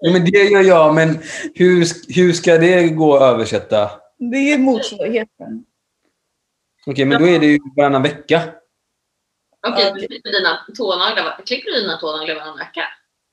Ja, 0.00 0.12
men 0.12 0.24
det 0.24 0.38
gör 0.38 0.62
jag, 0.62 0.94
men 0.94 1.18
hur, 1.54 1.86
hur 2.14 2.32
ska 2.32 2.58
det 2.58 2.88
gå 2.88 3.16
att 3.16 3.22
översätta? 3.22 3.90
Det 4.18 4.52
är 4.52 4.58
motsvarigheten. 4.58 5.64
Okej, 6.86 7.04
men 7.04 7.22
då 7.22 7.28
är 7.28 7.38
det 7.38 7.46
ju 7.46 7.58
varannan 7.76 8.02
vecka. 8.02 8.42
Okej, 9.66 9.92
du 9.94 10.06
klipper 10.08 10.30
dina 10.32 10.58
tånaglar, 10.76 11.40
klipper 11.46 11.70
du 11.70 11.80
dina 11.80 11.96
tånaglar 11.96 12.34
varannan 12.34 12.58
vecka? 12.58 12.88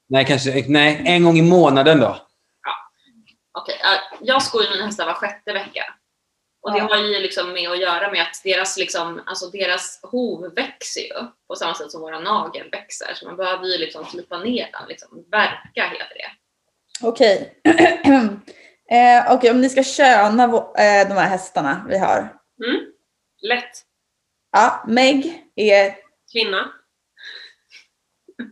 Nej, 0.09 0.25
kanske, 0.25 0.65
nej, 0.67 1.03
en 1.05 1.23
gång 1.23 1.37
i 1.37 1.41
månaden 1.41 1.99
då. 1.99 2.17
Okej, 3.53 3.75
ja, 3.83 3.89
jag 4.21 4.41
skor 4.43 4.63
ju 4.63 4.69
mina 4.69 4.85
hästar 4.85 5.05
var 5.05 5.13
sjätte 5.13 5.53
vecka. 5.53 5.93
Och 6.61 6.71
det 6.71 6.77
Ja. 6.77 6.83
har 6.89 6.97
ju 6.97 7.19
liksom 7.19 7.53
med 7.53 7.69
att 7.71 7.79
göra 7.79 8.11
med 8.11 8.21
att 8.21 8.41
deras, 8.43 8.77
liksom, 8.77 9.21
alltså 9.25 9.47
deras 9.49 9.99
hov 10.03 10.53
växer 10.55 11.01
ju 11.01 11.27
på 11.47 11.55
samma 11.55 11.73
sätt 11.75 11.91
som 11.91 12.01
våra 12.01 12.19
nagel 12.19 12.69
växer. 12.71 13.13
Så 13.13 13.25
man 13.25 13.35
behöver 13.37 13.65
ju 13.65 13.77
liksom 13.77 14.05
slipa 14.05 14.37
ner 14.39 14.69
den, 14.71 14.87
liksom. 14.89 15.25
verka 15.31 15.87
heter 15.89 16.15
det. 16.15 16.31
Okej. 17.07 17.53
eh, 18.91 19.33
Okej, 19.33 19.51
om 19.51 19.61
ni 19.61 19.69
ska 19.69 19.83
köna 19.83 20.43
eh, 20.43 21.07
de 21.07 21.13
här 21.13 21.27
hästarna 21.29 21.85
vi 21.89 21.97
har. 21.97 22.17
Mm. 22.65 22.81
Lätt. 23.41 23.71
Ja, 24.51 24.83
Meg 24.87 25.43
är... 25.55 25.95
Kvinna. 26.33 26.71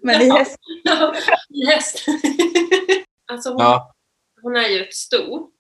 Men 0.02 0.22
i 0.22 0.30
häst... 0.30 0.58
Häst. 1.68 2.06
alltså 3.32 3.50
hon, 3.50 3.60
Ja. 3.60 3.96
hon 4.42 4.56
är 4.56 4.68
ju 4.68 4.84
ett 4.84 4.94
sto. 4.94 5.52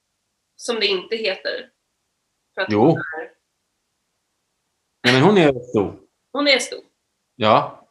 Som 0.55 0.75
det 0.79 0.85
inte 0.87 1.15
heter. 1.15 1.69
För 2.55 2.61
att 2.61 2.67
Jo. 2.71 2.79
Hon, 2.85 2.97
är, 2.97 3.31
Nej, 5.03 5.13
men 5.13 5.21
hon 5.21 5.37
är 5.37 5.59
stor. 5.69 5.99
hon 6.31 6.47
är 6.47 6.59
sto. 6.59 6.75
Ja. 7.35 7.87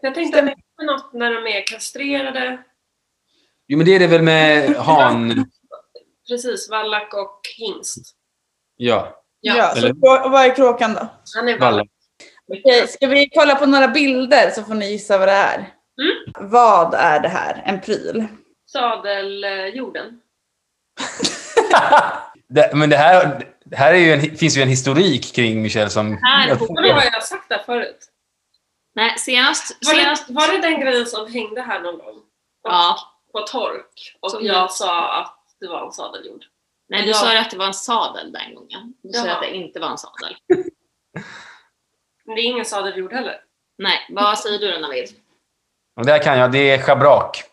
Jag 0.00 0.14
tänkte 0.14 0.38
att 0.38 0.46
det 0.46 0.52
är 0.82 0.86
något 0.86 1.12
när 1.12 1.34
de 1.34 1.46
är 1.56 1.66
kastrerade. 1.66 2.64
Jo, 3.66 3.76
men 3.78 3.86
det 3.86 3.94
är 3.94 3.98
det 3.98 4.06
väl 4.06 4.22
med 4.22 4.76
han... 4.76 5.50
Precis, 6.28 6.70
vallack 6.70 7.14
och 7.14 7.40
hingst. 7.58 8.16
Ja, 8.76 9.22
Ja, 9.40 9.56
Ja, 9.56 9.74
så 9.80 9.92
vad 10.30 10.34
är 10.44 10.56
kråkan 10.56 10.94
då? 10.94 11.08
Han 11.36 11.48
är 11.48 11.58
Valla. 11.58 11.70
vallack. 11.70 11.88
Okej, 12.58 12.88
ska 12.88 13.06
vi 13.06 13.28
kolla 13.34 13.54
på 13.54 13.66
några 13.66 13.88
bilder 13.88 14.50
så 14.50 14.62
får 14.62 14.74
ni 14.74 14.90
gissa 14.90 15.18
vad 15.18 15.28
det 15.28 15.32
är? 15.32 15.74
Vad 16.40 16.94
är 16.94 17.20
det 17.20 17.28
här? 17.28 17.62
En 17.66 17.80
pryl? 17.80 18.26
Sadeljorden. 18.72 20.20
det, 22.48 22.74
men 22.74 22.90
det 22.90 22.96
här, 22.96 23.46
det 23.64 23.76
här 23.76 23.94
är 23.94 23.98
ju 23.98 24.12
en, 24.12 24.36
finns 24.36 24.56
ju 24.58 24.62
en 24.62 24.68
historik 24.68 25.34
kring 25.34 25.62
Michel 25.62 25.90
som... 25.90 26.18
Här, 26.22 26.48
jag- 26.48 26.58
det 26.58 26.92
har 26.92 27.04
jag 27.12 27.22
sagt 27.24 27.48
där 27.48 27.62
förut. 27.66 28.06
Nej, 28.94 29.18
senast... 29.18 29.78
Var 29.86 29.94
det, 29.94 30.00
senast 30.00 30.30
var 30.30 30.52
det 30.52 30.58
den 30.68 30.80
grejen 30.80 31.06
som 31.06 31.32
hängde 31.32 31.62
här 31.62 31.80
någon 31.80 31.98
gång? 31.98 32.16
Och, 32.16 32.70
ja. 32.70 32.96
På 33.32 33.40
tork. 33.40 34.16
Och 34.20 34.30
Som 34.30 34.44
jag 34.46 34.56
jag- 34.56 34.70
sa 34.72 35.20
att 35.20 35.36
det 35.60 35.66
var 35.68 35.86
en 35.86 35.92
sadeljord. 35.92 36.44
Nej, 36.88 37.02
du 37.02 37.08
Ja. 37.08 37.14
sa 37.14 37.32
ju 37.32 37.38
att 37.38 37.50
det 37.50 37.56
var 37.56 37.66
en 37.66 37.74
sadel 37.74 38.32
den 38.32 38.54
gången. 38.54 38.94
Du 39.02 39.12
sa 39.12 39.26
Jaha. 39.26 39.34
att 39.36 39.42
det 39.42 39.54
inte 39.56 39.80
var 39.80 39.88
en 39.90 39.98
sadel. 39.98 40.36
Men 42.30 42.36
det 42.36 42.42
är 42.42 42.44
ingen 42.46 42.64
sadeljord 42.64 43.12
heller. 43.12 43.40
Nej, 43.78 43.98
vad 44.10 44.38
säger 44.38 44.58
du 44.58 44.72
då 44.72 44.78
Navid? 44.78 45.08
Och 45.96 46.06
det 46.06 46.12
här 46.12 46.22
kan 46.22 46.38
jag. 46.38 46.52
Det 46.52 46.70
är 46.70 46.78
schabrak. 46.82 47.44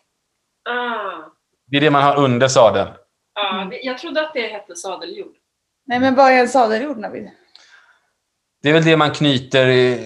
Ah. 0.70 1.30
Det 1.66 1.76
är 1.76 1.80
det 1.80 1.90
man 1.90 2.02
har 2.02 2.16
under 2.18 2.48
sadeln. 2.48 2.88
Ja, 3.34 3.66
det- 3.70 3.80
jag 3.82 3.98
trodde 3.98 4.20
att 4.26 4.34
det 4.34 4.46
hette 4.46 4.76
sadeljord. 4.76 5.34
Nej, 5.86 6.00
men 6.00 6.14
vad 6.14 6.32
är 6.32 6.38
en 6.38 6.48
sadeljord 6.48 6.98
Navid? 6.98 7.30
Det 8.62 8.68
är 8.68 8.72
väl 8.72 8.84
det 8.84 8.96
man 8.96 9.10
knyter 9.10 9.98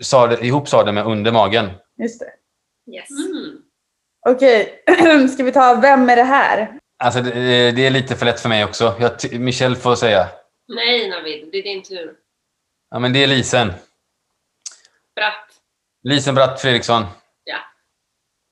sadel, 0.00 0.44
ihop 0.44 0.68
sadeln 0.68 0.94
med 0.94 1.06
under 1.06 1.32
magen. 1.32 1.70
Just 2.02 2.20
det. 2.20 2.32
Yes. 2.96 3.10
Mm. 3.10 3.62
Okej, 4.28 4.84
ska 5.34 5.44
vi 5.44 5.52
ta 5.52 5.74
Vem 5.74 6.08
är 6.10 6.16
det 6.16 6.22
här? 6.22 6.78
Alltså, 6.98 7.20
det, 7.20 7.30
det 7.72 7.86
är 7.86 7.90
lite 7.90 8.16
för 8.16 8.26
lätt 8.26 8.40
för 8.40 8.48
mig 8.48 8.64
också. 8.64 8.94
Jag, 9.00 9.18
ty- 9.18 9.38
Michel 9.38 9.76
får 9.76 9.94
säga. 9.94 10.28
Nej 10.68 11.10
Navid, 11.10 11.48
det 11.52 11.58
är 11.58 11.62
din 11.62 11.82
tur. 11.82 12.14
Ja, 12.90 12.98
men 12.98 13.12
det 13.12 13.22
är 13.22 13.26
Lisen. 13.26 13.72
Bratt. 15.16 15.48
Lisen 16.02 16.34
Bratt 16.34 16.60
Fredriksson. 16.60 17.04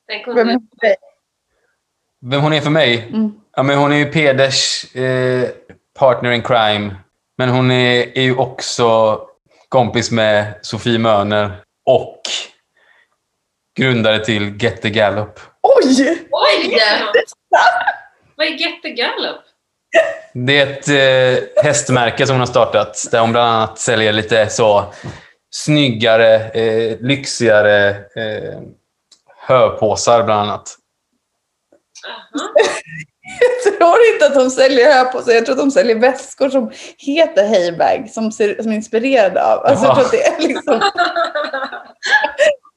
Den 0.08 0.22
kunde 0.24 0.44
Vem 0.44 0.48
är 0.48 0.52
du. 0.52 0.58
det 0.58 0.66
för 0.80 0.86
dig? 0.86 0.96
Vem 2.24 2.40
hon 2.40 2.52
är 2.52 2.60
för 2.60 2.70
mig? 2.70 2.98
Mm. 3.08 3.40
Ja, 3.56 3.62
men 3.62 3.78
hon 3.78 3.92
är 3.92 3.96
ju 3.96 4.06
Peders 4.06 4.84
eh, 4.96 5.48
partner 5.98 6.30
in 6.30 6.42
crime. 6.42 6.94
Men 7.38 7.48
hon 7.48 7.70
är, 7.70 8.18
är 8.18 8.22
ju 8.22 8.36
också 8.36 9.20
kompis 9.68 10.10
med 10.10 10.54
Sofie 10.62 10.98
Mörner 10.98 11.52
och 11.86 12.20
grundare 13.78 14.24
till 14.24 14.62
Get 14.62 14.82
the 14.82 14.90
Gallop. 14.90 15.40
Oj! 15.62 16.26
Oj! 16.30 16.78
Vad 18.36 18.46
är 18.46 18.50
Get 18.50 18.82
the 18.82 18.90
Gallop? 18.90 19.40
Det 20.34 20.60
är 20.60 20.66
ett 20.66 20.88
eh, 20.88 21.64
hästmärke 21.64 22.26
som 22.26 22.34
hon 22.34 22.40
har 22.40 22.46
startat 22.46 23.04
där 23.10 23.20
hon 23.20 23.32
bland 23.32 23.48
annat 23.50 23.78
säljer 23.78 24.12
lite 24.12 24.48
så 24.48 24.92
snyggare, 25.54 26.50
eh, 26.50 26.98
lyxigare 27.00 27.88
eh, 27.90 28.60
hörpåsar 29.46 30.24
bland 30.24 30.40
annat. 30.50 30.76
Aha. 32.06 32.48
Jag 33.64 33.78
tror 33.78 33.96
inte 34.12 34.26
att 34.26 34.34
de 34.34 34.50
säljer 34.50 34.94
höpåsar, 34.94 35.32
jag 35.32 35.46
tror 35.46 35.54
att 35.54 35.60
de 35.62 35.70
säljer 35.70 35.96
väskor 35.96 36.48
som 36.48 36.70
heter 36.98 37.46
Heybag 37.46 38.10
som, 38.10 38.32
ser, 38.32 38.62
som 38.62 38.72
är 38.72 38.76
inspirerade 38.76 39.44
av. 39.44 39.58
Alltså 39.66 39.84
jag 39.84 39.94
tror 39.94 40.04
att 40.04 40.10
det 40.10 40.26
är 40.26 40.48
liksom 40.48 40.74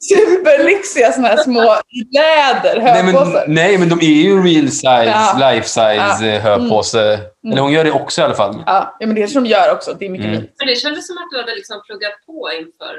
superlyxiga 0.09 1.11
såna 1.11 1.27
här 1.27 1.37
små 1.37 1.75
läder 2.13 2.81
Nej 2.81 3.03
men, 3.03 3.15
höpåsar. 3.15 3.45
nej, 3.47 3.77
men 3.77 3.89
de 3.89 3.99
är 3.99 4.21
ju 4.23 4.43
real 4.43 4.67
size, 4.71 5.03
Ja. 5.05 5.51
life 5.51 5.67
size 5.67 5.95
Ja. 5.95 6.25
eh, 6.25 6.41
hörpåse. 6.41 7.19
Eller 7.51 7.61
hon 7.61 7.71
gör 7.71 7.83
det 7.83 7.91
också 7.91 8.21
i 8.21 8.23
alla 8.23 8.33
fall. 8.35 8.63
Ja, 8.65 8.97
ja, 8.99 9.05
men 9.07 9.15
det 9.15 9.21
kanske 9.21 9.39
de 9.39 9.45
gör 9.45 9.71
också. 9.73 9.93
Det 9.93 10.05
är 10.05 10.09
mycket 10.09 10.27
Mm. 10.27 10.41
Men 10.57 10.67
det 10.67 10.75
kändes 10.75 11.07
som 11.07 11.17
att 11.17 11.27
du 11.31 11.37
hade 11.39 11.55
liksom 11.55 11.81
pluggat 11.85 12.13
på 12.25 12.49
inför... 12.59 12.95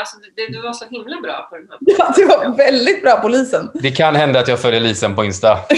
Alltså 0.00 0.16
det, 0.36 0.46
du 0.52 0.60
var 0.62 0.72
så 0.72 0.84
himla 0.84 1.20
bra 1.20 1.46
på 1.50 1.56
den 1.56 1.68
här. 1.70 1.78
Ja, 1.98 2.12
du 2.16 2.24
var 2.26 2.56
väldigt 2.56 3.02
bra 3.02 3.16
polisen. 3.22 3.70
Det 3.74 3.90
kan 3.90 4.16
hända 4.16 4.40
att 4.40 4.48
jag 4.48 4.60
följer 4.60 4.80
Lisen 4.80 5.16
på 5.16 5.24
Insta. 5.24 5.58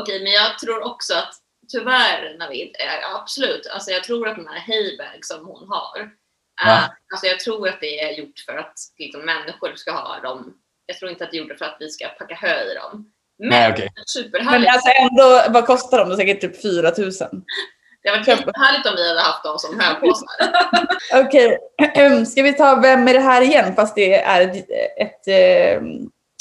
Okej, 0.00 0.22
men 0.22 0.32
jag 0.32 0.58
tror 0.58 0.82
också 0.86 1.14
att 1.14 1.34
tyvärr 1.72 2.38
Navid, 2.38 2.68
eh, 2.78 3.14
absolut, 3.20 3.66
alltså 3.74 3.90
jag 3.90 4.04
tror 4.04 4.28
att 4.28 4.36
den 4.36 4.48
här 4.48 4.60
Heybag 4.60 5.18
som 5.24 5.46
hon 5.46 5.68
har, 5.68 6.10
Ja. 6.64 6.94
alltså 7.12 7.26
jag 7.26 7.40
tror 7.40 7.68
att 7.68 7.80
det 7.80 8.00
är 8.00 8.18
gjort 8.18 8.38
för 8.46 8.56
att 8.56 8.74
liksom, 8.98 9.24
människor 9.24 9.72
ska 9.74 9.92
ha 9.92 10.20
dem. 10.20 10.54
Jag 10.86 10.98
tror 10.98 11.10
inte 11.10 11.24
att 11.24 11.30
det 11.30 11.36
är 11.36 11.42
gjort 11.42 11.58
för 11.58 11.64
att 11.64 11.76
vi 11.80 11.88
ska 11.88 12.08
packa 12.08 12.34
hö 12.34 12.72
i 12.72 12.74
dem. 12.74 13.12
Men 13.38 13.48
Nej. 13.48 13.90
Men 13.94 14.04
superhärligt. 14.06 14.72
alltså 14.72 14.90
ändå, 14.90 15.52
vad 15.52 15.66
kostar 15.66 15.98
de? 15.98 16.16
Säkert 16.16 16.40
typ 16.40 16.62
4000. 16.62 17.44
Det 18.02 18.08
hade 18.08 18.20
varit 18.20 18.28
jättehärligt 18.28 18.86
om 18.86 18.94
vi 18.96 19.08
hade 19.08 19.20
haft 19.20 19.44
dem 19.44 19.58
som 19.58 19.80
högpåsar. 19.80 20.28
Okej, 21.26 21.58
ska 22.26 22.42
vi 22.42 22.52
ta 22.52 22.80
Vem 22.80 23.08
är 23.08 23.14
det 23.14 23.20
här 23.20 23.42
igen? 23.42 23.74
Fast 23.74 23.94
det 23.94 24.14
är 24.14 24.40
ett, 24.40 24.70
ett, 24.96 25.28
eh, 25.28 25.82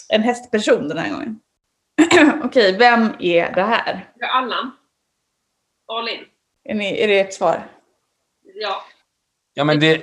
en 0.09 0.23
hästperson 0.23 0.87
den 0.87 0.97
här 0.97 1.09
gången. 1.09 1.39
Okej, 2.43 2.77
vem 2.77 3.15
är 3.19 3.51
det 3.51 3.63
här? 3.63 4.09
Ja, 4.15 4.27
Allan. 4.27 4.71
All 5.87 6.09
in. 6.09 6.25
Är, 6.63 6.75
ni, 6.75 7.03
är 7.03 7.07
det 7.07 7.19
ett 7.19 7.33
svar? 7.33 7.67
Ja. 8.55 8.83
Ja, 9.57 9.63
men 9.63 9.79
det, 9.79 10.01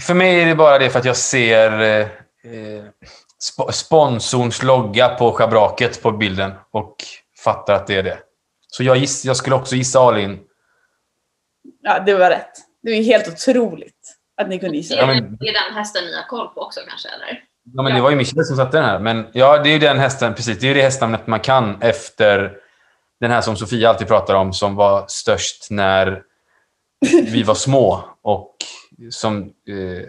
för 0.00 0.14
mig 0.14 0.40
är 0.42 0.46
det 0.46 0.54
bara 0.54 0.78
det 0.78 0.90
för 0.90 0.98
att 0.98 1.04
jag 1.04 1.16
ser 1.16 1.80
eh, 1.80 2.06
sp- 3.50 3.70
sponsorns 3.70 4.62
logga 4.62 5.08
på 5.08 5.32
schabraket 5.32 6.02
på 6.02 6.10
bilden 6.12 6.52
och 6.70 6.96
fattar 7.44 7.74
att 7.74 7.86
det 7.86 7.94
är 7.94 8.02
det. 8.02 8.18
Så 8.68 8.82
jag, 8.82 8.96
giss, 8.96 9.24
jag 9.24 9.36
skulle 9.36 9.56
också 9.56 9.76
gissa 9.76 10.00
Alin. 10.00 10.40
Ja, 11.82 11.98
det 12.06 12.14
var 12.14 12.30
rätt. 12.30 12.50
Det 12.82 12.90
är 12.90 13.02
helt 13.02 13.28
otroligt 13.28 14.16
att 14.36 14.48
ni 14.48 14.58
kunde 14.58 14.76
gissa. 14.76 14.94
Det 14.94 15.00
Ja, 15.00 15.10
är, 15.10 15.14
men- 15.20 15.36
det 15.40 15.48
är 15.48 15.66
den 15.68 15.74
hästen 15.76 16.04
ni 16.04 16.16
har 16.16 16.26
koll 16.28 16.48
på 16.48 16.60
också 16.60 16.80
kanske, 16.88 17.08
eller? 17.08 17.42
Ja, 17.74 17.82
men 17.82 17.94
det 17.94 18.00
var 18.00 18.10
ju 18.10 18.16
Michel 18.16 18.44
som 18.44 18.56
satte 18.56 18.76
den 18.76 18.86
här. 18.86 18.98
Men 18.98 19.26
ja, 19.32 19.58
det 19.62 19.68
är 19.68 19.72
ju 19.72 19.78
den 19.78 19.98
hästen, 19.98 20.34
precis. 20.34 20.58
Det 20.58 20.66
är 20.66 20.68
ju 20.68 20.74
det 20.74 20.82
hästnamnet 20.82 21.26
man 21.26 21.40
kan 21.40 21.82
efter 21.82 22.56
den 23.20 23.30
här 23.30 23.40
som 23.40 23.56
Sofia 23.56 23.88
alltid 23.88 24.08
pratar 24.08 24.34
om 24.34 24.52
som 24.52 24.74
var 24.74 25.04
störst 25.08 25.70
när 25.70 26.22
vi 27.10 27.42
var 27.42 27.54
små 27.54 28.04
och 28.22 28.56
som 29.10 29.42
eh, 29.42 30.08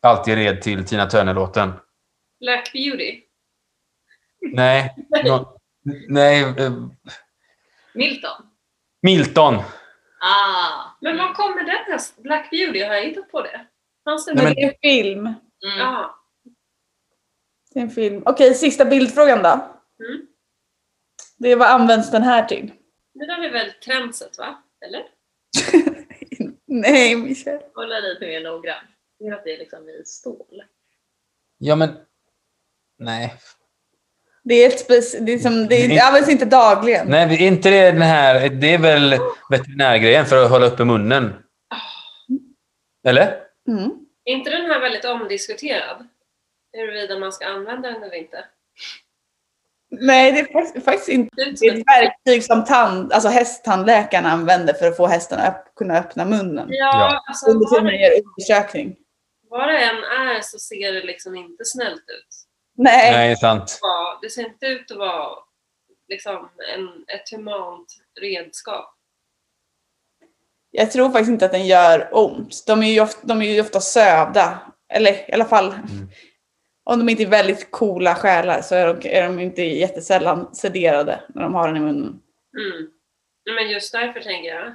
alltid 0.00 0.34
red 0.34 0.62
till 0.62 0.84
Tina 0.84 1.06
Turner-låten. 1.06 1.72
Black 2.40 2.72
Beauty. 2.72 3.22
Nej, 4.52 4.94
nå- 5.24 5.58
nej 6.08 6.42
eh, 6.42 6.72
Milton? 7.94 8.46
Milton. 9.02 9.54
Ah. 10.20 10.96
Men 11.00 11.16
var 11.18 11.34
kommer 11.34 11.64
den 11.64 11.92
häst? 11.92 12.22
Black 12.22 12.50
Beauty, 12.50 12.82
har 12.84 12.94
jag 12.94 13.02
hittat 13.02 13.30
på 13.30 13.42
det? 13.42 13.66
Fanns 14.04 14.26
det 14.26 14.34
Nej, 14.34 14.44
Men 14.44 14.54
det 14.54 14.62
är 14.62 14.68
en 14.68 14.74
film. 14.82 15.26
Mm. 15.26 15.78
Ja. 15.78 16.16
Det 17.72 17.78
är 17.78 17.82
en 17.82 17.90
film. 17.90 18.22
Okej, 18.26 18.54
sista 18.54 18.84
bildfrågan 18.84 19.42
då. 19.42 19.48
Mm. 20.04 20.26
Det 21.38 21.48
är 21.48 21.56
vad 21.56 21.68
används 21.68 22.10
den 22.10 22.22
här 22.22 22.44
till? 22.44 22.72
Det 23.14 23.26
där 23.26 23.44
är 23.44 23.50
väl 23.52 23.70
trendset, 23.84 24.38
va? 24.38 24.62
Eller? 24.86 25.02
Nej, 26.72 27.16
Michel. 27.16 27.60
Kolla 27.72 28.00
lite 28.00 28.26
mer 28.26 28.40
noggrant. 28.40 28.88
Det 29.18 29.26
är 29.26 29.34
att 29.34 29.44
det 29.44 29.54
är 29.54 29.58
liksom 29.58 29.88
i 29.88 30.02
stål. 30.04 30.62
Ja, 31.58 31.76
men... 31.76 31.90
Nej. 32.98 33.34
Det 34.42 34.54
är 34.54 34.68
ett 34.68 34.88
spec- 34.88 35.20
det, 35.20 35.32
är 35.32 35.38
som, 35.38 35.66
det, 35.66 35.84
är, 35.84 35.88
det 35.88 36.00
används 36.00 36.28
inte 36.28 36.44
dagligen. 36.44 37.06
Nej, 37.06 37.34
är 37.34 37.46
inte 37.46 37.70
det 37.70 37.90
den 37.90 38.02
här... 38.02 38.48
Det 38.48 38.74
är 38.74 38.78
väl 38.78 39.14
veterinärgrejen 39.50 40.26
för 40.26 40.44
att 40.44 40.50
hålla 40.50 40.66
uppe 40.66 40.84
munnen? 40.84 41.32
Eller? 43.06 43.42
Mm. 43.68 43.90
Är 44.24 44.32
inte 44.32 44.50
den 44.50 44.70
här 44.70 44.80
väldigt 44.80 45.04
omdiskuterad? 45.04 46.08
Huruvida 46.72 47.18
man 47.18 47.32
ska 47.32 47.46
använda 47.46 47.90
den 47.90 48.02
eller 48.02 48.14
inte? 48.14 48.44
Nej, 49.90 50.32
det 50.32 50.38
är 50.40 50.80
faktiskt, 50.80 51.08
inte. 51.08 51.30
Det 51.36 51.66
är 51.66 51.72
ett 51.72 51.86
verktyg 51.86 52.44
som 52.44 52.64
tand, 52.64 53.12
alltså 53.12 53.28
hästtandläkaren 53.28 54.26
använder 54.26 54.74
för 54.74 54.86
att 54.88 54.96
få 54.96 55.06
hästen 55.06 55.38
att 55.40 55.72
kunna 55.76 55.98
öppna 55.98 56.24
munnen. 56.24 56.66
Ja, 56.70 57.22
alltså 57.28 57.50
Under 57.50 57.70
var 57.70 57.80
tiden 57.80 58.00
gör 58.00 58.10
undersökning. 58.24 58.96
vad 59.48 59.68
det 59.68 59.78
än 59.78 59.96
är 59.96 60.40
så 60.42 60.58
ser 60.58 60.92
det 60.92 61.02
liksom 61.02 61.34
inte 61.36 61.64
snällt 61.64 62.00
ut. 62.00 62.28
Nej. 62.76 63.12
Nej, 63.12 63.36
sant. 63.36 63.78
Ja, 63.82 64.18
Det 64.22 64.30
ser 64.30 64.46
inte 64.46 64.66
ut 64.66 64.90
att 64.90 64.96
vara 64.96 65.28
liksom 66.08 66.48
en, 66.74 66.88
ett 67.16 67.30
humant 67.30 67.86
redskap. 68.20 68.94
Jag 70.70 70.90
tror 70.90 71.10
faktiskt 71.10 71.30
inte 71.30 71.44
att 71.44 71.52
den 71.52 71.66
gör 71.66 72.08
ont. 72.12 72.64
De 72.66 72.82
är 72.82 72.92
ju 72.92 73.00
ofta, 73.00 73.26
de 73.26 73.42
är 73.42 73.46
ju 73.54 73.60
ofta 73.60 73.80
sövda. 73.80 74.58
Eller 74.92 75.30
i 75.30 75.32
alla 75.32 75.44
fall, 75.44 75.74
om 76.92 76.98
de 76.98 77.08
inte 77.08 77.22
är 77.22 77.26
väldigt 77.26 77.70
coola 77.70 78.14
själar 78.14 78.62
så 78.62 78.74
är 78.74 78.94
de, 78.94 79.08
är 79.08 79.22
de 79.22 79.38
inte 79.40 79.62
jättesällan 79.62 80.54
sederade 80.54 81.20
när 81.28 81.42
de 81.42 81.54
har 81.54 81.68
den 81.68 81.76
i 81.76 81.80
munnen. 81.80 82.20
Mm. 82.58 82.90
Men 83.56 83.70
just 83.70 83.92
därför 83.92 84.20
tänker 84.20 84.48
jag 84.50 84.66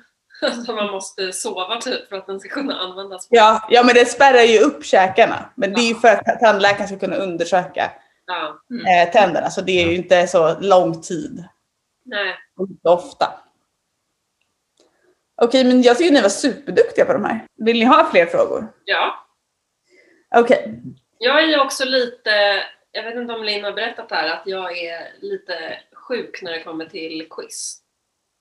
att 0.42 0.68
man 0.68 0.92
måste 0.92 1.34
sova 1.34 1.82
typ 1.82 2.10
för 2.10 2.16
att 2.16 2.28
den 2.28 2.40
ska 2.40 2.50
kunna 2.50 2.80
användas. 2.80 3.28
Ja, 3.30 3.68
ja, 3.70 3.84
men 3.84 3.96
det 3.96 4.06
spärrar 4.06 4.42
ju 4.42 4.60
upp 4.60 4.86
käkarna. 4.86 5.50
Men 5.56 5.74
det 5.74 5.82
är 5.82 5.88
ju 5.88 5.96
för 5.96 6.08
att 6.08 6.40
tandläkaren 6.40 6.88
ska 6.88 7.00
kunna 7.00 7.16
undersöka 7.16 7.92
Ja, 8.28 8.60
eh, 8.92 9.12
tänderna. 9.12 9.50
Så 9.50 9.62
det 9.62 9.84
är 9.84 9.88
ju 9.90 9.96
inte 9.96 10.28
så 10.28 10.60
lång 10.60 11.02
tid. 11.02 11.44
nej. 12.06 12.36
Och 12.58 12.70
inte 12.70 12.90
ofta. 12.90 13.34
Okej, 15.42 15.64
men 15.64 15.82
jag 15.82 15.98
tycker 15.98 16.14
ni 16.14 16.22
var 16.22 16.30
superduktiga 16.30 17.06
på 17.06 17.14
de 17.14 17.26
här. 17.26 17.46
Vill 17.56 17.80
ni 17.80 17.86
ha 17.86 18.10
fler 18.12 18.26
frågor? 18.26 18.68
Ja, 18.86 19.26
Okej. 20.36 20.82
Jag 21.26 21.44
är 21.44 21.48
ju 21.48 21.60
också 21.60 21.86
lite, 21.86 22.64
jag 22.92 23.04
vet 23.04 23.16
inte 23.16 23.34
om 23.34 23.44
Linn 23.44 23.64
har 23.64 23.72
berättat 23.72 24.12
här, 24.12 24.30
att 24.30 24.44
jag 24.46 24.78
är 24.78 25.14
lite 25.22 25.80
sjuk 25.94 26.42
när 26.42 26.52
det 26.52 26.64
kommer 26.64 26.86
till 26.86 27.28
quiz. 27.30 27.82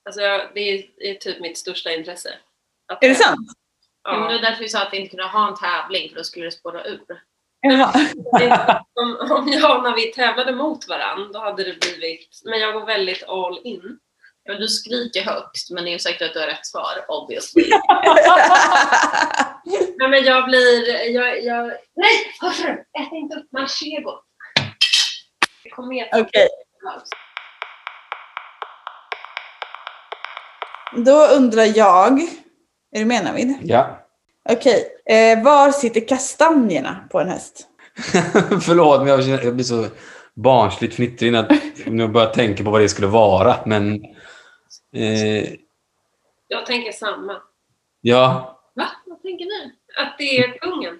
Alltså 0.05 0.21
jag, 0.21 0.51
det 0.55 0.61
är, 0.61 0.85
är 0.99 1.15
typ 1.15 1.41
mitt 1.41 1.59
största 1.59 1.93
intresse. 1.93 2.35
Att- 2.93 3.05
Är 3.05 3.09
det 3.09 3.15
sant? 3.15 3.49
Ja. 4.05 4.19
men 4.19 4.29
det 4.29 4.35
Ja. 4.35 4.39
är 4.39 4.43
därför 4.43 4.63
vi 4.63 4.69
sa 4.69 4.83
att 4.83 4.93
vi 4.93 4.97
inte 4.97 5.11
kunde 5.11 5.25
ha 5.25 5.49
en 5.49 5.55
tävling, 5.57 6.09
för 6.09 6.17
då 6.17 6.25
skulle 6.25 6.45
det 6.45 6.51
spåra 6.53 6.85
ur. 6.85 7.01
Jaha. 7.61 7.93
om, 8.95 9.17
om 9.31 9.49
jag, 9.49 9.83
när 9.83 9.95
vi 9.97 10.13
tävlade 10.13 10.53
mot 10.53 10.89
varandra, 10.89 11.29
då 11.33 11.39
hade 11.39 11.65
det 11.65 11.81
blivit, 11.81 12.41
men 12.45 12.61
jag 12.61 12.75
går 12.75 12.87
väldigt 12.87 13.23
all 13.29 13.61
in. 13.65 13.99
Ja, 14.47 14.55
du 14.55 14.69
skriker 14.69 15.23
högst, 15.23 15.71
men 15.71 15.85
det 15.85 15.95
är 15.95 15.99
säkert 15.99 16.23
att 16.23 16.33
du 16.35 16.41
har 16.41 16.47
rätt 16.47 16.67
svar, 16.67 17.05
obviously. 17.09 17.65
Nej 19.99 20.09
men 20.09 20.25
jag 20.25 20.45
blir, 20.45 21.11
jag, 21.11 21.43
jag, 21.45 21.67
nej! 21.97 22.35
Hörru! 22.41 22.73
Ät 22.73 23.13
inte 23.13 23.37
upp 23.37 23.53
manchego! 23.53 24.11
Kom 25.77 25.89
med. 25.89 26.09
Okej. 26.13 26.49
Då 30.97 31.27
undrar 31.27 31.79
jag, 31.79 32.21
är 32.93 32.99
du 32.99 33.05
med 33.05 33.25
Navid? 33.25 33.55
Ja. 33.63 33.99
Okej, 34.49 34.87
eh, 35.07 35.43
var 35.45 35.71
sitter 35.71 36.09
kastanjerna 36.09 37.05
på 37.11 37.21
en 37.21 37.29
häst? 37.29 37.67
Förlåt, 38.63 38.99
men 39.01 39.09
jag, 39.09 39.25
känner- 39.25 39.45
jag 39.45 39.55
blir 39.55 39.65
så 39.65 39.87
barnsligt 40.35 40.95
fnittrig 40.95 41.33
när 41.33 41.47
jag 41.87 42.13
börjar 42.13 42.31
tänka 42.33 42.65
på 42.65 42.71
vad 42.71 42.81
det 42.81 42.89
skulle 42.89 43.07
vara. 43.07 43.57
Men... 43.67 44.01
Eh, 44.95 45.55
Jag 46.49 46.67
tänker 46.67 46.93
samma. 46.93 47.43
ja, 48.01 48.51
Va? 48.75 48.89
Vad 49.07 49.23
tänker 49.23 49.45
ni? 49.45 49.73
Att 49.97 50.19
det 50.19 50.39
är 50.39 50.59
kungen. 50.59 50.99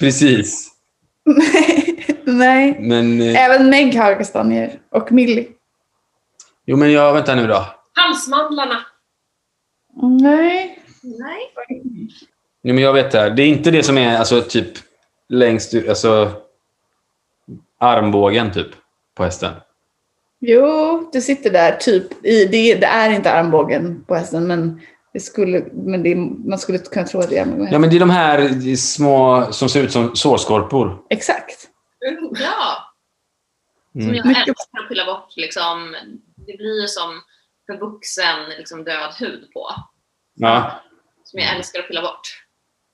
precis. 0.00 0.70
Nej. 2.24 2.76
Men... 2.80 3.20
Eh, 3.20 3.44
Även 3.44 3.70
Meg 3.70 3.94
har 3.94 4.14
kastanjer. 4.14 4.80
Och 4.90 5.12
Millie. 5.12 5.48
jo, 6.66 6.76
men 6.76 6.92
jag... 6.92 7.12
Vänta 7.14 7.34
nu 7.34 7.46
då. 7.46 7.66
Halsmandlarna. 7.94 8.86
Nej. 10.20 10.82
Nej. 11.02 11.54
Jo, 12.62 12.74
men 12.74 12.78
jag 12.84 12.92
vet 12.92 13.10
det 13.12 13.18
här. 13.18 13.30
Det 13.30 13.42
är 13.42 13.46
inte 13.48 13.70
det 13.70 13.82
som 13.82 13.98
är 13.98 14.16
alltså 14.18 14.42
typ 14.42 14.72
längst 15.28 15.74
ut, 15.74 15.88
alltså 15.88 16.32
armbågen 17.78 18.52
typ 18.52 18.68
på 19.14 19.24
hästen. 19.24 19.54
Jo, 20.40 21.10
det 21.12 21.20
sitter 21.20 21.50
där 21.50 21.72
typ 21.76 22.26
i, 22.26 22.44
det, 22.44 22.74
det 22.74 22.86
är 22.86 23.10
inte 23.10 23.32
armbågen 23.32 24.04
på 24.04 24.14
hästen 24.14 24.46
men 24.46 24.80
det 25.12 25.20
skulle, 25.20 25.64
men 25.72 26.02
det, 26.02 26.14
man 26.48 26.58
skulle 26.58 26.78
kunna 26.78 27.06
tro 27.06 27.20
att 27.20 27.28
det 27.30 27.38
är 27.38 27.42
armbågen. 27.42 27.72
Ja, 27.72 27.78
men 27.78 27.90
det 27.90 27.96
är 27.96 28.00
de 28.00 28.10
här 28.10 28.76
små 28.76 29.46
som 29.52 29.68
ser 29.68 29.82
ut 29.82 29.92
som 29.92 30.16
sårskorpor. 30.16 30.98
Exakt. 31.10 31.68
Ja, 32.32 32.76
som 33.92 34.00
Mm. 34.02 34.14
jag 34.14 34.26
älskar 34.26 34.54
att 34.82 34.88
pilla 34.88 35.04
bort. 35.04 35.36
Liksom, 35.36 35.94
det 36.36 36.56
blir 36.56 36.80
ju 36.82 36.88
som 36.88 37.20
för 37.66 37.78
vuxen 37.80 38.48
liksom, 38.58 38.84
död 38.84 39.14
hud 39.18 39.52
på. 39.52 39.66
Ja. 40.34 40.72
Som 41.24 41.40
jag 41.40 41.56
älskar 41.56 41.80
att 41.80 41.88
pilla 41.88 42.02
bort. 42.02 42.20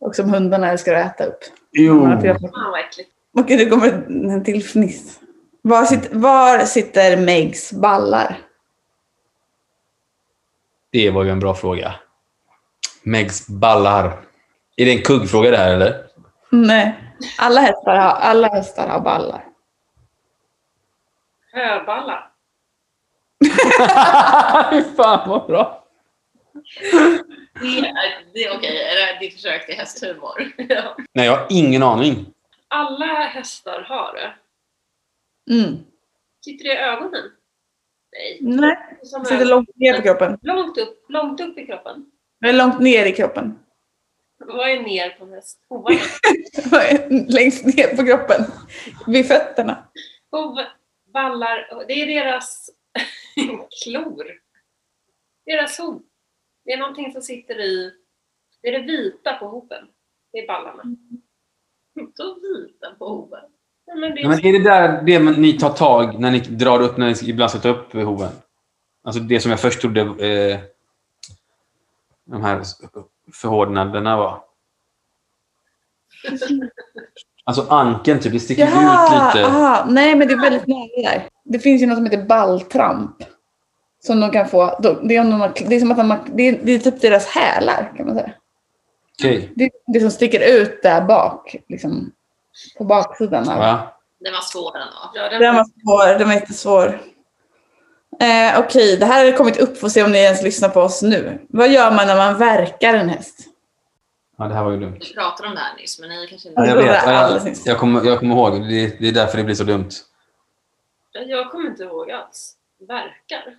Och 0.00 0.16
som 0.16 0.30
hundarna 0.30 0.70
älskar 0.70 0.94
att 0.94 1.14
äta 1.14 1.24
upp. 1.24 1.38
Jo. 1.72 2.00
Fan 2.02 2.20
vad 2.70 2.80
äckligt. 2.80 3.10
Okej, 3.38 3.56
det 3.56 3.66
kommer 3.66 3.88
en 4.32 4.44
till 4.44 4.62
fniss. 4.62 5.20
Var, 5.66 5.84
sitter, 5.84 6.18
var 6.18 6.58
sitter 6.58 7.16
Megs 7.16 7.72
ballar? 7.72 8.38
Det 10.90 11.10
var 11.10 11.24
ju 11.24 11.30
en 11.30 11.40
bra 11.40 11.54
fråga. 11.54 11.94
Megs 13.02 13.48
ballar. 13.48 14.04
Är 14.76 14.84
det 14.84 14.92
en 14.92 15.02
kuggfråga 15.02 15.50
det 15.50 15.56
här 15.56 15.74
eller? 15.74 16.06
Nej, 16.50 16.94
alla 17.38 17.60
hästar 17.60 17.96
har, 17.96 18.10
alla 18.10 18.48
hästar 18.48 18.88
har 18.88 19.00
ballar. 19.00 19.44
Höballar. 21.52 22.30
Fan 24.96 25.28
vad 25.28 25.46
bra. 25.46 25.84
Det 27.60 27.66
är, 27.66 27.94
det 28.34 28.44
är 28.44 28.56
okej, 28.56 28.82
är 28.82 28.94
det 28.94 29.18
ditt 29.20 29.34
försök 29.34 29.66
till 29.66 29.76
hästhumor? 29.76 30.52
Nej, 31.12 31.26
jag 31.26 31.36
har 31.36 31.46
ingen 31.50 31.82
aning. 31.82 32.26
Alla 32.68 33.06
hästar 33.06 33.80
har 33.88 34.12
det. 34.12 34.34
Mm. 35.50 35.76
Sitter 36.44 36.64
det 36.64 36.72
i 36.74 36.76
ögonen? 36.76 37.30
Nej. 38.12 38.38
Nej, 38.40 38.98
Som 39.02 39.24
sitter 39.24 39.44
långt 39.44 39.76
ner 39.76 39.96
på 39.96 40.02
kroppen. 40.02 40.38
långt 40.42 40.78
upp, 40.78 41.04
långt 41.08 41.40
upp 41.40 41.58
i 41.58 41.66
kroppen. 41.66 42.10
Eller 42.44 42.58
långt 42.58 42.80
ner 42.80 43.06
i 43.06 43.12
kroppen. 43.12 43.58
Vad 44.38 44.70
är 44.70 44.82
ner 44.82 45.10
på 45.10 45.26
häst? 45.26 45.64
Hovarna? 45.68 45.98
Längst 47.28 47.64
ner 47.64 47.96
på 47.96 48.04
kroppen. 48.06 48.44
Vid 49.06 49.26
fötterna. 49.26 49.88
Hov, 50.30 50.56
ballar, 51.12 51.84
det 51.88 51.92
är 51.92 52.06
deras 52.06 52.70
klor. 53.84 54.26
Deras 55.46 55.78
hov. 55.78 56.02
Det 56.64 56.72
är 56.72 56.78
någonting 56.78 57.12
som 57.12 57.22
sitter 57.22 57.60
i, 57.60 57.92
det 58.62 58.68
är 58.68 58.72
det 58.72 58.86
vita 58.86 59.32
på 59.32 59.46
hoven. 59.46 59.88
Det 60.32 60.38
är 60.38 60.46
ballarna. 60.46 60.82
Så 62.16 62.34
vita 62.40 62.94
på 62.98 63.08
hoven. 63.08 63.44
Ja, 63.86 63.94
men 63.94 64.14
det 64.14 64.20
Ja, 64.20 64.28
men 64.28 64.38
är, 64.46 64.52
det 64.52 64.64
där 64.64 65.02
det 65.02 65.18
man- 65.20 65.34
ni 65.34 65.52
tar 65.58 65.70
tag 65.70 66.20
när 66.20 66.30
ni 66.30 66.38
drar 66.40 66.80
upp, 66.82 66.96
när 66.96 67.06
ni 67.06 67.30
ibland 67.30 67.50
ska 67.50 67.58
ta 67.60 67.68
upp 67.68 67.92
hoven? 67.92 68.32
Alltså 69.04 69.20
det 69.20 69.40
som 69.40 69.50
jag 69.50 69.60
först 69.60 69.80
trodde 69.80 70.00
eh, 70.00 70.58
de 72.24 72.42
här 72.42 72.62
förhårdnaderna 73.32 74.16
var. 74.16 74.40
Alltså 77.44 77.66
ankeln 77.70 78.20
typ, 78.20 78.32
det 78.32 78.40
sticker 78.40 78.66
ut 78.66 78.72
Jaha, 78.74 79.34
lite. 79.34 79.46
aha. 79.46 79.86
nej 79.88 80.14
men 80.16 80.28
det 80.28 80.34
är 80.34 80.40
väldigt 80.40 80.66
nära 80.66 81.10
där. 81.10 81.28
Det 81.44 81.58
finns 81.58 81.82
ju 81.82 81.86
något 81.86 81.96
som 81.96 82.04
heter 82.04 82.22
balltramp. 82.24 83.16
Som 84.00 84.20
de 84.20 84.30
kan 84.30 84.48
få. 84.48 84.78
de- 84.82 85.08
Det 85.08 85.16
är, 85.16 85.20
om 85.20 85.30
de 85.30 85.52
det 85.68 85.76
är 85.76 85.80
som 85.80 85.90
att 85.90 85.96
de 85.96 86.10
har, 86.10 86.20
det 86.34 86.42
är, 86.42 86.60
det 86.62 86.72
är 86.72 86.78
typ 86.78 87.00
deras 87.00 87.26
hälar 87.26 87.92
kan 87.96 88.06
man 88.06 88.14
säga. 88.16 88.32
Okej. 89.20 89.52
Det 89.56 89.70
det 89.86 90.00
som 90.00 90.10
sticker 90.10 90.60
ut 90.60 90.82
där 90.82 91.00
bak. 91.04 91.56
Liksom, 91.68 92.12
på 92.78 92.84
baksidan. 92.84 93.48
Av. 93.48 93.62
Ja. 93.62 94.00
Den 94.20 94.32
var 94.32 94.40
svår 94.40 94.76
ändå. 94.76 95.10
ja, 95.14 95.28
den, 95.28 95.40
Den 95.42 95.54
var 95.54 95.64
svår, 95.64 96.18
den 96.18 96.28
var 96.28 96.34
jättesvår. 96.34 97.00
Eh, 98.20 98.60
Okej, 98.60 98.96
det 98.96 99.06
här 99.06 99.24
har 99.24 99.36
kommit 99.36 99.56
upp. 99.56 99.78
Får 99.78 99.88
se 99.88 100.02
om 100.02 100.12
ni 100.12 100.18
ens 100.18 100.42
lyssnar 100.42 100.68
på 100.68 100.80
oss 100.80 101.02
nu. 101.02 101.46
Vad 101.48 101.68
gör 101.68 101.90
man 101.90 102.06
när 102.06 102.16
man 102.16 102.38
verkar 102.38 102.94
en 102.94 103.08
häst? 103.08 103.40
ja, 104.38 104.44
det 104.48 104.54
här 104.54 104.64
var 104.64 104.70
ju 104.70 104.80
dumt. 104.80 104.96
Vi 105.00 105.14
pratade 105.14 105.48
om 105.48 105.54
det 105.54 105.60
här 105.60 105.76
nyss, 105.76 106.00
men 106.00 106.08
ni 106.08 106.26
kanske 106.26 106.48
inte... 106.48 106.60
Ja, 106.60 106.66
jag 106.66 106.76
vet. 106.76 107.04
Jag, 107.06 107.56
jag, 107.64 107.78
kommer, 107.78 108.04
jag 108.04 108.18
kommer 108.18 108.34
ihåg. 108.34 108.68
Det, 108.68 109.00
det 109.00 109.08
är 109.08 109.12
därför 109.12 109.38
det 109.38 109.44
blir 109.44 109.54
så 109.54 109.64
dumt. 109.64 109.90
jag 111.12 111.50
kommer 111.50 111.66
inte 111.66 111.82
ihåg 111.82 112.10
alls. 112.10 112.56
Verkar. 112.88 113.58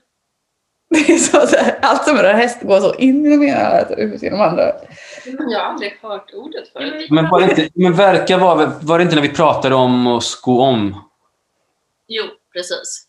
Det 0.90 0.98
är 1.14 1.18
så, 1.18 1.48
så 1.48 1.58
här, 1.58 1.80
allt 1.82 2.04
som 2.04 2.18
rör 2.18 2.34
häst 2.34 2.62
går 2.62 2.80
så 2.80 2.96
in 2.96 3.26
i 3.26 3.30
de 3.30 3.44
ena 3.48 3.60
örat 3.62 3.92
och 3.92 3.98
ut 3.98 4.24
i 4.24 4.30
de 4.30 4.42
andra. 4.42 4.72
Jag 5.26 5.60
har 5.60 5.66
aldrig 5.72 6.00
hört 6.02 6.34
ordet 6.34 6.68
förut. 6.70 7.08
Men, 7.12 7.30
var 7.30 7.40
det 7.42 7.50
inte, 7.50 7.70
men 7.76 7.94
verka 7.94 8.38
var, 8.38 8.72
var 8.82 8.98
det 8.98 9.04
inte 9.04 9.16
när 9.16 9.22
vi 9.22 9.30
pratade 9.30 9.76
om 9.76 10.08
att 10.08 10.24
sko 10.24 10.60
om? 10.62 11.10
Jo, 12.08 12.24
precis. 12.54 13.08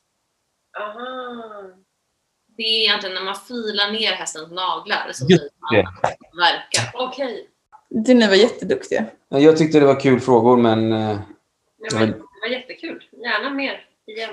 Aha. 0.81 1.63
Det 2.57 2.63
är 2.63 2.83
egentligen 2.85 3.15
när 3.15 3.23
man 3.23 3.35
filar 3.37 3.93
ner 3.93 4.13
hästens 4.13 4.51
naglar 4.51 5.09
så 5.13 5.27
säger 5.27 5.41
man 5.61 5.85
verka. 6.37 6.81
Okej. 6.95 7.49
Det 7.91 8.15
ni 8.15 8.27
var 8.29 8.35
jätteduktiga. 8.35 9.05
Ja, 9.29 9.39
Jag 9.39 9.57
tyckte 9.59 9.81
det 9.81 9.87
var 9.87 10.01
kul 10.01 10.21
frågor, 10.21 10.57
men... 10.57 10.93
eh, 10.93 11.19
Ja, 11.81 11.99
men 11.99 12.09
det 12.11 12.19
var 12.43 12.49
jättekul. 12.49 13.05
Gärna 13.13 13.51
mer 13.51 13.85
igen. 14.07 14.31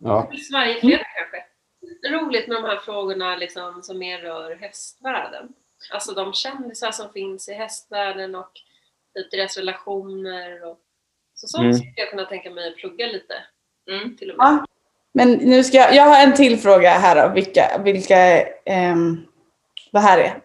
Ja. 0.00 0.30
Varje 0.52 0.80
fredag 0.80 1.04
kanske. 1.16 1.44
Roligt 2.10 2.48
med 2.48 2.56
de 2.56 2.64
här 2.64 2.76
frågorna 2.76 3.36
liksom, 3.36 3.82
som 3.82 3.98
mer 3.98 4.18
rör 4.18 4.56
hästvärlden. 4.56 5.48
Alltså 5.92 6.12
de 6.14 6.32
kändisar 6.32 6.90
som 6.90 7.12
finns 7.12 7.48
i 7.48 7.52
hästvärlden 7.54 8.34
och 8.34 8.50
typ 9.14 9.30
deras 9.30 9.56
relationer. 9.56 10.64
Och, 10.66 10.78
så 11.34 11.46
sånt 11.46 11.62
Mm. 11.64 11.74
skulle 11.74 11.92
jag 11.96 12.10
kunna 12.10 12.24
tänka 12.24 12.50
mig 12.50 12.68
att 12.68 12.76
plugga 12.76 13.06
lite. 13.06 13.34
Mm. 13.90 14.16
Till 14.16 14.30
och 14.30 14.36
med. 14.38 14.46
Ja. 14.46 14.64
Men 15.12 15.32
nu 15.32 15.64
ska 15.64 15.76
jag, 15.76 15.94
jag 15.94 16.04
har 16.04 16.22
en 16.24 16.34
till 16.34 16.58
fråga 16.58 16.90
här 16.90 17.28
då. 17.28 17.34
Vilka, 17.34 17.80
vilka 17.84 18.16
ehm, 18.64 19.26
vad 19.92 20.02
här 20.02 20.18
är. 20.18 20.40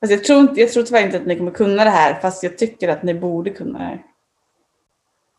Fast 0.00 0.12
jag 0.12 0.24
tror, 0.24 0.40
inte, 0.40 0.60
jag 0.60 0.72
tror 0.72 0.82
tyvärr 0.82 1.04
inte 1.04 1.16
att 1.16 1.26
ni 1.26 1.36
kommer 1.38 1.50
kunna 1.50 1.84
det 1.84 1.90
här 1.90 2.20
fast 2.20 2.42
jag 2.42 2.58
tycker 2.58 2.88
att 2.88 3.02
ni 3.02 3.14
borde 3.14 3.50
kunna 3.50 3.78
det 3.78 3.84
här. 3.84 4.02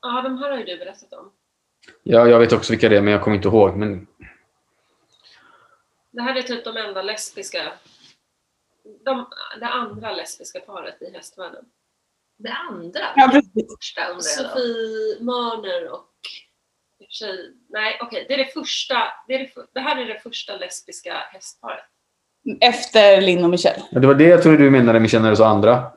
Ja, 0.01 0.21
de 0.21 0.37
här 0.37 0.49
har 0.51 0.57
ju 0.57 0.63
du 0.63 0.77
berättat 0.77 1.13
om. 1.13 1.31
ja, 2.03 2.27
jag 2.27 2.39
vet 2.39 2.53
också 2.53 2.73
vilka 2.73 2.89
det 2.89 2.97
är, 2.97 3.01
men 3.01 3.13
jag 3.13 3.21
kommer 3.21 3.37
inte 3.37 3.47
ihåg. 3.47 3.75
Men 3.77 4.07
Det 6.13 6.21
här 6.21 6.35
är 6.35 6.41
typ 6.41 6.63
de 6.63 6.77
enda 6.77 7.01
lesbiska, 7.01 7.73
de, 9.05 9.27
det 9.59 9.65
andra 9.65 10.11
lesbiska 10.11 10.59
paret 10.59 11.01
i 11.01 11.11
hästvärlden. 11.13 11.65
Det 12.37 12.51
andra? 12.51 12.99
Ja. 13.15 13.41
Första. 13.77 14.19
Sofie 14.19 15.23
Mörner 15.23 15.91
och 15.91 16.09
sig, 17.19 17.53
nej 17.69 17.99
okej, 18.01 18.25
det 18.27 18.33
är 18.33 18.37
det 18.37 18.53
första, 18.53 18.95
det, 19.27 19.33
är 19.33 19.39
det, 19.39 19.67
det 19.73 19.79
här 19.79 20.01
är 20.01 20.05
det 20.05 20.19
första 20.19 20.57
lesbiska 20.57 21.13
hästparet. 21.13 21.85
Efter 22.61 23.21
Linn 23.21 23.43
och 23.43 23.49
Michelle. 23.49 23.83
ja, 23.91 23.99
det 23.99 24.07
var 24.07 24.15
det 24.15 24.27
jag 24.27 24.43
trodde 24.43 24.57
du 24.57 24.71
menade 24.71 24.99
med 24.99 25.09
känner 25.09 25.35
så 25.35 25.43
andra. 25.43 25.91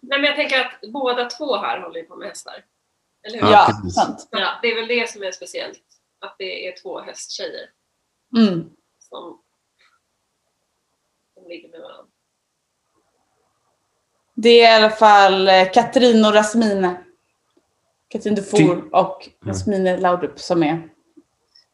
Nej 0.00 0.20
men 0.20 0.24
jag 0.24 0.36
tänker 0.36 0.60
att 0.60 0.92
båda 0.92 1.24
två 1.24 1.56
här 1.56 1.80
håller 1.80 2.00
ju 2.00 2.06
på 2.06 2.16
med 2.16 2.28
hästar. 2.28 2.64
Eller 3.26 3.40
hur? 3.40 3.46
Ja, 3.46 3.66
Ja, 3.84 3.90
sant. 3.90 4.20
Så 4.20 4.28
Det 4.62 4.68
är 4.68 4.74
väl 4.74 4.88
det 4.88 5.10
som 5.10 5.22
är 5.22 5.32
speciellt. 5.32 5.82
Att 6.20 6.36
det 6.38 6.68
är 6.68 6.82
två 6.82 7.00
hästtjejer 7.00 7.70
Mm. 8.36 8.70
Som, 9.08 9.42
som 11.34 11.48
ligger 11.48 11.68
med 11.68 11.80
varandra. 11.80 12.12
Det 14.34 14.62
är 14.62 14.72
i 14.72 14.84
alla 14.84 14.90
fall 14.90 15.48
eh, 15.48 15.70
Katrin 15.72 16.24
och 16.24 16.34
Rasmine. 16.34 17.04
Katrin 18.08 18.34
Dufour 18.34 18.94
och 18.94 19.28
Rasmine 19.44 19.96
Laudrup 19.96 20.38
som 20.38 20.62
är. 20.62 20.88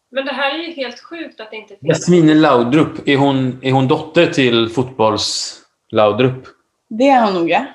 Men 0.08 0.24
det 0.24 0.32
här 0.32 0.54
är 0.54 0.58
ju 0.58 0.72
helt 0.72 1.00
sjukt 1.00 1.40
att 1.40 1.50
det 1.50 1.56
inte 1.56 1.76
finns. 1.76 1.98
Jasmine 1.98 2.34
Laudrup, 2.34 3.08
är 3.08 3.16
hon, 3.16 3.58
är 3.62 3.72
hon 3.72 3.88
dotter 3.88 4.26
till 4.26 4.68
fotbolls-Laudrup? 4.68 6.46
Det 6.88 7.08
är 7.08 7.24
hon 7.24 7.34
nog 7.34 7.50
ja. 7.50 7.66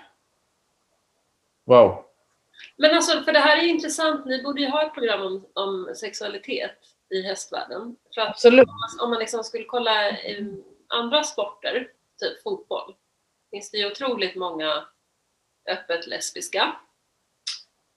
Wow. 1.65 2.05
Men 2.77 2.95
alltså, 2.95 3.21
för 3.23 3.33
det 3.33 3.39
här 3.39 3.57
är 3.57 3.61
ju 3.61 3.69
intressant. 3.69 4.25
Ni 4.25 4.43
borde 4.43 4.61
ju 4.61 4.69
ha 4.69 4.85
ett 4.85 4.93
program 4.93 5.21
om, 5.21 5.45
om 5.53 5.93
sexualitet 5.95 6.77
i 7.09 7.21
hästvärlden. 7.21 7.95
För 8.19 8.23
att 8.23 8.29
Absolut. 8.29 8.67
om 8.67 8.75
man, 8.75 9.05
om 9.05 9.09
man 9.09 9.19
liksom 9.19 9.43
skulle 9.43 9.63
kolla 9.65 10.09
eh, 10.09 10.45
andra 10.87 11.23
sporter, 11.23 11.91
typ 12.19 12.43
fotboll, 12.43 12.95
finns 13.51 13.71
det 13.71 13.77
ju 13.77 13.91
otroligt 13.91 14.35
många 14.35 14.85
öppet 15.69 16.07
lesbiska. 16.07 16.75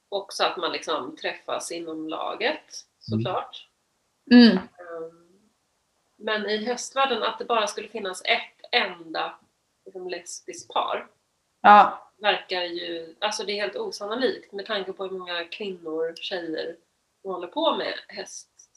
Också 0.08 0.44
att 0.44 0.56
man 0.56 0.72
liksom 0.72 1.16
träffas 1.16 1.72
inom 1.72 2.08
laget, 2.08 2.86
såklart. 2.98 3.68
Mm. 4.30 4.56
Um, 4.56 5.50
Men 6.18 6.50
i 6.50 6.64
hästvärlden, 6.64 7.22
att 7.22 7.38
det 7.38 7.44
bara 7.44 7.66
skulle 7.66 7.88
finnas 7.88 8.22
ett 8.24 8.72
enda 8.72 9.38
liksom, 9.84 10.08
lesbiskt 10.08 10.72
par 10.72 11.08
Ja. 11.62 12.12
verkar 12.16 12.62
ju, 12.62 13.16
alltså 13.18 13.44
det 13.44 13.52
är 13.52 13.62
helt 13.62 13.76
osannolikt 13.76 14.52
med 14.52 14.66
tanke 14.66 14.92
på 14.92 15.04
hur 15.04 15.18
många 15.18 15.44
kvinnor, 15.44 16.14
tjejer 16.16 16.76
som 17.22 17.30
håller 17.30 17.46
på 17.46 17.76
med 17.76 17.94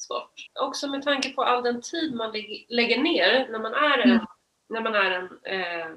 hästsport. 0.09 0.49
Också 0.59 0.87
med 0.87 1.01
tanke 1.03 1.29
på 1.33 1.43
all 1.43 1.63
den 1.63 1.81
tid 1.81 2.13
man 2.15 2.31
lägg- 2.31 2.65
lägger 2.69 3.01
ner 3.01 3.47
när 3.49 3.59
man 3.59 3.73
är 3.73 3.97
en, 3.99 4.11
Mm. 4.11 4.25
när 4.69 4.81
man 4.81 4.95
är 4.95 5.11
en 5.11 5.39
eh, 5.43 5.81
eh, 5.81 5.91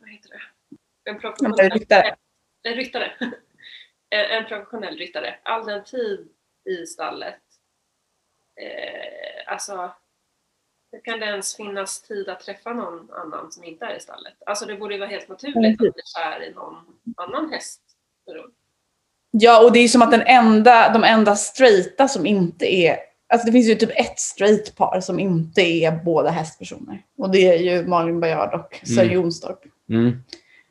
vad 0.00 0.10
heter 0.10 0.28
det? 0.30 0.40
En 1.10 1.20
professionell 1.20 1.70
ryttare. 1.70 2.16
en 2.62 2.74
ryttare. 2.74 3.12
En, 4.10 4.44
professionell 4.46 4.96
ryttare. 4.98 5.38
All 5.42 5.66
den 5.66 5.84
tid 5.84 6.28
i 6.64 6.86
stallet. 6.86 7.40
Eh, 8.60 9.52
alltså, 9.52 9.94
hur 10.92 11.00
kan 11.00 11.20
det 11.20 11.26
ens 11.26 11.56
finnas 11.56 12.02
tid 12.02 12.28
att 12.28 12.40
träffa 12.40 12.72
någon 12.72 13.12
annan 13.12 13.52
som 13.52 13.64
inte 13.64 13.84
är 13.86 13.96
i 13.96 14.00
stallet? 14.00 14.34
Alltså 14.46 14.66
det 14.66 14.76
borde 14.76 14.94
ju 14.94 15.00
vara 15.00 15.10
helt 15.10 15.28
naturligt 15.28 15.72
att 15.72 15.94
bli 15.94 16.02
kär 16.16 16.42
i 16.42 16.52
någon 16.52 17.00
annan 17.16 17.52
häst. 17.52 17.82
Ja, 19.36 19.64
och 19.64 19.72
det 19.72 19.78
är 19.78 19.88
som 19.88 20.02
att 20.02 20.10
den 20.10 20.22
enda, 20.26 20.92
de 20.92 21.04
enda 21.04 21.36
straighta 21.36 22.08
som 22.08 22.26
inte 22.26 22.74
är... 22.74 22.96
Alltså 23.32 23.46
det 23.46 23.52
finns 23.52 23.68
ju 23.68 23.74
typ 23.74 23.90
ett 24.00 24.18
straight 24.18 24.76
par 24.76 25.00
som 25.00 25.18
inte 25.20 25.60
är 25.60 25.92
båda 25.92 26.30
hästpersoner. 26.30 27.02
Och 27.18 27.30
det 27.30 27.48
är 27.48 27.58
ju 27.58 27.86
Malin 27.86 28.20
Baryard 28.20 28.54
och 28.54 28.80
Sir 28.82 29.02
Mm. 29.02 29.14
Jonstorp. 29.14 29.60
Mm. 29.90 30.22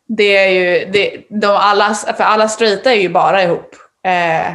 Det 0.08 0.38
är 0.38 0.50
ju, 0.50 0.92
det, 0.92 1.24
de 1.30 1.48
alla, 1.48 1.94
för 1.94 2.24
alla 2.24 2.48
straighta 2.48 2.94
är 2.94 3.02
ju 3.02 3.10
bara 3.10 3.44
ihop 3.44 3.76
eh, 4.04 4.54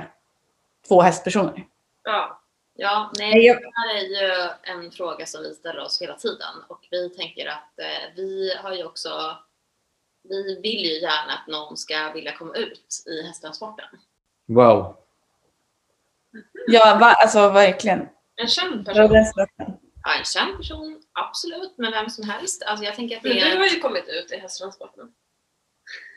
två 0.89 1.01
hästpersoner. 1.03 1.65
Ja, 2.05 2.39
Ja, 2.81 3.13
Nej, 3.19 3.49
det 3.49 3.71
här 3.75 3.97
är 3.97 4.03
ju 4.03 4.51
en 4.63 4.91
fråga 4.91 5.27
som 5.27 5.43
vi 5.43 5.55
ställer 5.55 5.81
oss 5.81 6.03
hela 6.03 6.15
tiden 6.15 6.55
och 6.69 6.81
vi 6.91 7.09
tänker 7.11 7.47
att 7.47 7.79
eh, 7.79 8.15
vi 8.17 8.53
har 8.63 8.75
ju 8.75 8.85
också, 8.85 9.09
vi 10.29 10.61
vill 10.63 10.85
ju 10.85 11.01
gärna 11.01 11.33
att 11.33 11.47
någon 11.47 11.77
ska 11.77 12.13
vilja 12.13 12.37
komma 12.37 12.55
ut 12.55 13.05
i 13.07 13.23
hästtransporten. 13.23 13.87
Wow. 14.47 14.97
Ja, 16.69 16.99
va, 17.01 17.07
alltså 17.07 17.51
verkligen. 17.51 18.09
en 18.37 18.49
känd 18.49 18.87
person. 18.87 19.25
Ja, 20.03 20.19
en 20.19 20.25
känd 20.25 20.57
person, 20.57 21.03
absolut, 21.13 21.75
men 21.77 21.93
vem 21.93 22.11
som 22.11 22.29
helst. 22.29 22.63
Alltså 22.63 22.85
jag 22.85 22.95
tänker 22.95 23.17
att 23.17 23.23
Men 23.23 23.33
det 23.33 23.41
du 23.41 23.47
är... 23.53 23.57
har 23.57 23.67
ju 23.67 23.81
kommit 23.81 24.09
ut 24.09 24.33
i 24.33 24.37
hästtransporten. 24.37 25.13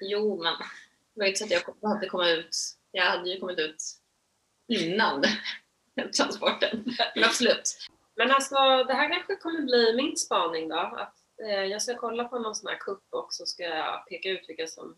Jo, 0.01 0.43
men 0.43 0.53
det 0.53 1.19
var 1.19 1.25
ju 1.25 1.29
inte 1.29 1.39
så 1.39 1.45
att 1.45 1.51
jag 1.51 1.75
behövde 1.81 2.07
komma 2.09 2.29
ut. 2.29 2.57
Jag 2.91 3.05
hade 3.05 3.29
ju 3.29 3.39
kommit 3.39 3.59
ut 3.59 3.83
innan 4.67 5.23
transporten. 6.17 6.83
Men 7.15 7.23
absolut. 7.23 7.77
Men 8.15 8.31
alltså, 8.31 8.55
det 8.83 8.93
här 8.93 9.09
kanske 9.13 9.35
kommer 9.35 9.61
bli 9.61 9.93
min 9.95 10.17
spaning 10.17 10.69
då. 10.69 10.75
Att, 10.77 11.15
jag 11.49 11.81
ska 11.81 11.95
kolla 11.95 12.23
på 12.23 12.39
någon 12.39 12.55
sån 12.55 12.67
här 12.69 12.77
kupp 12.77 13.03
och 13.09 13.27
så 13.29 13.45
ska 13.45 13.63
jag 13.63 14.05
peka 14.07 14.29
ut 14.29 14.45
vilka 14.47 14.67
som... 14.67 14.95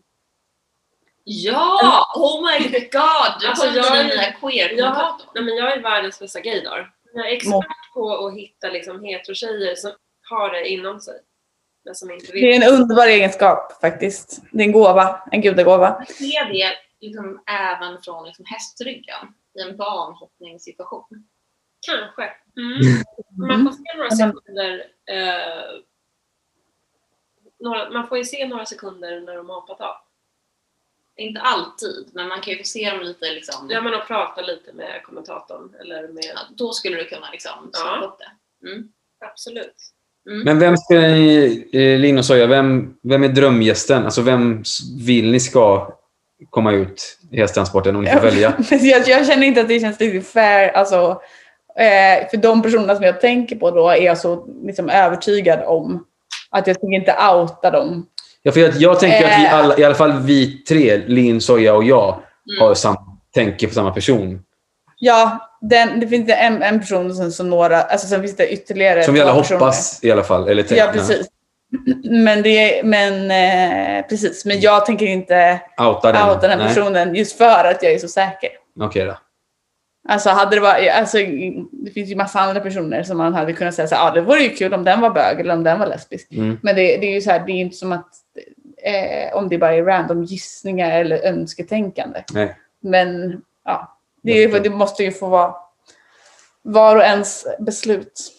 Ja! 1.24 2.06
Oh 2.16 2.42
my 2.46 2.70
god! 2.80 3.42
Du 3.42 3.48
Alltså, 3.48 3.66
kommer 3.68 3.78
jag 3.78 3.98
är- 3.98 3.98
den 3.98 4.08
nya 4.08 4.32
Jag, 4.78 5.20
nej, 5.36 5.44
men 5.44 5.56
jag 5.56 5.74
är 5.74 5.82
världens 5.82 6.20
bästa 6.20 6.40
gaydar. 6.40 6.92
Jag 7.14 7.28
är 7.28 7.32
expert 7.36 7.94
på 7.94 8.28
att 8.28 8.34
hitta 8.34 8.70
liksom, 8.70 9.04
hetero-tjejer 9.04 9.76
som 9.76 9.92
har 10.30 10.50
det 10.52 10.68
inom 10.70 11.00
sig. 11.00 11.20
Men 11.86 11.96
som 11.96 12.12
inte 12.12 12.26
Det 12.26 12.34
vill. 12.34 12.44
är 12.64 12.68
en 12.68 12.74
underbar 12.82 13.08
egenskap 13.08 13.82
faktiskt. 13.82 14.42
Det 14.52 14.64
är 14.64 14.68
en 14.68 14.72
gåva, 14.72 15.22
en 15.32 15.42
gudagåva. 15.42 15.96
Jag 16.08 16.16
ser 16.16 16.46
det 16.54 16.72
liksom 17.00 17.44
även 17.48 18.02
från 18.02 18.26
liksom 18.26 18.46
hästryggen 18.48 19.34
i 19.60 19.62
en 19.62 19.78
banhoppningssituation. 19.78 21.28
Kanske. 21.88 22.24
Mm. 22.58 22.72
Mm. 22.82 23.64
Man 23.64 23.66
får 23.66 23.72
se 23.72 23.98
några 23.98 24.10
sekunder. 24.12 24.84
Eh, 25.10 25.64
några, 27.64 27.90
man 27.90 28.08
får 28.08 28.18
ju 28.18 28.24
se 28.24 28.48
några 28.48 28.66
sekunder 28.66 29.22
när 29.22 29.36
de 29.36 29.50
har 29.50 29.56
hoppat 29.56 29.82
av. 29.82 29.96
Inte 31.18 31.42
alltid, 31.42 32.10
men 32.14 32.28
man 32.28 32.42
kan 32.42 32.54
ju 32.54 32.58
få 32.60 32.64
se 32.66 32.90
dem 32.90 33.00
lite 33.02 33.26
liksom. 33.26 33.68
Ja, 33.70 33.82
men 33.82 33.94
att 33.94 34.08
prata 34.08 34.42
lite 34.42 34.74
med 34.74 35.04
kommentatorn. 35.04 35.76
Eller 35.82 36.08
med... 36.08 36.24
Ja, 36.24 36.40
Då 36.58 36.72
skulle 36.72 36.98
du 36.98 37.06
kunna 37.06 37.32
liksom 37.32 37.70
Ja. 37.74 38.02
upp 38.06 38.18
det. 38.20 38.70
Mm. 38.70 38.88
Absolut. 39.32 39.76
Men 40.46 40.60
vem 40.60 40.78
ska 40.78 40.94
ni, 40.94 41.70
eh, 41.74 42.00
Linn 42.00 42.18
och 42.18 42.26
Soja, 42.26 42.48
vem, 42.48 42.96
vem 43.04 43.24
är 43.24 43.28
drömgästen? 43.28 44.04
Alltså 44.06 44.22
vem 44.22 44.64
vill 45.06 45.32
ni 45.32 45.40
ska 45.40 45.94
komma 46.50 46.72
ut 46.72 47.20
i 47.32 47.38
hästtransporten 47.38 47.96
om 47.96 48.04
ni 48.04 48.12
får 48.12 48.20
välja? 48.20 48.54
Jag, 48.72 49.08
jag 49.08 49.28
känner 49.28 49.48
inte 49.48 49.62
att 49.62 49.68
det 49.68 49.80
känns 49.80 50.00
riktigt 50.00 50.28
fair. 50.28 50.70
Alltså, 50.70 51.22
eh, 51.78 52.30
för 52.30 52.38
de 52.38 52.62
personerna 52.62 52.96
som 52.96 53.04
jag 53.06 53.22
tänker 53.22 53.56
på 53.56 53.72
då 53.72 53.90
är 53.90 54.02
jag 54.02 54.18
så 54.18 54.48
liksom, 54.66 54.90
övertygad 54.90 55.60
om 55.66 56.06
att 56.54 56.68
jag 56.68 56.80
tänker 56.82 56.96
inte 56.96 57.16
outa 57.34 57.72
dem. 57.72 58.06
Ja, 58.44 58.52
för 58.52 58.60
jag, 58.60 58.72
jag 58.78 59.00
tänker 59.00 59.24
att 59.26 59.40
vi 59.40 59.46
Eh. 59.46 59.54
alla, 59.54 59.78
i 59.78 59.84
alla 59.84 59.96
fall 59.96 60.20
vi 60.20 60.64
tre, 60.64 60.98
Linn, 61.08 61.42
Soja 61.42 61.74
och 61.76 61.84
jag, 61.84 62.14
Mm. 62.14 62.68
har 62.68 62.74
sam, 62.74 62.96
tänker 63.36 63.68
på 63.68 63.74
samma 63.74 63.92
person. 63.92 64.42
Ja, 65.00 65.50
den, 65.62 66.00
det 66.00 66.08
finns 66.08 66.30
en, 66.32 66.64
en 66.64 66.80
person 66.80 67.10
och 67.10 67.16
sen 67.18 67.32
så 67.32 67.44
några, 67.44 67.82
alltså 67.82 68.08
sen 68.08 68.22
finns 68.22 68.36
det 68.36 68.54
ytterligare 68.54 69.04
Som 69.04 69.14
vi 69.14 69.22
alla 69.22 69.34
två 69.34 69.40
personer. 69.42 69.60
hoppas 69.60 70.04
i 70.04 70.12
alla 70.12 70.24
fall. 70.24 70.48
Eller 70.48 70.64
tänker, 70.64 70.86
Ja, 70.86 70.92
precis. 70.92 71.28
Men, 72.04 72.42
det, 72.42 72.82
men, 72.84 73.32
eh, 73.32 74.06
precis. 74.08 74.46
men 74.46 74.60
jag 74.62 74.86
tänker 74.86 75.06
inte 75.06 75.60
Outa 75.80 76.12
den. 76.12 76.30
outa 76.30 76.48
den 76.48 76.60
personen 76.60 77.16
just 77.16 77.38
för 77.38 77.66
att 77.66 77.84
jag 77.84 77.92
är 77.94 77.98
så 78.00 78.08
säker. 78.08 78.50
Okej 78.80 79.06
då. 79.06 79.18
Alltså, 80.10 80.30
hade 80.30 80.56
det, 80.56 80.62
varit, 80.62 80.92
alltså, 80.92 81.18
det 81.72 81.92
finns 81.92 82.10
ju 82.10 82.16
massa 82.16 82.40
andra 82.40 82.62
personer 82.62 83.04
som 83.04 83.18
man 83.18 83.34
hade 83.34 83.54
kunnat 83.54 83.76
säga 83.76 83.88
så 83.88 83.96
här, 83.96 84.08
ah, 84.08 84.12
det 84.12 84.22
vore 84.22 84.44
ju 84.44 84.50
kul 84.50 84.74
om 84.74 84.84
den 84.84 85.02
var 85.02 85.10
bög 85.10 85.40
eller 85.40 85.54
om 85.54 85.64
den 85.64 85.80
var 85.80 85.88
lesbisk. 85.88 86.32
Mm. 86.32 86.60
Men 86.64 86.76
det, 86.76 86.98
det 86.98 87.08
är 87.08 87.14
ju 87.14 87.22
så 87.22 87.32
här, 87.32 87.46
det 87.46 87.52
är 87.52 87.62
inte 87.62 87.76
som 87.76 87.92
att 87.92 88.10
eh, 88.84 89.38
om 89.38 89.50
det 89.50 89.58
bara 89.58 89.74
är 89.74 89.84
random 89.84 90.24
gissningar 90.24 91.00
eller 91.00 91.26
önsketänkande. 91.26 92.24
Nej. 92.34 92.58
Men 92.80 93.42
ja, 93.66 93.98
det, 94.22 94.32
är, 94.32 94.60
det 94.60 94.70
måste 94.70 95.04
ju 95.04 95.12
få 95.12 95.30
vara 95.30 95.56
var 96.62 96.96
och 96.96 97.04
ens 97.04 97.46
beslut. 97.60 98.34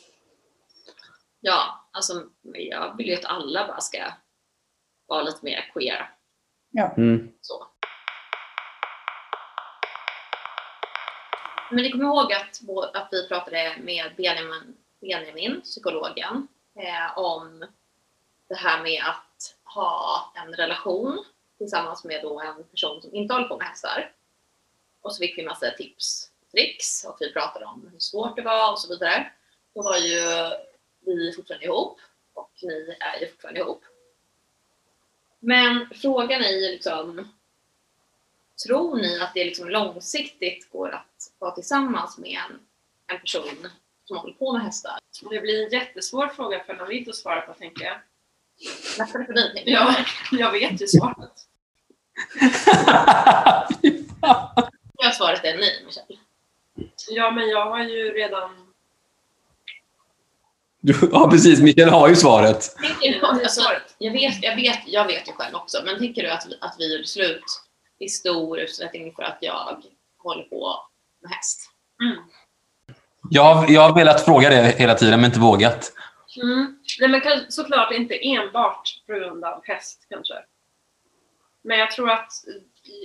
Ja, 1.40 1.86
alltså 1.92 2.12
jag 2.42 2.96
vill 2.96 3.06
ju 3.06 3.14
att 3.14 3.24
alla 3.24 3.66
bara 3.66 3.80
ska 3.80 3.98
vara 5.06 5.22
lite 5.22 5.38
mer 5.42 5.70
queer. 5.72 6.10
Mm. 6.96 7.28
Så. 7.40 7.66
Men 11.74 11.82
ni 11.84 11.90
kommer 11.90 12.04
ihåg 12.04 12.32
att, 12.32 12.60
vår- 12.62 12.96
att 12.96 13.08
vi 13.12 13.28
pratade 13.28 13.74
med 13.80 14.12
Benjamin, 14.16 14.76
Benjamin 15.00 15.60
psykologen, 15.60 16.48
eh, 16.76 17.18
om 17.18 17.66
det 18.48 18.54
här 18.54 18.82
med 18.82 19.02
att 19.04 19.56
ha 19.74 20.32
en 20.36 20.54
relation 20.54 21.24
tillsammans 21.58 22.04
med 22.04 22.22
då 22.22 22.40
en 22.40 22.64
person 22.64 23.02
som 23.02 23.14
inte 23.14 23.34
håller 23.34 23.48
på 23.48 23.56
med 23.56 23.66
hästar. 23.66 24.12
Och 25.00 25.14
så 25.14 25.18
fick 25.18 25.38
vi 25.38 25.46
massa 25.46 25.70
tips 25.70 26.30
och 26.42 26.50
tricks 26.50 27.04
och 27.04 27.16
vi 27.20 27.32
pratade 27.32 27.64
om 27.64 27.88
hur 27.92 27.98
svårt 27.98 28.36
det 28.36 28.42
var 28.42 28.72
och 28.72 28.78
så 28.80 28.88
vidare. 28.88 29.32
Då 29.74 29.82
var 29.82 29.96
ju 29.96 30.20
vi 31.00 31.32
fortfarande 31.32 31.66
ihop 31.66 32.00
och 32.34 32.52
ni 32.62 32.96
är 33.00 33.20
ju 33.20 33.28
fortfarande 33.28 33.60
ihop. 33.60 33.84
Men 35.40 35.88
frågan 35.94 36.42
är 36.44 36.50
ju 36.50 36.60
liksom 36.60 37.28
Tror 38.66 38.96
ni 38.96 39.20
att 39.20 39.34
det 39.34 39.44
liksom 39.44 39.68
långsiktigt 39.68 40.70
går 40.72 40.90
att 40.94 41.32
vara 41.38 41.50
tillsammans 41.50 42.18
med 42.18 42.38
en, 42.50 42.58
en 43.14 43.20
person 43.20 43.68
som 44.04 44.16
håller 44.16 44.34
på 44.34 44.52
med 44.52 44.62
hästar? 44.62 44.98
Det 45.30 45.40
blir 45.40 45.64
en 45.64 45.70
jättesvår 45.70 46.28
fråga 46.28 46.64
för 46.64 46.74
Navid 46.74 47.08
att 47.08 47.16
svara 47.16 47.40
på, 47.40 47.52
tänker 47.52 47.84
jag. 47.84 47.96
Lättare 48.98 49.24
för 49.24 49.32
dig? 49.32 49.54
tänker 49.54 49.70
jag. 49.70 49.90
Ja, 49.90 50.04
jag 50.38 50.52
vet 50.52 50.82
ju 50.82 50.86
svaret. 50.86 51.32
Jag 55.04 55.14
svaret 55.14 55.44
är 55.44 55.58
nej, 55.58 55.82
Michelle. 55.86 56.18
Ja, 57.10 57.30
men 57.30 57.48
jag 57.48 57.70
har 57.70 57.84
ju 57.84 58.12
redan... 58.12 58.50
Ja, 61.12 61.28
precis. 61.30 61.60
Mikael 61.60 61.88
har 61.88 62.08
ju 62.08 62.16
svaret. 62.16 62.76
Tänker 62.76 63.20
du, 63.20 63.26
alltså, 63.26 63.60
svaret. 63.60 63.94
jag, 63.98 64.12
vet, 64.12 64.42
jag, 64.42 64.56
vet, 64.56 64.78
jag 64.86 65.06
vet 65.06 65.28
ju 65.28 65.32
själv 65.32 65.54
också, 65.54 65.82
men 65.84 65.98
tänker 65.98 66.22
du 66.22 66.30
att 66.30 66.46
vi, 66.48 66.58
att 66.60 66.76
vi 66.78 66.92
gjorde 66.92 67.06
slut 67.06 67.44
i 68.04 68.08
stor 68.08 68.58
utsträckning 68.58 69.14
för 69.14 69.22
att 69.22 69.38
jag 69.40 69.82
håller 70.18 70.42
på 70.42 70.76
med 71.22 71.30
häst? 71.30 71.70
Mm. 72.02 72.24
Jag 73.30 73.54
har, 73.54 73.70
jag 73.70 73.80
har 73.80 73.94
velat 73.94 74.24
fråga 74.24 74.50
det 74.50 74.78
hela 74.78 74.94
tiden, 74.94 75.20
men 75.20 75.30
inte 75.30 75.40
vågat. 75.40 75.92
Mm. 76.36 76.78
Nej, 77.00 77.08
men 77.08 77.52
såklart 77.52 77.92
inte 77.92 78.28
enbart 78.28 79.02
på 79.06 79.12
grund 79.12 79.44
av 79.44 79.60
häst 79.64 80.06
kanske. 80.08 80.34
Men 81.62 81.78
jag 81.78 81.90
tror 81.90 82.10
att, 82.10 82.32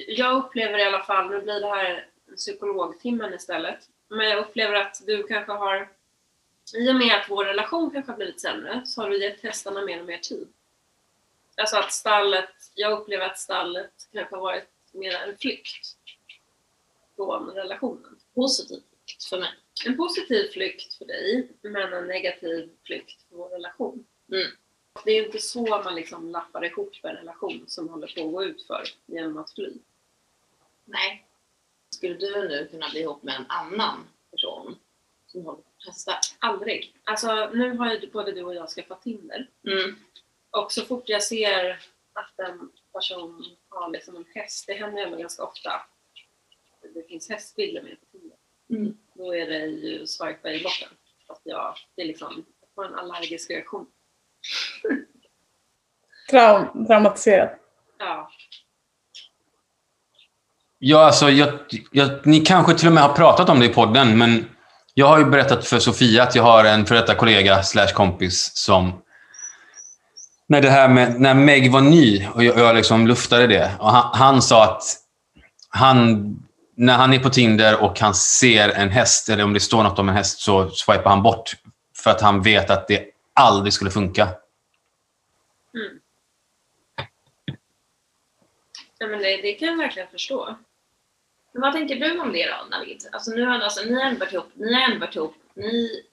jag 0.08 0.36
upplever 0.36 0.78
i 0.78 0.84
alla 0.84 1.04
fall, 1.04 1.30
nu 1.30 1.41
blir 1.41 1.60
det 1.60 1.70
här 1.70 2.08
psykologtimmen 2.36 3.34
istället, 3.34 3.80
men 4.08 4.30
jag 4.30 4.39
upplever 4.39 4.74
att 4.74 5.02
du 5.06 5.24
kanske 5.24 5.52
har, 5.52 5.89
i 6.76 6.91
och 6.91 6.95
med 6.95 7.16
att 7.16 7.30
vår 7.30 7.45
relation 7.45 7.91
kanske 7.91 8.12
har 8.12 8.18
blivit 8.18 8.41
sämre, 8.41 8.82
så 8.86 9.02
har 9.02 9.10
du 9.10 9.24
gett 9.24 9.43
hästarna 9.43 9.82
mer 9.82 10.00
och 10.00 10.06
mer 10.06 10.18
tid. 10.18 10.47
Alltså 11.58 11.78
att 11.78 11.93
stallet, 11.93 12.50
jag 12.76 12.91
upplever 12.91 13.26
att 13.26 13.39
stallet 13.39 13.91
kanske 14.14 14.36
har 14.36 14.41
varit 14.41 14.70
mer 14.93 15.15
en 15.15 15.37
flykt 15.37 15.97
från 17.15 17.49
relationen. 17.49 18.19
Positivt 18.35 18.83
för 19.29 19.39
mig. 19.39 19.49
En 19.85 19.97
positiv 19.97 20.47
flykt 20.51 20.93
för 20.93 21.05
dig, 21.05 21.51
men 21.61 21.93
en 21.93 22.07
negativ 22.07 22.69
flykt 22.85 23.21
för 23.29 23.35
vår 23.35 23.49
relation. 23.49 24.05
Mm. 24.31 24.47
Det 25.05 25.11
är 25.11 25.25
inte 25.25 25.39
så 25.39 25.61
man 25.61 25.95
liksom 25.95 26.29
lappar 26.29 26.65
ihop 26.65 26.91
en 27.03 27.15
relation 27.15 27.63
som 27.67 27.89
håller 27.89 28.07
på 28.07 28.25
att 28.27 28.31
gå 28.31 28.43
ut 28.43 28.67
för 28.67 28.83
genom 29.05 29.37
att 29.37 29.53
fly. 29.53 29.73
Nej. 30.85 31.25
Skulle 31.89 32.13
du 32.13 32.47
nu 32.47 32.67
kunna 32.71 32.89
bli 32.89 32.99
ihop 32.99 33.23
med 33.23 33.35
en 33.35 33.45
annan 33.49 34.07
person 34.31 34.79
som 35.27 35.45
håller 35.45 35.61
på 35.61 35.69
med 35.77 35.85
hästar? 35.85 36.15
Aldrig. 36.39 36.95
Alltså, 37.03 37.49
nu 37.53 37.77
har 37.77 37.93
ju 37.93 38.09
både 38.09 38.31
du 38.31 38.43
och 38.43 38.55
jag 38.55 38.69
skaffat 38.69 39.01
Tinder. 39.01 39.49
Mm. 39.67 39.95
Och 40.49 40.71
så 40.71 40.85
fort 40.85 41.09
jag 41.09 41.23
ser 41.23 41.79
att 42.13 42.39
en 42.39 42.71
person 42.93 43.45
har 43.69 43.89
liksom 43.89 44.15
en 44.15 44.25
häst, 44.35 44.67
det 44.67 44.73
händer 44.73 44.97
ju 44.97 45.03
ändå 45.03 45.17
ganska 45.17 45.43
ofta 45.43 45.71
det 46.93 47.07
finns 47.07 47.29
hästbilder 47.29 47.81
med 47.81 47.99
på 47.99 48.05
Tinder. 48.11 48.37
Mm. 48.69 48.97
Då 49.13 49.35
är 49.35 49.45
det 49.45 49.65
ju 49.65 50.07
swipa 50.07 50.49
i 50.49 50.63
botten. 50.63 50.89
För 51.27 51.33
att 51.33 51.41
jag, 51.43 51.75
det 51.95 52.01
är 52.01 52.05
liksom, 52.05 52.45
jag 52.61 52.69
får 52.75 52.85
en 52.85 52.99
allergisk 52.99 53.49
reaktion. 53.49 53.85
Traum, 56.29 56.85
traumatiserad. 56.87 57.49
Ja. 57.99 58.31
Ja, 60.79 61.05
alltså, 61.05 61.29
jag, 61.29 61.59
jag, 61.91 62.27
ni 62.27 62.39
kanske 62.39 62.73
till 62.73 62.87
och 62.87 62.93
med 62.93 63.03
har 63.03 63.15
pratat 63.15 63.49
om 63.49 63.59
det 63.59 63.65
i 63.65 63.73
podden, 63.73 64.17
men 64.17 64.49
jag 64.93 65.07
har 65.07 65.19
ju 65.19 65.25
berättat 65.25 65.67
för 65.67 65.79
Sofia 65.79 66.23
att 66.23 66.35
jag 66.35 66.43
har 66.43 66.65
en 66.65 66.85
för 66.85 66.95
detta 66.95 67.15
kollega 67.15 67.63
slash 67.63 67.93
kompis 67.93 68.51
som... 68.55 69.01
När 70.52 70.62
det 70.62 70.70
här 70.70 70.89
med 70.89 71.22
när 71.22 71.34
Meg 71.34 71.72
var 71.72 71.82
ny 71.82 72.28
och 72.28 72.43
jag, 72.43 72.60
jag 72.60 72.76
liksom 72.76 73.08
luftade 73.08 73.47
det. 73.47 73.72
Och 73.80 73.91
han, 73.91 74.10
han 74.14 74.41
sa 74.41 74.64
att 74.64 74.84
han, 75.70 76.24
när 76.76 76.97
han 76.97 77.14
är 77.14 77.20
på 77.20 77.30
Tinder 77.30 77.84
och 77.84 78.00
han 78.00 78.14
ser 78.14 78.70
en 78.70 78.89
häst, 78.89 79.30
eller 79.30 79.43
om 79.43 79.54
det 79.54 79.60
står 79.60 79.84
något 79.84 80.00
om 80.00 80.10
en 80.10 80.16
häst, 80.16 80.39
så 80.39 80.70
swipar 80.70 81.10
han 81.10 81.24
bort. 81.24 81.52
För 81.95 82.12
att 82.12 82.22
han 82.22 82.41
vet 82.41 82.70
att 82.70 82.88
det 82.88 83.06
aldrig 83.34 83.74
skulle 83.74 83.91
funka. 83.91 84.24
Mm. 85.74 86.00
Ja, 88.97 89.08
men 89.08 89.20
det, 89.20 89.38
det 89.38 89.54
kan 89.54 89.68
jag 89.68 89.78
verkligen 89.78 90.10
förstå. 90.10 90.56
Men 91.54 91.62
vad 91.62 91.74
tänker 91.74 91.95
du 91.95 92.20
om 92.20 92.32
det 92.32 92.47
då, 92.47 92.78
Navid? 92.78 93.08
Alltså, 93.12 93.32
nu 93.32 93.45
har, 93.45 93.60
alltså, 93.60 93.86
ni 93.86 93.93
har 93.93 94.02
ändå 94.02 94.20
varit 94.20 94.34
ihop, 94.34 94.52
ni 94.54 94.74
har 94.74 94.82
ändå 94.82 95.00
varit 95.00 95.16
ihop 95.16 95.36
ni 95.54 96.04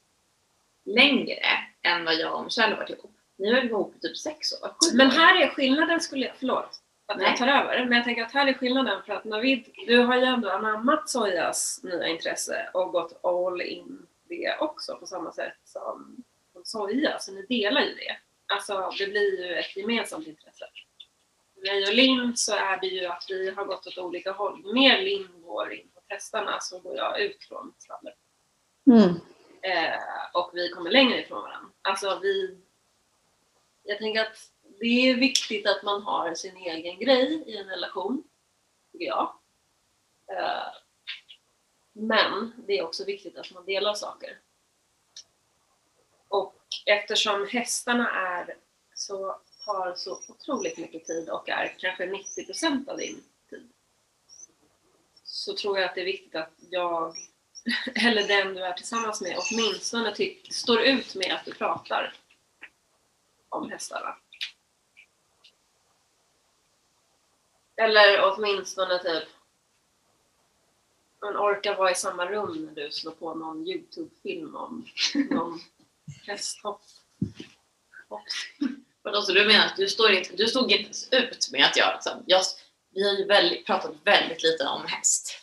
längre 0.85 1.39
än 1.83 2.05
vad 2.05 2.15
jag 2.15 2.35
och 2.35 2.45
Michelle 2.45 2.75
har 2.75 2.77
varit 2.77 2.91
ihop. 2.91 3.16
Ni 3.39 3.49
har 3.49 3.57
varit 3.57 3.71
ihop 3.71 3.95
i 3.97 4.01
typ 4.01 4.17
sex 4.17 4.53
år. 4.63 4.69
Sju 4.69 4.97
Men 4.97 5.07
år. 5.07 5.11
här 5.11 5.43
är 5.43 5.49
skillnaden, 5.49 6.01
skulle 6.01 6.27
jag, 6.27 6.37
förlåt. 6.39 6.81
att 7.07 7.19
Nej. 7.19 7.27
jag 7.27 7.37
tar 7.37 7.49
över. 7.49 7.85
Men 7.85 7.97
jag 7.97 8.05
tänker 8.05 8.23
att 8.23 8.33
här 8.33 8.47
är 8.47 8.53
skillnaden 8.53 9.03
för 9.07 9.13
att 9.13 9.25
Navid, 9.25 9.65
du 9.87 9.99
har 9.99 10.17
ju 10.17 10.25
ändå 10.25 10.51
anammat 10.51 11.09
Sojas 11.09 11.81
nya 11.83 12.07
intresse 12.09 12.71
och 12.75 12.93
gått 12.93 13.25
all 13.25 13.61
in 13.61 14.07
det 14.29 14.57
också 14.61 14.97
på 14.97 15.07
samma 15.07 15.33
sätt 15.33 15.57
som 15.65 16.25
som 16.57 16.65
Soja, 16.65 17.19
så 17.19 17.33
ni 17.33 17.43
delar 17.43 17.81
ju 17.81 17.95
det. 17.95 18.17
Alltså 18.55 18.91
det 18.99 19.07
blir 19.07 19.47
ju 19.47 19.55
ett 19.55 19.77
gemensamt 19.77 20.27
intresse. 20.27 20.65
Mig 21.63 21.87
och 21.89 21.95
Linn 21.95 22.37
så 22.37 22.55
är 22.55 22.81
det 22.81 22.87
ju 22.87 23.07
att 23.07 23.25
vi 23.29 23.51
har 23.51 23.65
gått 23.65 23.87
åt 23.87 23.99
olika 23.99 24.33
håll. 24.33 24.75
Mer 24.75 25.03
Linn 25.03 25.29
går 25.43 25.73
in 25.73 25.89
på 25.95 26.01
testarna 26.09 26.61
så 26.61 26.79
går 26.81 26.97
jag 26.97 27.21
ut 27.21 27.45
från 27.45 27.75
stallet. 27.79 28.15
Mm. 28.87 29.09
Eh, 29.63 30.01
och 30.35 30.51
vi 30.55 30.69
kommer 30.69 30.91
längre 30.91 31.21
ifrån 31.21 31.43
varandra. 31.43 31.71
Alltså 31.83 32.19
vi... 32.23 32.59
Jag 33.87 33.99
tänker 33.99 34.21
att 34.21 34.51
det 34.81 35.11
är 35.11 35.15
viktigt 35.15 35.67
att 35.67 35.83
man 35.83 36.03
har 36.03 36.35
sin 36.35 36.57
egen 36.57 36.99
grej 36.99 37.43
i 37.47 37.57
en 37.57 37.69
relation, 37.69 38.25
tycker 38.93 39.07
jag. 39.07 39.33
Eh, 40.33 40.73
men 41.93 42.53
det 42.67 42.79
är 42.79 42.85
också 42.85 43.05
viktigt 43.05 43.39
att 43.39 43.51
man 43.51 43.65
delar 43.65 43.95
saker. 43.95 44.39
Och 46.29 46.63
eftersom 46.87 47.47
hästarna 47.47 48.11
är 48.11 48.57
så, 48.95 49.41
tar 49.65 49.95
så 49.95 50.21
otroligt 50.29 50.79
mycket 50.79 51.05
tid 51.05 51.31
och 51.31 51.49
är 51.49 51.77
kanske 51.79 52.07
90% 52.07 52.89
av 52.89 52.97
din 52.97 53.25
tid 53.51 53.69
så 55.25 55.57
tror 55.57 55.79
jag 55.79 55.89
att 55.89 55.95
det 55.95 56.01
är 56.01 56.05
viktigt 56.05 56.35
att 56.35 56.53
jag 56.71 57.15
eller 57.95 58.29
den 58.29 58.55
du 58.55 58.65
är 58.65 58.73
tillsammans 58.73 59.21
med 59.21 59.39
åtminstone 59.39 60.15
ty- 60.15 60.37
står 60.51 60.81
ut 60.81 61.15
med 61.15 61.33
att 61.33 61.45
du 61.45 61.55
pratar 61.55 62.15
om 63.49 63.71
hästarna. 63.71 64.17
Eller 67.77 68.33
åtminstone 68.33 68.99
typ 68.99 69.29
man 71.23 71.37
orkar 71.37 71.77
vara 71.77 71.91
i 71.91 71.95
samma 71.95 72.27
rum 72.27 72.65
när 72.65 72.85
du 72.85 72.91
slår 72.91 73.13
på 73.13 73.35
någon 73.35 73.69
Youtube-film 73.69 74.57
om 74.57 74.87
någon 75.31 75.61
hästhopp. 76.27 76.83
Hopp. 78.09 78.23
Vadå, 79.03 79.23
så 79.23 79.33
du 79.33 79.47
menar 79.47 79.67
att 79.67 79.77
du, 79.77 79.89
står 79.89 80.11
inte, 80.11 80.37
du 80.37 80.47
stod 80.47 80.71
inte 80.71 80.83
ens 80.83 81.13
ut 81.13 81.49
med 81.53 81.65
att 81.65 81.77
jag, 81.77 81.95
liksom, 81.95 82.23
jag 82.27 82.41
vi 82.91 83.09
har 83.09 83.19
ju 83.19 83.25
väldigt, 83.25 83.67
pratat 83.67 83.93
väldigt 84.05 84.43
lite 84.43 84.65
om 84.65 84.87
häst. 84.87 85.39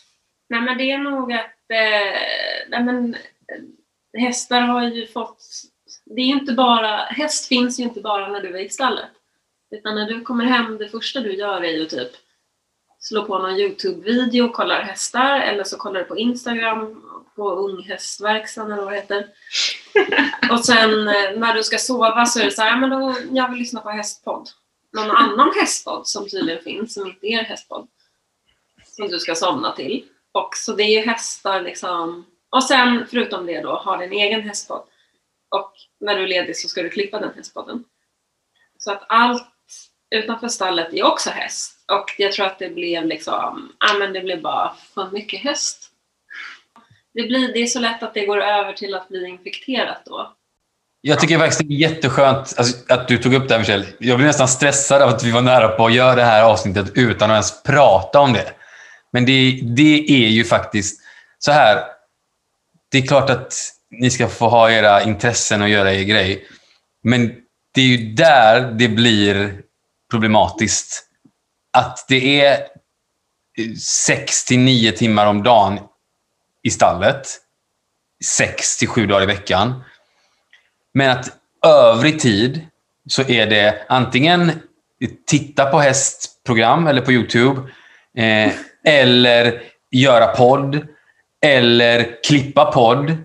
Nej 0.49 0.61
men 0.61 0.77
det 0.77 0.91
är 0.91 0.97
nog 0.97 1.33
att 1.33 1.69
eh, 1.69 2.69
nej, 2.69 2.83
men, 2.83 3.15
eh, 3.15 4.21
hästar 4.21 4.61
har 4.61 4.83
ju 4.83 5.07
fått... 5.07 5.43
Det 6.05 6.21
är 6.21 6.25
inte 6.25 6.53
bara, 6.53 6.97
häst 6.97 7.47
finns 7.47 7.79
ju 7.79 7.83
inte 7.83 8.01
bara 8.01 8.27
när 8.27 8.41
du 8.41 8.57
är 8.57 8.65
i 8.65 8.69
stallet. 8.69 9.09
Utan 9.71 9.95
när 9.95 10.05
du 10.05 10.21
kommer 10.21 10.45
hem, 10.45 10.77
det 10.77 10.89
första 10.89 11.19
du 11.19 11.33
gör 11.33 11.61
är 11.61 11.71
ju 11.71 11.85
typ 11.85 12.11
slå 13.03 13.25
på 13.25 13.37
någon 13.37 13.59
Youtube-video 13.59 14.45
och 14.45 14.53
kollar 14.53 14.81
hästar 14.81 15.39
eller 15.39 15.63
så 15.63 15.77
kollar 15.77 15.99
du 15.99 16.05
på 16.05 16.17
Instagram 16.17 17.03
på 17.35 17.51
Unghästverkstan 17.51 18.71
eller 18.71 18.83
vad 18.83 18.93
det 18.93 18.97
heter. 18.97 19.27
och 20.51 20.65
sen 20.65 21.07
eh, 21.07 21.37
när 21.37 21.53
du 21.53 21.63
ska 21.63 21.77
sova 21.77 22.25
så 22.25 22.39
är 22.39 22.45
det 22.45 22.51
så 22.51 22.61
här, 22.61 22.77
men 22.77 22.89
då, 22.89 23.15
jag 23.31 23.49
vill 23.49 23.59
lyssna 23.59 23.81
på 23.81 23.89
hästpodd. 23.89 24.49
Någon 24.93 25.11
annan 25.11 25.51
hästpodd 25.59 26.07
som 26.07 26.29
tydligen 26.29 26.63
finns, 26.63 26.93
som 26.93 27.07
inte 27.07 27.27
är 27.27 27.43
hästpodd. 27.43 27.87
Som 28.85 29.07
du 29.07 29.19
ska 29.19 29.35
somna 29.35 29.71
till. 29.71 30.05
Och 30.31 30.49
så 30.55 30.73
det 30.73 30.83
är 30.83 30.99
ju 30.99 31.05
hästar 31.05 31.61
liksom. 31.61 32.25
Och 32.49 32.63
sen 32.63 33.05
förutom 33.09 33.45
det 33.45 33.61
då, 33.61 33.75
ha 33.75 33.97
din 33.97 34.13
egen 34.13 34.41
hästpodd. 34.41 34.83
Och 35.53 35.71
när 35.99 36.15
du 36.15 36.23
är 36.23 36.27
ledig 36.27 36.57
så 36.57 36.67
ska 36.67 36.81
du 36.81 36.89
klippa 36.89 37.19
den 37.19 37.33
hästpodden. 37.35 37.83
Så 38.77 38.91
att 38.91 39.03
allt 39.09 39.47
utanför 40.15 40.47
stallet 40.47 40.93
är 40.93 41.03
också 41.03 41.29
häst. 41.29 41.75
Och 41.91 42.05
jag 42.17 42.31
tror 42.31 42.45
att 42.45 42.59
det 42.59 42.69
blev 42.69 43.05
liksom, 43.05 43.75
ja 43.79 43.93
men 43.99 44.13
det 44.13 44.21
blev 44.21 44.41
bara 44.41 44.75
för 44.93 45.11
mycket 45.11 45.39
häst. 45.39 45.89
Det, 47.13 47.23
blir, 47.23 47.53
det 47.53 47.59
är 47.59 47.65
så 47.65 47.79
lätt 47.79 48.03
att 48.03 48.13
det 48.13 48.25
går 48.25 48.41
över 48.41 48.73
till 48.73 48.95
att 48.95 49.09
bli 49.09 49.27
infekterat 49.27 50.01
då. 50.05 50.33
Jag 51.01 51.19
tycker 51.19 51.39
faktiskt 51.39 51.59
det 51.59 51.73
är 51.73 51.89
jätteskönt 51.89 52.53
alltså, 52.57 52.93
att 52.93 53.07
du 53.07 53.17
tog 53.17 53.33
upp 53.33 53.47
det 53.47 53.53
här 53.53 53.59
Michelle. 53.59 53.85
Jag 53.99 54.17
blev 54.17 54.27
nästan 54.27 54.47
stressad 54.47 55.01
av 55.01 55.09
att 55.09 55.23
vi 55.23 55.31
var 55.31 55.41
nära 55.41 55.67
på 55.67 55.85
att 55.85 55.93
göra 55.93 56.15
det 56.15 56.23
här 56.23 56.43
avsnittet 56.43 56.91
utan 56.95 57.31
att 57.31 57.33
ens 57.33 57.63
prata 57.63 58.19
om 58.19 58.33
det. 58.33 58.53
Men 59.11 59.25
det, 59.25 59.59
det 59.63 60.05
är 60.09 60.29
ju 60.29 60.43
faktiskt 60.43 61.01
så 61.39 61.51
här. 61.51 61.83
Det 62.91 62.97
är 62.97 63.07
klart 63.07 63.29
att 63.29 63.53
ni 63.99 64.09
ska 64.09 64.27
få 64.27 64.47
ha 64.47 64.71
era 64.71 65.03
intressen 65.03 65.61
och 65.61 65.69
göra 65.69 65.93
er 65.93 66.03
grej. 66.03 66.47
Men 67.03 67.35
det 67.73 67.81
är 67.81 67.85
ju 67.85 68.13
där 68.13 68.71
det 68.71 68.87
blir 68.87 69.61
problematiskt. 70.11 71.03
Att 71.73 72.05
det 72.07 72.41
är 72.41 72.53
eh, 73.57 73.75
6 74.05 74.45
till 74.45 74.59
9 74.59 74.91
timmar 74.91 75.25
om 75.25 75.43
dagen 75.43 75.79
i 76.63 76.69
stallet. 76.69 77.27
6 78.25 78.77
till 78.77 78.87
7 78.87 79.07
dagar 79.07 79.23
i 79.23 79.25
veckan. 79.25 79.83
Men 80.93 81.09
att 81.09 81.29
övrig 81.65 82.19
tid 82.19 82.67
så 83.09 83.21
är 83.21 83.47
det 83.47 83.85
antingen 83.89 84.51
titta 85.27 85.65
på 85.65 85.79
hästprogram 85.79 86.87
eller 86.87 87.01
på 87.01 87.11
Youtube. 87.11 87.61
Eh, 88.17 88.51
eller 88.85 89.61
göra 89.91 90.27
podd. 90.27 90.87
Eller 91.45 92.23
klippa 92.23 92.65
podd. 92.65 93.17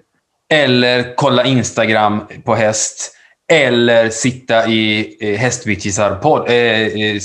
Eller 0.53 1.14
kolla 1.16 1.44
Instagram 1.44 2.24
på 2.44 2.55
häst. 2.55 3.14
Eller 3.53 4.11
sitta 4.11 4.66
i 4.68 5.16
eh, 5.20 5.38
hästvitchisar 5.40 6.14
podd, 6.14 6.49
eh, 6.49 6.55
eh, 6.57 7.20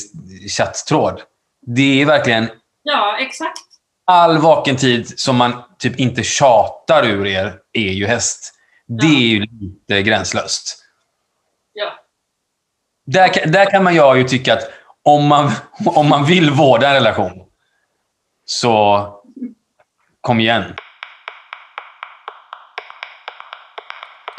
chatttråd. 0.58 1.22
Det 1.66 2.02
är 2.02 2.06
verkligen 2.06 2.50
Ja, 2.84 3.18
exakt. 3.20 3.60
all 4.06 4.38
vaken 4.38 4.76
tid 4.76 5.20
som 5.20 5.36
man 5.36 5.64
typ 5.80 6.00
inte 6.00 6.24
tjatar 6.24 7.06
ur 7.06 7.28
er 7.28 7.56
är 7.74 7.92
ju 7.92 8.08
häst. 8.08 8.54
Det 8.88 9.06
är 9.06 9.28
ju 9.28 9.40
lite 9.40 10.02
gränslöst. 10.02 10.80
Ja. 11.74 11.94
Där, 13.06 13.48
där 13.48 13.66
kan 13.72 13.84
man 13.84 13.96
jag 13.96 14.18
ju 14.18 14.24
tycka 14.24 14.54
att 14.54 14.70
om 15.04 15.28
man, 15.28 15.52
om 15.86 16.10
man 16.10 16.26
vill 16.26 16.50
vårda 16.50 16.88
en 16.88 16.94
relation 16.94 17.46
så 18.46 19.08
kom 20.22 20.40
igen. 20.40 20.64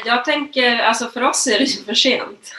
Jag 0.05 0.25
tänker, 0.25 0.79
alltså 0.79 1.07
för 1.07 1.21
oss 1.21 1.47
är 1.47 1.59
det 1.59 1.65
ju 1.65 1.83
för 1.83 1.93
sent. 1.93 2.51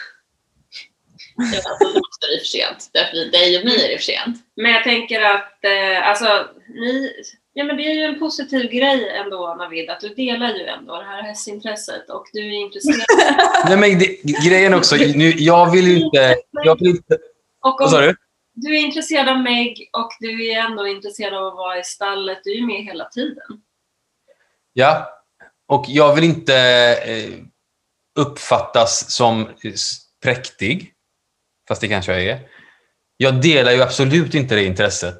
Ja, 1.37 1.45
alltså, 1.45 1.79
för 1.79 2.01
oss 2.01 2.19
är 2.29 2.35
det 2.35 2.39
för 2.39 2.47
sent. 2.47 2.91
Därför 2.93 3.33
dig 3.33 3.59
och 3.59 3.65
mig 3.65 3.85
är 3.85 3.89
det 3.89 3.97
för 3.97 4.05
sent. 4.05 4.37
Men 4.57 4.73
jag 4.73 4.85
tänker 4.85 5.21
att, 5.21 5.65
eh, 5.65 6.09
alltså, 6.09 6.47
ni, 6.69 7.13
ja 7.53 7.65
men 7.65 7.77
det 7.77 7.83
är 7.83 7.95
ju 7.95 8.03
en 8.03 8.19
positiv 8.19 8.71
grej 8.71 9.09
ändå 9.09 9.55
Navid, 9.59 9.91
att 9.91 10.01
du 10.01 10.09
delar 10.09 10.55
ju 10.55 10.67
ändå 10.67 10.97
det 10.97 11.05
här 11.05 11.23
hästintresset 11.23 12.11
och 12.11 12.25
du 12.33 12.41
är 12.41 12.61
intresserad. 12.61 13.07
Nej, 13.69 13.77
men 13.77 13.99
det, 13.99 14.23
grejen 14.49 14.75
också, 14.75 14.97
nu, 14.97 15.31
jag 15.31 15.71
vill 15.71 15.87
ju 15.87 16.05
inte... 16.05 16.37
Jag 16.65 16.79
vill 16.79 16.89
inte 16.89 17.19
Och 17.61 17.77
vad 17.81 17.91
sa 17.91 18.01
du? 18.01 18.17
du 18.57 18.77
är 18.77 18.81
intresserad 18.81 19.29
av 19.29 19.41
Meg 19.41 19.91
och 19.93 20.11
du 20.21 20.47
är 20.49 20.59
ändå 20.61 20.87
intresserad 20.87 21.35
av 21.35 21.47
att 21.47 21.55
vara 21.55 21.79
i 21.79 21.85
stallet, 21.85 22.39
du 22.45 22.51
är 22.51 22.57
ju 22.57 22.67
med 22.67 22.85
hela 22.85 23.05
tiden. 23.05 23.63
Ja. 24.73 25.16
Och 25.69 25.85
jag 25.89 26.15
vill 26.15 26.25
inte 26.25 26.57
eh, 27.05 27.33
uppfattas 28.19 29.11
som 29.11 29.49
präktig. 30.23 30.93
Fast 31.69 31.81
det 31.81 31.89
kanske 31.89 32.13
jag 32.13 32.23
är. 32.23 32.41
Jag 33.17 33.43
delar 33.43 33.73
ju 33.73 33.83
absolut 33.83 34.35
inte 34.35 34.55
det 34.55 34.65
intresset. 34.65 35.19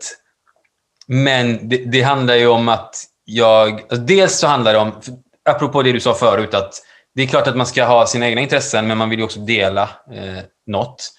Men 1.07 1.69
det, 1.69 1.77
det 1.77 2.03
handlar 2.03 2.35
ju 2.35 2.47
om 2.47 2.69
att 2.69 2.97
jag... 3.25 3.81
Alltså 3.81 3.97
dels 3.97 4.39
så 4.39 4.47
handlar 4.47 4.73
det 4.73 4.79
om, 4.79 5.01
apropå 5.49 5.83
det 5.83 5.93
du 5.93 6.01
sa 6.01 6.15
förut, 6.15 6.55
att 6.55 6.83
det 7.15 7.23
är 7.23 7.27
klart 7.27 7.47
att 7.47 7.57
man 7.57 7.67
ska 7.67 7.85
ha 7.85 8.07
sina 8.07 8.29
egna 8.29 8.41
intressen, 8.41 8.87
men 8.87 8.99
man 8.99 9.11
vill 9.11 9.19
ju 9.19 9.25
också 9.25 9.41
dela 9.41 9.83
eh, 10.13 10.43
något. 10.67 11.13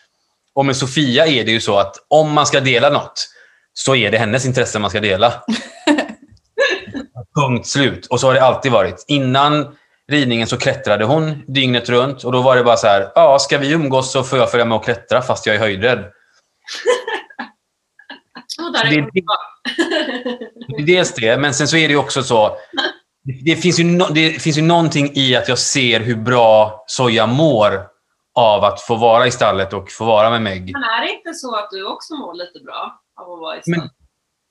Och 0.54 0.66
med 0.66 0.76
Sofia 0.76 1.28
är 1.28 1.46
det 1.46 1.52
ju 1.52 1.62
så 1.62 1.78
att 1.78 1.96
om 2.08 2.32
man 2.32 2.46
ska 2.46 2.60
dela 2.60 2.90
något, 2.90 3.28
så 3.74 3.96
är 3.96 4.12
det 4.12 4.18
hennes 4.18 4.46
intresse 4.46 4.80
man 4.80 4.90
ska 4.90 5.00
dela. 5.00 5.44
Punkt 7.42 7.68
slut. 7.68 8.06
Och 8.08 8.20
så 8.20 8.28
har 8.28 8.34
det 8.34 8.42
alltid 8.44 8.72
varit. 8.72 9.06
Innan 9.08 9.76
ridningen 10.12 10.48
så 10.48 10.58
klättrade 10.58 11.06
hon 11.06 11.44
dygnet 11.48 11.90
runt 11.90 12.24
och 12.24 12.32
då 12.32 12.42
var 12.42 12.56
det 12.56 12.64
bara 12.64 12.78
så 12.78 12.88
här, 12.88 13.12
ja, 13.16 13.40
ska 13.40 13.58
vi 13.58 13.72
umgås 13.72 14.12
så 14.12 14.24
får 14.24 14.40
jag 14.40 14.52
följa 14.52 14.66
med 14.66 14.76
och 14.78 14.84
klättra 14.84 15.22
fast 15.22 15.46
jag 15.46 15.56
är 15.56 15.60
höjdrädd. 15.60 16.00
Det 18.84 18.96
är 18.96 19.10
det- 20.78 20.84
Dels 20.86 21.14
det, 21.14 21.38
men 21.38 21.54
sen 21.54 21.68
så 21.68 21.78
är 21.78 21.88
det 21.88 21.96
också 21.96 22.24
så, 22.24 22.58
det 23.46 23.56
finns 23.56 23.80
ju, 23.80 23.84
no, 23.84 24.04
det 24.14 24.42
finns 24.42 24.58
ju 24.58 24.62
någonting 24.62 25.12
i 25.16 25.36
att 25.36 25.48
jag 25.48 25.58
ser 25.60 26.00
hur 26.00 26.16
bra 26.16 26.84
Soja 26.88 27.28
mår 27.28 27.88
av 28.36 28.64
att 28.64 28.82
få 28.82 28.96
vara 28.96 29.28
i 29.28 29.32
stallet 29.32 29.74
och 29.74 29.92
få 29.92 30.06
vara 30.06 30.30
med 30.30 30.42
Meg. 30.42 30.72
Men 30.74 30.84
är 30.84 31.02
det 31.02 31.12
inte 31.14 31.34
så 31.34 31.56
att 31.56 31.68
du 31.72 31.86
också 31.86 32.14
mår 32.14 32.34
lite 32.34 32.60
bra 32.66 33.00
av 33.22 33.34
att 33.34 33.40
vara 33.40 33.56
i 33.56 33.62
Men- 33.66 33.76
stallet? 33.80 33.92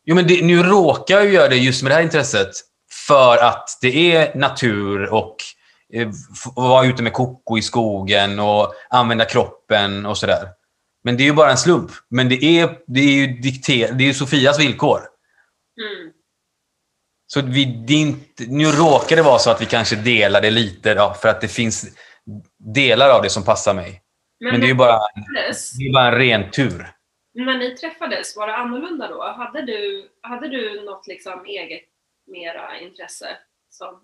Jo, 0.05 0.14
men 0.14 0.26
det, 0.26 0.45
nu 0.45 0.62
råkar 0.62 1.14
jag 1.14 1.32
göra 1.32 1.49
det 1.49 1.57
just 1.57 1.82
med 1.82 1.91
det 1.91 1.97
här 1.97 2.03
intresset 2.03 2.51
för 3.07 3.39
att 3.39 3.79
det 3.81 4.17
är 4.17 4.35
natur 4.35 5.13
och 5.13 5.37
eh, 5.93 6.09
vara 6.57 6.87
ute 6.87 7.03
med 7.03 7.13
Koko 7.13 7.59
i 7.59 7.63
skogen 7.63 8.39
och 8.39 8.75
använda 8.91 9.25
kroppen 9.25 10.07
och 10.07 10.19
sådär. 10.19 10.49
Men 11.05 11.17
det 11.17 11.23
är 11.23 11.25
ju 11.25 11.33
bara 11.33 11.51
en 11.51 11.57
slump. 11.57 11.91
Men 12.11 12.29
det 12.29 12.45
är, 12.45 12.79
det 12.87 13.01
är 13.01 13.15
ju 13.15 13.27
dikter, 13.27 13.93
det 13.93 14.09
är 14.09 14.13
Sofias 14.13 14.61
villkor. 14.61 14.99
Mm. 15.81 16.13
Så 17.27 17.43
vi, 17.43 17.65
det 17.65 17.95
inte, 17.95 18.45
nu 18.49 18.65
råkar 18.65 19.17
det 19.17 19.23
vara 19.23 19.39
så 19.39 19.51
att 19.51 19.61
vi 19.61 19.67
kanske 19.67 19.97
delar 19.97 20.41
det 20.43 20.51
lite 20.51 20.95
då, 20.95 21.15
för 21.23 21.29
att 21.29 21.41
det 21.41 21.49
finns 21.49 21.87
delar 22.75 23.11
av 23.11 23.23
det 23.23 23.31
som 23.31 23.45
passar 23.45 23.75
mig. 23.75 24.03
Men, 24.41 24.53
Men 24.53 24.61
det 24.61 24.71
är 24.71 24.75
bara, 24.75 24.99
det 25.79 25.87
är 25.87 25.93
bara 25.93 26.09
en 26.09 26.19
ren 26.19 26.51
tur. 26.51 26.93
när 27.35 27.59
ni 27.59 27.77
träffades, 27.77 28.37
var 28.37 28.47
det 28.47 28.57
annorlunda 28.57 29.09
då? 29.09 29.23
Hade 29.23 29.63
du, 29.63 30.09
hade 30.23 30.49
du 30.49 30.85
något 30.85 31.07
liksom 31.07 31.45
eget 31.45 31.85
mera 32.27 32.79
intresse? 32.81 33.29
Som, 33.70 34.01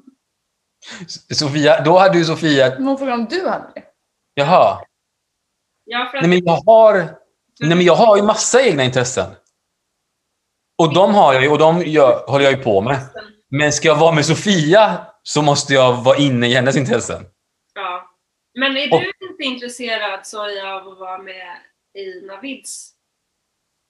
Sofia, 1.34 1.82
då 1.84 1.98
hade 1.98 2.18
ju 2.18 2.24
Sofia... 2.24 2.70
Men 2.74 2.86
hon 2.86 2.98
frågar 2.98 3.12
om 3.14 3.24
du 3.24 3.48
hade 3.48 3.70
det. 3.74 3.82
Jaha. 4.34 4.84
ja, 5.84 6.08
för 6.10 6.18
att, 6.18 6.22
Nej, 6.28 6.30
men 6.30 6.44
jag 6.44 6.56
har, 6.72 6.94
nej, 7.60 7.76
men 7.76 7.80
jag 7.82 7.94
har 7.94 8.16
ju 8.16 8.22
massa 8.22 8.62
egna 8.62 8.84
intressen. 8.84 9.30
Och 10.78 10.94
de 10.94 11.14
har 11.14 11.34
jag 11.34 11.42
ju, 11.42 11.48
och 11.48 11.58
de 11.58 11.82
gör, 11.82 12.26
håller 12.26 12.44
jag 12.44 12.52
ju 12.54 12.62
på 12.62 12.80
med. 12.80 12.98
Men 13.48 13.72
ska 13.72 13.88
jag 13.88 13.96
vara 13.96 14.14
med 14.14 14.26
Sofia 14.26 15.06
så 15.22 15.42
måste 15.42 15.74
jag 15.74 16.02
vara 16.04 16.16
inne 16.16 16.46
i 16.48 16.54
hennes 16.54 16.76
intressen. 16.76 17.22
Ja. 17.74 18.10
Men 18.58 18.76
är 18.76 18.94
Och- 18.94 19.00
du 19.00 19.28
inte 19.30 19.42
intresserad 19.42 20.26
Soja 20.26 20.74
av 20.74 20.88
att 20.88 20.98
vara 20.98 21.18
med 21.18 21.56
i 21.98 22.26
Navids 22.26 22.92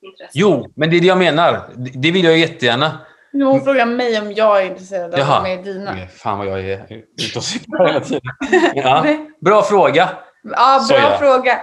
intresse? 0.03 0.31
Jo, 0.35 0.73
men 0.77 0.91
det 0.91 0.97
är 0.97 1.01
det 1.01 1.07
jag 1.07 1.19
menar. 1.19 1.71
Det 1.77 1.91
det 1.95 2.11
vill 2.11 2.25
jag 2.25 2.39
jättegärna. 2.39 3.07
Nu 3.33 3.45
hon 3.45 3.65
frågar 3.65 3.87
mig 3.87 4.21
om 4.21 4.33
jag 4.33 4.63
är 4.63 4.67
intresserad 4.67 5.15
av 5.15 5.21
Jaha. 5.21 5.23
att 5.23 5.29
vara 5.29 5.43
med 5.43 5.61
i 5.61 5.73
dina. 5.73 5.95
Nej, 5.95 6.09
Fan 6.09 6.39
vad 6.39 6.47
jag 6.47 6.61
är 6.61 7.05
ute 7.19 7.39
och 7.39 7.45
cyklar 7.45 7.87
hela 7.87 8.01
tiden. 8.01 8.21
Ja. 8.75 9.07
Bra 9.41 9.63
fråga. 9.63 10.09
Ja, 10.43 10.87
bra 10.89 10.99
Soja. 11.01 11.19
fråga. 11.19 11.59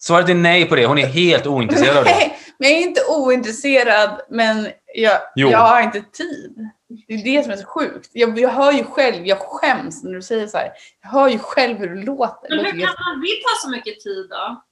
Svaret 0.00 0.28
är 0.28 0.34
nej 0.34 0.64
på 0.68 0.76
det. 0.76 0.86
Hon 0.86 0.98
är 0.98 1.06
helt 1.06 1.46
ointresserad 1.46 1.96
av 1.96 2.04
det. 2.04 2.10
Nej, 2.10 2.38
men 2.58 2.68
jag 2.70 2.78
är 2.78 2.82
inte 2.82 3.00
ointresserad, 3.08 4.20
men 4.30 4.68
jag, 4.94 5.18
Jo. 5.34 5.50
jag 5.50 5.58
har 5.58 5.82
inte 5.82 6.00
tid. 6.12 6.68
Det 7.08 7.14
är 7.14 7.24
det 7.24 7.42
som 7.42 7.52
är 7.52 7.56
så 7.56 7.66
sjukt. 7.66 8.10
Jag, 8.12 8.38
jag 8.38 8.48
hör 8.48 8.72
ju 8.72 8.84
själv, 8.84 9.26
jag 9.26 9.38
skäms 9.38 10.02
när 10.04 10.12
du 10.12 10.22
säger 10.22 10.46
så 10.46 10.58
här. 10.58 10.70
Jag 11.02 11.08
hör 11.10 11.28
ju 11.28 11.38
själv 11.38 11.78
hur 11.78 11.94
det 11.94 12.02
låter. 12.02 12.56
Men 12.56 12.64
hur 12.64 12.72
kan 12.72 12.80
Navid 12.80 13.42
ta 13.42 13.62
så 13.62 13.70
mycket 13.70 14.00
tid 14.00 14.26
då? 14.30 14.62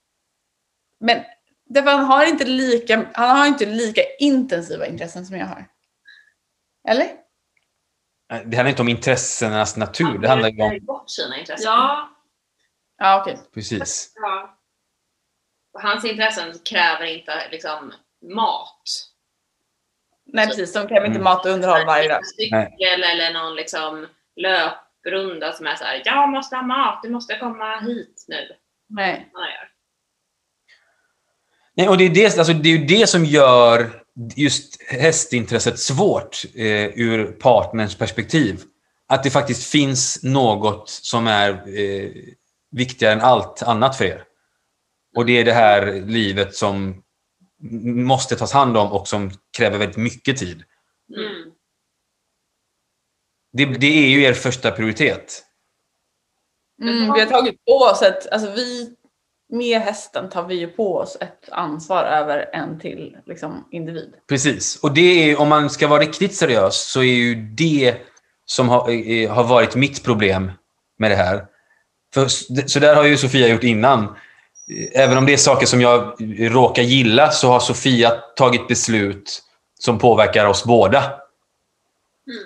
Men 1.01 1.19
därför 1.69 1.91
han 1.91 2.05
har 2.05 2.27
inte 2.27 2.45
lika, 2.45 3.05
han 3.12 3.37
har 3.39 3.47
inte 3.47 3.67
lika 3.67 4.03
intensiva 4.19 4.87
intressen 4.87 5.27
som 5.27 5.37
jag 5.37 5.47
har. 5.47 5.64
Eller? 6.89 7.09
Det 8.28 8.57
handlar 8.57 8.66
inte 8.68 8.82
om 8.82 8.89
intressenas 8.89 9.76
natur. 9.76 10.18
Det 10.18 10.28
handlar 10.28 10.49
ju 10.51 10.62
om... 10.62 10.78
bort 10.87 11.11
sina 11.11 11.39
intressen. 11.39 11.64
Ja, 11.72 12.09
Ja, 12.99 13.20
okej. 13.20 13.39
Precis. 13.55 14.12
ja. 14.14 14.59
Och 15.74 15.82
hans 15.82 16.05
intressen 16.05 16.53
kräver 16.64 17.05
inte 17.05 17.49
liksom 17.51 17.93
mat. 18.34 18.82
Nej, 20.26 20.47
precis. 20.47 20.72
De 20.72 20.89
kräver 20.89 21.07
inte 21.07 21.18
Mm. 21.18 21.24
mat 21.24 21.47
och 21.47 21.53
underhåll 21.53 21.87
varje 21.87 22.09
dag. 22.09 22.26
Cykel 22.26 23.03
eller 23.05 23.32
någon 23.32 23.55
liksom 23.55 24.07
löprunda 24.37 25.53
som 25.53 25.66
är 25.66 25.74
så 25.74 25.84
här. 25.84 26.03
jag 26.05 26.28
måste 26.28 26.57
ha 26.57 26.62
mat, 26.62 27.01
du 27.03 27.11
måste 27.11 27.39
komma 27.39 27.80
hit 27.80 28.24
nu. 28.28 28.57
Nej. 28.89 29.30
Nej, 31.74 31.89
och 31.89 31.99
det, 31.99 32.05
är 32.05 32.11
det, 32.11 32.39
alltså, 32.39 32.53
det 32.53 32.68
är 32.68 32.78
ju 32.78 32.84
det 32.87 33.07
som 33.07 33.24
gör 33.24 34.03
just 34.37 34.83
hästintresset 34.83 35.79
svårt 35.79 36.43
eh, 36.55 36.87
ur 36.99 37.33
partners 37.33 37.97
perspektiv. 37.97 38.62
Att 39.09 39.23
det 39.23 39.31
faktiskt 39.31 39.71
finns 39.71 40.23
något 40.23 40.89
som 40.89 41.27
är 41.27 41.79
eh, 41.79 42.11
viktigare 42.71 43.12
än 43.12 43.21
allt 43.21 43.62
annat 43.62 43.97
för 43.97 44.05
er. 44.05 44.25
Och 45.17 45.27
det 45.27 45.33
är 45.33 45.45
det 45.45 45.53
här 45.53 45.93
livet 45.93 46.55
som 46.55 47.03
måste 47.83 48.37
tas 48.37 48.53
hand 48.53 48.77
om 48.77 48.93
och 48.93 49.09
som 49.09 49.31
kräver 49.57 49.79
väldigt 49.79 49.97
mycket 49.97 50.37
tid. 50.37 50.62
Mm. 51.17 51.53
Det, 53.53 53.64
det 53.64 54.05
är 54.05 54.09
ju 54.09 54.23
er 54.23 54.33
första 54.33 54.71
prioritet. 54.71 55.43
Mm, 56.83 57.12
vi 57.14 57.21
har 57.21 57.27
tagit 57.27 57.64
på 57.64 57.73
oss 57.73 58.03
ett, 58.03 58.27
alltså 58.33 58.51
vi, 58.51 58.95
med 59.49 59.81
hästen 59.81 60.31
tar 60.31 60.47
vi 60.47 60.55
ju 60.55 60.67
på 60.67 60.97
oss 60.97 61.17
ett 61.21 61.49
ansvar 61.51 62.05
över 62.05 62.51
en 62.53 62.81
till 62.81 63.17
liksom, 63.27 63.65
individ. 63.71 64.15
Precis. 64.29 64.77
Och 64.83 64.95
det 64.95 65.31
är, 65.31 65.41
om 65.41 65.49
man 65.49 65.71
ska 65.71 65.89
vara 65.89 66.01
riktigt 66.01 66.35
seriös 66.35 66.91
så 66.91 67.01
är 67.01 67.15
ju 67.15 67.35
det 67.35 67.97
som 68.47 68.69
har, 68.69 69.11
eh, 69.11 69.31
har 69.31 69.45
varit 69.45 69.77
mitt 69.77 70.05
problem 70.05 70.53
med 70.99 71.11
det 71.11 71.17
här. 71.17 71.47
För, 72.15 72.27
så 72.69 72.79
där 72.79 72.97
har 72.97 73.05
ju 73.05 73.17
Sofia 73.17 73.49
gjort 73.49 73.65
innan. 73.65 74.17
Även 74.95 75.19
om 75.19 75.27
det 75.27 75.33
är 75.33 75.37
saker 75.37 75.67
som 75.67 75.81
jag 75.81 76.15
råkar 76.39 76.83
gilla 76.83 77.31
så 77.31 77.49
har 77.49 77.61
Sofia 77.61 78.11
tagit 78.11 78.69
beslut 78.69 79.43
som 79.79 79.99
påverkar 79.99 80.47
oss 80.47 80.65
båda. 80.65 81.03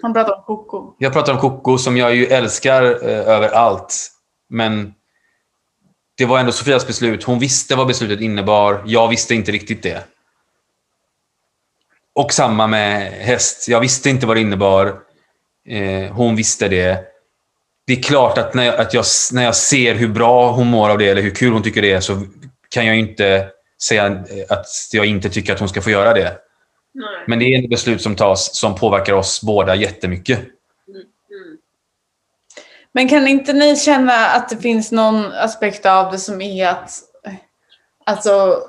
Han 0.03 0.13
pratar 0.13 0.37
om 0.37 0.43
koko. 0.43 0.95
Jag 0.99 1.13
pratar 1.13 1.33
om 1.33 1.39
Coco 1.39 1.79
som 1.79 1.97
jag 1.97 2.15
ju 2.15 2.27
älskar 2.27 2.83
eh, 2.83 3.29
över 3.29 3.49
allt. 3.49 4.11
Men 4.49 4.95
det 6.21 6.27
var 6.27 6.39
ändå 6.39 6.53
Sofias 6.53 6.87
beslut. 6.87 7.25
Hon 7.25 7.39
visste 7.39 7.77
vad 7.77 7.87
beslutet 7.87 8.21
innebar. 8.21 8.83
Jag 8.87 9.09
visste 9.09 9.35
inte 9.35 9.53
riktigt 9.53 9.83
det. 9.83 10.05
Och 12.14 12.33
samma 12.33 12.66
med 12.66 13.12
häst. 13.12 13.68
Jag 13.68 13.81
visste 13.81 14.11
inte 14.11 14.27
vad 14.27 14.37
det 14.37 14.41
innebar. 14.41 14.95
Eh, 15.68 16.12
hon 16.12 16.37
visste 16.37 16.68
det. 16.68 17.05
Det 17.87 17.93
är 17.93 18.03
klart 18.03 18.39
att, 18.39 18.55
när 18.55 18.64
jag, 18.64 18.75
att 18.75 18.95
jag, 18.95 19.05
när 19.33 19.45
jag 19.45 19.57
ser 19.57 19.95
hur 19.95 20.09
bra 20.09 20.53
hon 20.53 20.66
mår 20.66 20.91
av 20.91 20.99
det 20.99 21.09
eller 21.09 21.23
hur 21.23 21.35
kul 21.35 21.53
hon 21.53 21.62
tycker 21.62 21.83
det 21.83 21.93
är 21.93 22.01
så 22.01 22.23
kan 22.68 22.87
jag 22.87 22.99
inte 22.99 23.49
säga 23.83 24.25
att 24.49 24.66
jag 24.93 25.07
inte 25.07 25.31
tycker 25.31 25.53
att 25.53 25.59
hon 25.59 25.68
ska 25.68 25.83
få 25.83 25.91
göra 25.91 26.14
det. 26.14 26.37
Nej. 26.95 27.25
Men 27.27 27.39
det 27.39 27.45
är 27.45 27.64
ett 27.64 27.71
beslut 27.71 28.03
som 28.03 28.16
tas 28.16 28.57
som 28.57 28.75
påverkar 28.75 29.12
oss 29.12 29.43
båda 29.43 29.75
jättemycket. 29.75 30.41
Men 32.93 33.09
kan 33.09 33.28
inte 33.28 33.53
ni 33.53 33.76
känna 33.76 34.26
att 34.26 34.49
det 34.49 34.57
finns 34.57 34.93
någon 34.93 35.32
aspekt 35.32 35.86
av 35.86 36.12
det 36.12 36.18
som 36.18 36.41
är 36.41 36.68
att, 36.68 36.91
alltså, 38.05 38.62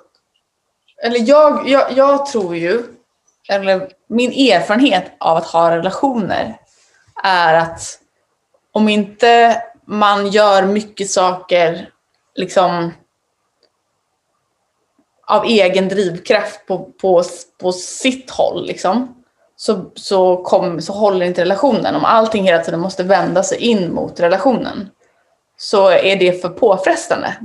eller 1.03 1.30
jag, 1.30 1.69
jag, 1.69 1.91
jag 1.91 2.26
tror 2.26 2.55
ju, 2.55 2.84
eller 3.49 3.89
min 4.07 4.32
erfarenhet 4.32 5.11
av 5.19 5.38
att 5.38 5.45
ha 5.45 5.76
relationer 5.78 6.57
är 7.24 7.53
att 7.53 7.99
om 8.72 8.89
inte 8.89 9.61
man 9.86 10.28
gör 10.28 10.63
mycket 10.63 11.09
saker 11.09 11.89
liksom 12.36 12.93
av 15.28 15.45
egen 15.45 15.89
drivkraft 15.89 16.67
på, 16.67 16.91
på, 17.01 17.24
på 17.61 17.72
sitt 17.72 18.30
håll 18.30 18.65
liksom, 18.65 19.20
så, 19.62 19.91
så, 19.95 20.38
kom, 20.38 20.82
så 20.82 20.93
håller 20.93 21.26
inte 21.26 21.41
relationen. 21.41 21.95
Om 21.95 22.05
allting 22.05 22.43
hela 22.43 22.64
tiden 22.64 22.80
måste 22.80 23.03
vända 23.03 23.43
sig 23.43 23.57
in 23.57 23.93
mot 23.93 24.20
relationen 24.20 24.89
så 25.57 25.89
är 25.89 26.16
det 26.16 26.41
för 26.41 26.49
påfrestande 26.49 27.36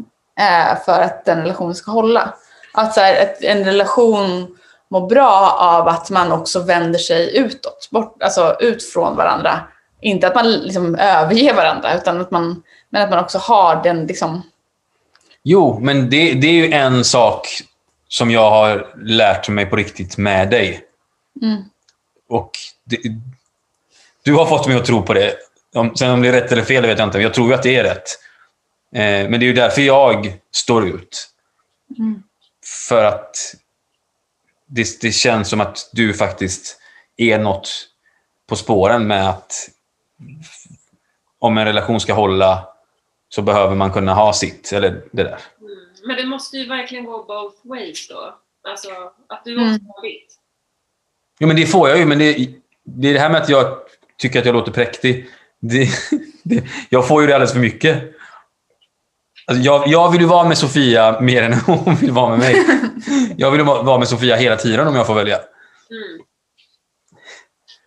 eh, 0.40 0.84
för 0.84 1.00
att 1.02 1.24
den 1.24 1.40
relationen 1.40 1.74
ska 1.74 1.90
hålla. 1.90 2.34
Att 2.72 2.94
så 2.94 3.00
här, 3.00 3.14
ett, 3.14 3.44
en 3.44 3.64
relation 3.64 4.56
mår 4.90 5.08
bra 5.08 5.56
av 5.58 5.88
att 5.88 6.10
man 6.10 6.32
också 6.32 6.60
vänder 6.60 6.98
sig 6.98 7.36
utåt, 7.36 7.88
bort, 7.90 8.22
alltså 8.22 8.56
ut 8.60 8.84
från 8.84 9.16
varandra. 9.16 9.60
Inte 10.00 10.26
att 10.26 10.34
man 10.34 10.52
liksom 10.52 10.94
överger 10.94 11.54
varandra, 11.54 11.94
utan 11.94 12.20
att 12.20 12.30
man, 12.30 12.62
men 12.90 13.02
att 13.02 13.10
man 13.10 13.18
också 13.18 13.38
har 13.38 13.82
den 13.82 14.06
liksom, 14.06 14.42
Jo, 15.42 15.78
men 15.80 16.10
det, 16.10 16.32
det 16.32 16.46
är 16.46 16.66
ju 16.66 16.72
en 16.72 17.04
sak 17.04 17.48
som 18.08 18.30
jag 18.30 18.50
har 18.50 18.94
lärt 19.04 19.48
mig 19.48 19.66
på 19.66 19.76
riktigt 19.76 20.18
med 20.18 20.50
dig. 20.50 20.80
Mm. 21.42 21.62
Och 22.28 22.50
det, 22.84 22.98
du 24.22 24.34
har 24.34 24.46
fått 24.46 24.66
mig 24.66 24.76
att 24.76 24.84
tro 24.84 25.02
på 25.02 25.14
det. 25.14 25.36
Om, 25.74 25.96
sen 25.96 26.10
om 26.10 26.22
det 26.22 26.28
är 26.28 26.32
rätt 26.32 26.52
eller 26.52 26.62
fel 26.62 26.82
det 26.82 26.88
vet 26.88 26.98
jag 26.98 27.08
inte, 27.08 27.18
men 27.18 27.22
jag 27.22 27.34
tror 27.34 27.48
ju 27.48 27.54
att 27.54 27.62
det 27.62 27.76
är 27.76 27.84
rätt. 27.84 28.08
Eh, 28.92 29.30
men 29.30 29.32
det 29.32 29.46
är 29.46 29.48
ju 29.48 29.52
därför 29.52 29.82
jag 29.82 30.38
står 30.50 30.88
ut. 30.88 31.28
Mm. 31.98 32.22
För 32.88 33.04
att 33.04 33.36
det, 34.66 35.00
det 35.00 35.12
känns 35.12 35.48
som 35.48 35.60
att 35.60 35.90
du 35.92 36.14
faktiskt 36.14 36.80
är 37.16 37.38
något 37.38 37.68
på 38.46 38.56
spåren 38.56 39.06
med 39.06 39.28
att 39.28 39.68
om 41.38 41.58
en 41.58 41.64
relation 41.64 42.00
ska 42.00 42.14
hålla 42.14 42.68
så 43.28 43.42
behöver 43.42 43.74
man 43.74 43.92
kunna 43.92 44.14
ha 44.14 44.32
sitt, 44.32 44.72
eller 44.72 44.90
det 45.12 45.22
där. 45.22 45.38
Mm. 45.60 45.72
Men 46.06 46.16
det 46.16 46.26
måste 46.26 46.56
ju 46.56 46.68
verkligen 46.68 47.04
gå 47.04 47.24
both 47.24 47.56
ways 47.68 48.08
då. 48.08 48.38
Alltså 48.68 48.88
att 49.28 49.44
du 49.44 49.52
Mm. 49.52 49.74
också 49.74 49.84
har 49.86 50.02
ditt. 50.02 50.38
Jo, 51.38 51.46
men 51.46 51.56
det 51.56 51.66
får 51.66 51.88
jag 51.88 51.98
ju, 51.98 52.06
men 52.06 52.18
det, 52.18 52.48
det 52.84 53.08
är 53.08 53.12
det 53.12 53.20
här 53.20 53.30
med 53.30 53.42
att 53.42 53.48
jag 53.48 53.78
tycker 54.18 54.38
att 54.38 54.46
jag 54.46 54.54
låter 54.54 54.72
präktig. 54.72 55.28
Det, 55.60 55.88
det, 56.42 56.64
jag 56.88 57.08
får 57.08 57.20
ju 57.20 57.26
det 57.26 57.34
alldeles 57.34 57.52
för 57.52 57.60
mycket. 57.60 58.16
Alltså 59.46 59.64
jag, 59.64 59.88
jag 59.88 60.12
vill 60.12 60.20
ju 60.20 60.26
vara 60.26 60.48
med 60.48 60.58
Sofia 60.58 61.20
mer 61.20 61.42
än 61.42 61.52
hon 61.66 61.94
vill 61.94 62.12
vara 62.12 62.36
med 62.36 62.38
mig. 62.38 62.64
Jag 63.36 63.50
vill 63.50 63.60
ju 63.60 63.64
vara 63.66 63.98
med 63.98 64.08
Sofia 64.08 64.36
hela 64.36 64.56
tiden 64.56 64.88
om 64.88 64.94
jag 64.94 65.06
får 65.06 65.14
välja. 65.14 65.36
Mm. 65.36 66.26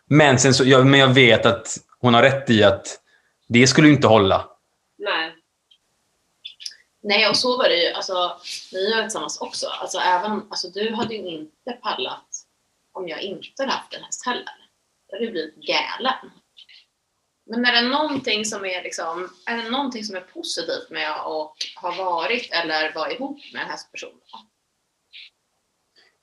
Men, 0.09 0.39
sen 0.39 0.53
så, 0.53 0.65
jag, 0.65 0.85
men 0.85 0.99
jag 0.99 1.07
vet 1.07 1.45
att 1.45 1.77
hon 1.99 2.13
har 2.13 2.21
rätt 2.21 2.49
i 2.49 2.63
att 2.63 2.99
det 3.47 3.67
skulle 3.67 3.89
inte 3.89 4.07
hålla. 4.07 4.45
Nej. 4.97 5.35
Nej, 7.03 7.29
och 7.29 7.37
så 7.37 7.57
var 7.57 7.69
det 7.69 7.75
ju. 7.75 7.93
Alltså, 7.93 8.37
vi 8.71 8.93
var 8.93 9.01
tillsammans 9.01 9.41
också. 9.41 9.67
Alltså, 9.67 9.97
även, 9.97 10.31
alltså, 10.31 10.67
du 10.67 10.93
hade 10.93 11.13
ju 11.13 11.27
inte 11.27 11.71
pallat 11.81 12.28
om 12.91 13.07
jag 13.07 13.21
inte 13.21 13.63
hade 13.63 13.71
haft 13.71 13.93
en 13.93 14.03
häst 14.03 14.25
heller. 14.25 14.69
Då 15.09 15.15
hade 15.15 15.25
du 15.25 15.31
blivit 15.31 15.55
galen. 15.55 16.31
Men 17.45 17.65
är 17.65 17.81
det 17.81 17.89
någonting 17.89 18.45
som 18.45 18.65
är, 18.65 18.83
liksom, 18.83 19.29
är, 19.45 19.57
det 19.57 19.69
någonting 19.69 20.03
som 20.03 20.15
är 20.15 20.21
positivt 20.21 20.89
med 20.89 21.11
att 21.11 21.55
ha 21.81 21.95
varit 21.97 22.53
eller 22.53 22.93
vara 22.93 23.11
ihop 23.11 23.37
med 23.53 23.61
en 23.61 23.69
hästperson? 23.69 24.11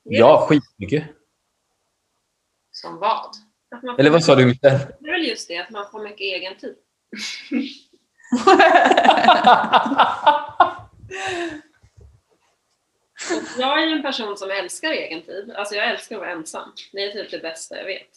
Ja, 0.03 0.47
skitmycket. 0.49 1.03
Som 2.71 2.97
vad? 2.97 3.35
Eller 3.99 4.09
vad 4.09 4.23
sa 4.23 4.35
du 4.35 4.45
Michelle? 4.45 4.95
Det 4.99 5.07
är 5.07 5.11
väl 5.11 5.27
just 5.27 5.47
det, 5.47 5.57
att 5.57 5.69
man 5.69 5.91
får 5.91 6.03
mycket 6.03 6.21
egen 6.21 6.57
tid. 6.57 6.75
Jag 13.57 13.83
är 13.83 13.87
en 13.87 14.01
person 14.01 14.37
som 14.37 14.51
älskar 14.51 14.91
egen 14.91 15.21
tid. 15.21 15.51
Alltså 15.55 15.75
jag 15.75 15.89
älskar 15.89 16.15
att 16.15 16.21
vara 16.21 16.31
ensam. 16.31 16.73
Det 16.91 17.03
är 17.03 17.11
typ 17.11 17.31
det 17.31 17.39
bästa 17.39 17.77
jag 17.77 17.85
vet. 17.85 18.09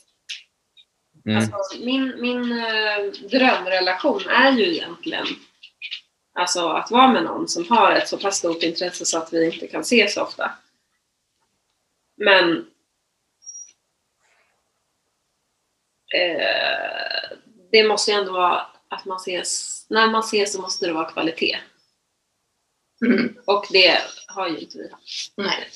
Mm. 1.27 1.37
Alltså, 1.37 1.79
min 1.79 2.21
min 2.21 2.53
eh, 2.53 3.13
drömrelation 3.31 4.29
är 4.29 4.53
ju 4.53 4.75
egentligen 4.75 5.27
alltså, 6.35 6.69
att 6.69 6.91
vara 6.91 7.09
med 7.09 7.25
någon 7.25 7.49
som 7.49 7.69
har 7.69 7.93
ett 7.93 8.09
så 8.09 8.19
pass 8.19 8.37
stort 8.37 8.63
intresse 8.63 9.05
så 9.05 9.19
att 9.19 9.33
vi 9.33 9.55
inte 9.55 9.67
kan 9.67 9.81
ses 9.81 10.17
ofta. 10.17 10.51
Men 12.17 12.67
eh, 16.15 17.37
det 17.73 17.89
måste 17.89 18.11
ju 18.11 18.17
ändå 18.17 18.33
vara 18.33 18.67
att 18.89 19.05
man 19.05 19.17
ses, 19.17 19.87
när 19.91 20.11
man 20.11 20.21
ses 20.21 20.53
så 20.53 20.61
måste 20.61 20.87
det 20.87 20.93
vara 20.93 21.11
kvalitet. 21.11 21.59
Mm. 23.07 23.36
Och 23.46 23.66
det 23.70 23.98
har 24.26 24.48
ju 24.48 24.59
inte 24.59 24.78
vi 24.78 24.90
haft. 24.90 25.32
Nej. 25.36 25.68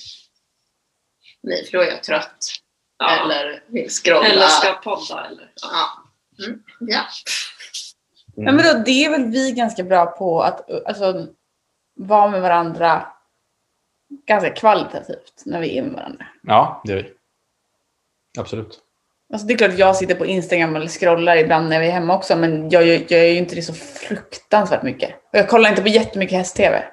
Nej, 1.42 1.64
för 1.64 1.72
då 1.72 1.80
är 1.80 1.86
jag 1.86 2.02
trött. 2.02 2.46
Ja. 2.98 3.24
Eller 3.24 3.62
vill 3.66 3.90
scrolla. 3.90 4.26
Eller 4.26 4.46
ska 4.46 4.72
podda 4.72 5.26
eller 5.26 5.52
ja. 5.62 5.68
Ja. 6.36 6.44
Mm. 6.46 6.62
ja. 6.78 7.02
Men 8.36 8.56
vadå, 8.56 8.82
det 8.84 9.04
är 9.04 9.10
väl 9.10 9.24
vi 9.24 9.52
ganska 9.52 9.84
bra 9.84 10.06
på 10.06 10.42
att 10.42 10.70
alltså, 10.86 11.26
vara 11.94 12.30
med 12.30 12.42
varandra 12.42 13.06
ganska 14.26 14.50
kvalitativt 14.50 15.42
när 15.44 15.60
vi 15.60 15.78
är 15.78 15.82
med 15.82 15.92
varandra. 15.92 16.26
Ja, 16.42 16.82
det 16.84 16.92
gör 16.92 17.02
vi. 17.02 17.12
Absolut. 18.38 18.80
Alltså 19.32 19.46
det 19.46 19.54
är 19.54 19.58
klart 19.58 19.70
att 19.70 19.78
jag 19.78 19.96
sitter 19.96 20.14
på 20.14 20.26
Instagram 20.26 20.76
eller 20.76 20.88
scrollar 20.88 21.36
ibland 21.36 21.68
när 21.68 21.80
vi 21.80 21.86
är 21.86 21.92
hemma 21.92 22.16
också 22.16 22.36
men 22.36 22.70
jag, 22.70 22.86
jag, 22.86 23.00
jag 23.08 23.20
gör 23.20 23.30
ju 23.30 23.38
inte 23.38 23.54
det 23.54 23.62
så 23.62 23.74
fruktansvärt 23.74 24.82
mycket. 24.82 25.10
Och 25.32 25.38
jag 25.38 25.48
kollar 25.48 25.70
inte 25.70 25.82
på 25.82 25.88
jättemycket 25.88 26.38
häst-tv. 26.38 26.84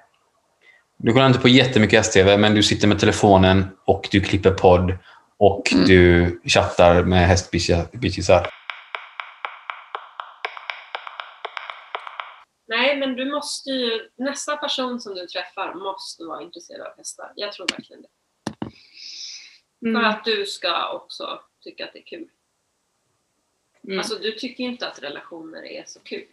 Du 1.04 1.14
kollar 1.14 1.28
inte 1.28 1.40
på 1.40 1.48
jättemycket 1.48 2.06
STV, 2.06 2.38
men 2.38 2.56
du 2.56 2.64
sitter 2.64 2.88
med 2.88 3.00
telefonen 3.00 3.66
och 3.86 4.08
du 4.12 4.22
klipper 4.22 4.52
podd 4.52 4.98
och 5.38 5.74
Mm. 5.74 5.86
du 5.86 6.42
chattar 6.50 7.04
med 7.04 7.28
hästbitchisar. 7.28 8.50
Nej, 12.68 12.98
men 12.98 13.16
du 13.16 13.32
måste 13.32 13.70
ju, 13.70 14.10
nästa 14.16 14.58
person 14.58 15.00
som 15.00 15.16
du 15.16 15.28
träffar 15.28 15.74
måste 15.74 16.24
vara 16.24 16.42
intresserad 16.42 16.82
av 16.88 16.98
hästar. 16.98 17.32
Jag 17.36 17.52
tror 17.54 17.68
verkligen 17.78 18.02
det. 18.02 18.08
För 19.80 19.88
Mm. 19.88 20.06
att 20.06 20.26
du 20.26 20.46
ska 20.46 20.92
också 20.94 21.40
tycka 21.64 21.86
att 21.86 21.94
det 21.94 22.00
är 22.00 22.04
kul. 22.06 22.28
Mm. 23.88 24.00
Alltså 24.00 24.16
du 24.16 24.32
tycker 24.32 24.64
ju 24.64 24.70
inte 24.70 24.88
att 24.88 25.04
relationer 25.04 25.64
är 25.66 25.84
så 25.88 26.00
kul. 26.00 26.28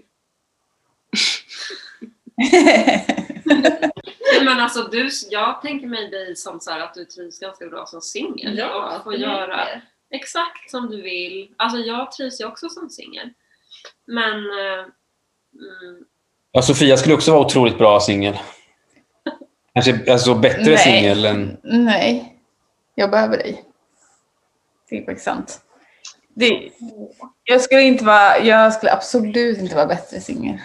Men 4.44 4.60
alltså 4.60 4.82
du, 4.82 5.08
jag 5.30 5.62
tänker 5.62 5.86
mig 5.86 6.10
dig 6.10 6.36
som 6.36 6.60
så 6.60 6.70
här 6.70 6.80
att 6.80 6.94
du 6.94 7.04
trivs 7.04 7.40
ganska 7.40 7.66
bra 7.66 7.86
som 7.86 8.00
singel. 8.00 8.60
och 8.60 9.04
får 9.04 9.14
göra 9.14 9.56
det. 9.56 9.82
exakt 10.10 10.70
som 10.70 10.90
du 10.90 11.02
vill. 11.02 11.54
Alltså 11.56 11.78
jag 11.78 12.12
trivs 12.12 12.40
ju 12.40 12.44
också 12.44 12.68
som 12.68 12.90
singel. 12.90 13.30
Men 14.06 14.34
eh, 14.34 14.84
mm, 15.54 16.04
Ja, 16.52 16.62
Sofia 16.62 16.96
skulle 16.96 17.14
också 17.14 17.32
vara 17.32 17.40
otroligt 17.46 17.78
bra 17.78 18.00
singel. 18.00 18.38
Kanske 19.74 20.12
alltså, 20.12 20.34
bättre 20.34 20.78
singel 20.78 21.24
än... 21.24 21.56
Nej, 21.62 22.38
jag 22.94 23.10
behöver 23.10 23.36
dig. 23.36 23.64
Det 24.90 24.98
är 24.98 25.04
faktiskt 25.04 25.24
sant. 25.24 25.60
Det, 26.34 26.70
jag, 27.44 27.60
skulle 27.60 27.82
inte 27.82 28.04
vara, 28.04 28.38
jag 28.38 28.72
skulle 28.72 28.92
absolut 28.92 29.58
inte 29.58 29.74
vara 29.74 29.86
bättre 29.86 30.20
singel. 30.20 30.58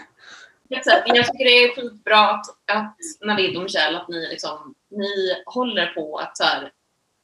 Exakt. 0.77 1.03
Jag 1.05 1.25
tycker 1.25 1.45
det 1.45 1.63
är 1.63 1.75
skitbra 1.75 2.19
att, 2.19 2.45
att 2.71 2.97
Navid 3.21 3.57
och 3.57 3.63
Michelle, 3.63 3.97
att 3.97 4.07
ni, 4.07 4.27
liksom, 4.29 4.75
ni 4.89 5.43
håller 5.45 5.85
på 5.85 6.17
att 6.17 6.37
så 6.37 6.43
här, 6.43 6.71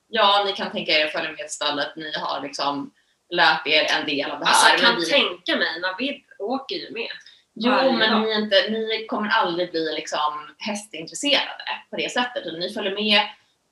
ja, 0.07 0.43
ni 0.45 0.53
kan 0.53 0.71
tänka 0.71 0.91
er 0.91 1.05
att 1.05 1.11
följa 1.11 1.31
med 1.31 1.51
stallet, 1.51 1.95
ni 1.95 2.11
har 2.15 2.41
liksom 2.41 2.93
lärt 3.29 3.67
er 3.67 3.87
en 3.99 4.05
del 4.05 4.31
av 4.31 4.39
det 4.39 4.45
alltså 4.45 4.65
här. 4.65 4.73
jag 4.73 4.81
kan 4.81 4.95
vi, 4.95 5.05
tänka 5.05 5.55
mig, 5.55 5.79
Navid 5.79 6.21
åker 6.39 6.75
ju 6.75 6.91
med. 6.91 7.09
jo, 7.53 7.71
varje 7.71 7.91
men 7.91 8.11
dag. 8.11 8.21
ni, 8.21 8.33
inte, 8.33 8.69
ni 8.69 9.05
kommer 9.07 9.29
aldrig 9.29 9.71
bli 9.71 9.93
liksom 9.95 10.55
hästintresserade 10.57 11.63
på 11.89 11.95
det 11.95 12.11
sättet. 12.11 12.59
Ni 12.59 12.69
följer 12.69 12.95
med 12.95 13.21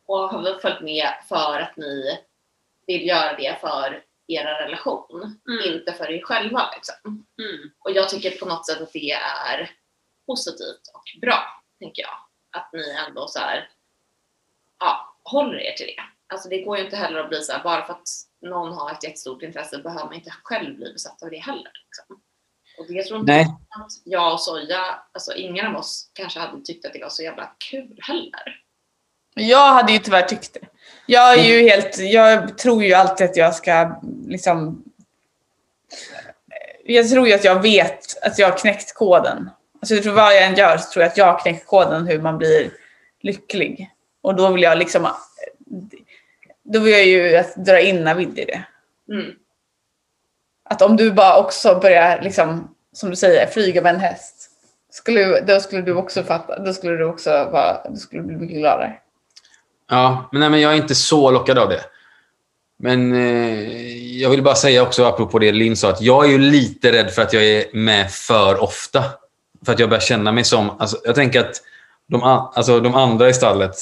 och 0.08 0.30
har 0.30 0.60
följt 0.60 0.82
med 0.82 1.08
för 1.30 1.60
att 1.60 1.78
ni 1.78 2.20
vill 2.88 3.08
göra 3.08 3.38
det 3.38 3.62
för 3.62 4.04
er 4.28 4.46
relation, 4.46 5.40
Mm. 5.48 5.74
inte 5.74 5.94
för 5.94 6.12
er 6.12 6.22
själva. 6.22 6.70
Liksom. 6.76 7.26
Mm. 7.42 7.72
Och 7.80 7.92
jag 7.92 8.10
tycker 8.10 8.32
på 8.40 8.46
något 8.46 8.66
sätt 8.66 8.82
att 8.82 8.94
det 8.94 9.12
är 9.12 9.72
positivt 10.26 10.82
och 10.94 11.22
bra, 11.22 11.64
tänker 11.80 12.02
jag. 12.02 12.18
Att 12.52 12.74
ni 12.74 12.96
ändå 13.08 13.28
så 13.28 13.40
här, 13.40 13.70
ja, 14.80 15.16
håller 15.24 15.60
er 15.60 15.72
till 15.74 15.86
det. 15.88 16.04
Alltså 16.34 16.50
det 16.50 16.62
går 16.62 16.78
ju 16.78 16.84
inte 16.84 16.96
heller 16.96 17.20
att 17.20 17.30
bli 17.30 17.42
så 17.42 17.52
här, 17.54 17.64
bara 17.64 17.86
för 17.86 17.94
att 17.94 18.08
någon 18.42 18.74
har 18.74 18.92
ett 18.92 19.04
jättestort 19.04 19.42
intresse 19.44 19.78
behöver 19.78 20.06
man 20.06 20.14
inte 20.14 20.34
själv 20.44 20.76
bli 20.76 20.94
besatt 20.94 21.24
av 21.24 21.30
det 21.30 21.38
heller. 21.38 21.72
Liksom. 21.86 22.22
Och 22.78 22.88
det 22.88 23.04
tror 23.04 23.20
inte 23.20 23.32
Nej. 23.32 23.46
att 23.70 23.92
jag 24.04 24.34
och 24.34 24.42
Soja, 24.42 25.04
alltså 25.12 25.34
ingen 25.34 25.68
av 25.68 25.76
oss 25.76 26.12
kanske 26.14 26.40
hade 26.40 26.62
tyckt 26.62 26.86
att 26.86 26.94
det 26.94 27.02
var 27.02 27.10
så 27.10 27.24
jävla 27.24 27.56
kul 27.70 28.00
heller. 28.02 28.64
Jag 29.38 29.74
hade 29.74 29.92
ju 29.92 30.00
tyvärr 30.00 30.22
tyckt 30.22 30.54
det. 30.54 30.68
Jag 31.06 31.40
är 31.40 31.44
ju 31.44 31.70
helt, 31.70 32.00
jag 32.00 32.58
tror 32.58 32.84
ju 32.84 32.94
alltid 32.94 33.30
att 33.30 33.38
jag 33.38 33.56
ska 33.56 34.02
liksom 34.28 34.84
jag 36.86 37.10
tror 37.10 37.28
ju 37.28 37.34
att 37.34 37.44
jag 37.44 37.62
vet 37.62 38.24
att 38.24 38.40
jag 38.40 38.50
har 38.50 38.58
knäckt 38.58 38.94
koden. 38.94 39.50
Alltså 39.82 39.96
jag 39.96 40.04
tror 40.04 40.14
vad 40.14 40.36
jag 40.36 40.44
än 40.44 40.56
gör 40.56 40.78
så 40.78 40.92
tror 40.92 41.04
jag 41.04 41.12
att 41.12 41.18
jag 41.18 41.26
har 41.26 41.40
knäckt 41.40 41.68
koden 41.68 42.08
hur 42.08 42.22
man 42.22 42.38
blir 42.38 42.72
lycklig. 43.22 43.92
Och 44.22 44.36
då 44.36 44.50
vill 44.52 44.64
jag 44.64 44.78
liksom 44.78 45.08
då 46.64 46.80
vill 46.80 46.94
jag 46.94 47.06
ju 47.06 47.38
att 47.38 47.56
dra 47.56 47.80
in 47.80 48.04
Navid 48.04 48.40
i 48.40 48.46
det. 48.46 48.64
Mm. 49.14 49.32
Att 50.70 50.82
om 50.82 50.98
du 50.98 51.12
bara 51.12 51.40
också 51.40 51.80
börjar 51.80 52.22
liksom, 52.22 52.76
som 52.94 53.10
du 53.10 53.16
säger, 53.16 53.48
flyga 53.48 53.82
med 53.82 53.96
en 53.96 54.02
häst. 54.02 54.52
Skulle, 54.90 55.42
då 55.42 55.60
skulle 55.60 55.82
du 55.82 55.94
också 55.94 56.24
fatta, 56.24 56.60
då 56.60 56.74
skulle 56.74 56.98
du 56.98 57.06
också 57.06 57.30
vara, 57.30 57.90
du 57.90 57.96
skulle 57.96 58.22
bli 58.22 58.36
mycket 58.36 58.58
gladare. 58.58 59.00
Ja, 59.90 60.30
men, 60.32 60.40
nej, 60.40 60.50
men 60.50 60.62
jag 60.62 60.74
är 60.74 60.78
inte 60.78 60.96
så 60.96 61.32
lockad 61.32 61.58
av 61.58 61.70
det. 61.70 61.82
Men 62.80 63.14
eh, 63.14 64.22
jag 64.22 64.30
vill 64.30 64.44
bara 64.44 64.56
säga 64.56 64.84
också, 64.84 65.06
apropå 65.06 65.40
det 65.40 65.52
Linn 65.52 65.78
sa, 65.78 65.90
att 65.90 66.02
jag 66.02 66.26
är 66.26 66.30
ju 66.30 66.38
lite 66.38 66.92
rädd 66.92 67.12
för 67.12 67.22
att 67.22 67.34
jag 67.34 67.44
är 67.44 67.66
med 67.74 68.12
för 68.12 68.64
ofta. 68.64 69.04
För 69.66 69.74
att 69.74 69.80
jag 69.80 69.90
börjar 69.90 70.02
känna 70.02 70.32
mig 70.32 70.44
som... 70.44 70.70
Alltså, 70.70 70.98
jag 71.04 71.16
tänker 71.16 71.40
att 71.40 71.56
de, 72.08 72.24
alltså, 72.24 72.80
de 72.80 72.96
andra 72.96 73.30
i 73.30 73.34
stallet 73.34 73.76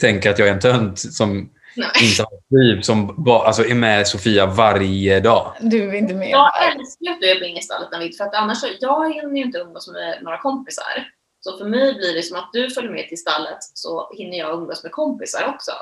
tänker 0.00 0.30
att 0.30 0.38
jag 0.38 0.48
är 0.48 0.52
en 0.52 0.60
tönt 0.60 0.98
som 0.98 1.50
Nej. 1.76 1.88
inte 2.02 2.22
har 2.22 2.38
ett 2.38 2.44
liv, 2.50 2.80
som 2.80 3.24
bara, 3.24 3.46
alltså, 3.46 3.64
är 3.64 3.74
med 3.74 4.08
Sofia 4.08 4.46
varje 4.46 5.20
dag. 5.20 5.52
Du 5.60 5.88
är 5.88 5.94
inte 5.94 6.14
med. 6.14 6.30
Jag 6.30 6.66
älskar 6.66 7.10
att 7.10 7.20
du 7.20 7.30
är 7.30 7.38
på 7.38 7.44
Ingestallet 7.44 7.92
Navid, 7.92 8.16
för 8.16 8.24
att 8.24 8.34
annars 8.34 8.58
så, 8.58 8.66
jag 8.80 9.14
hinner 9.14 9.36
ju 9.36 9.42
inte 9.42 9.58
umgås 9.58 9.88
med 9.88 10.18
några 10.22 10.38
kompisar. 10.38 11.08
Så 11.40 11.58
för 11.58 11.64
mig 11.64 11.94
blir 11.94 12.14
det 12.14 12.22
som 12.22 12.36
att 12.36 12.50
du 12.52 12.70
följer 12.70 12.90
med 12.90 13.08
till 13.08 13.18
stallet 13.18 13.58
så 13.60 14.12
hinner 14.12 14.38
jag 14.38 14.54
umgås 14.54 14.82
med 14.82 14.92
kompisar 14.92 15.54
också. 15.54 15.72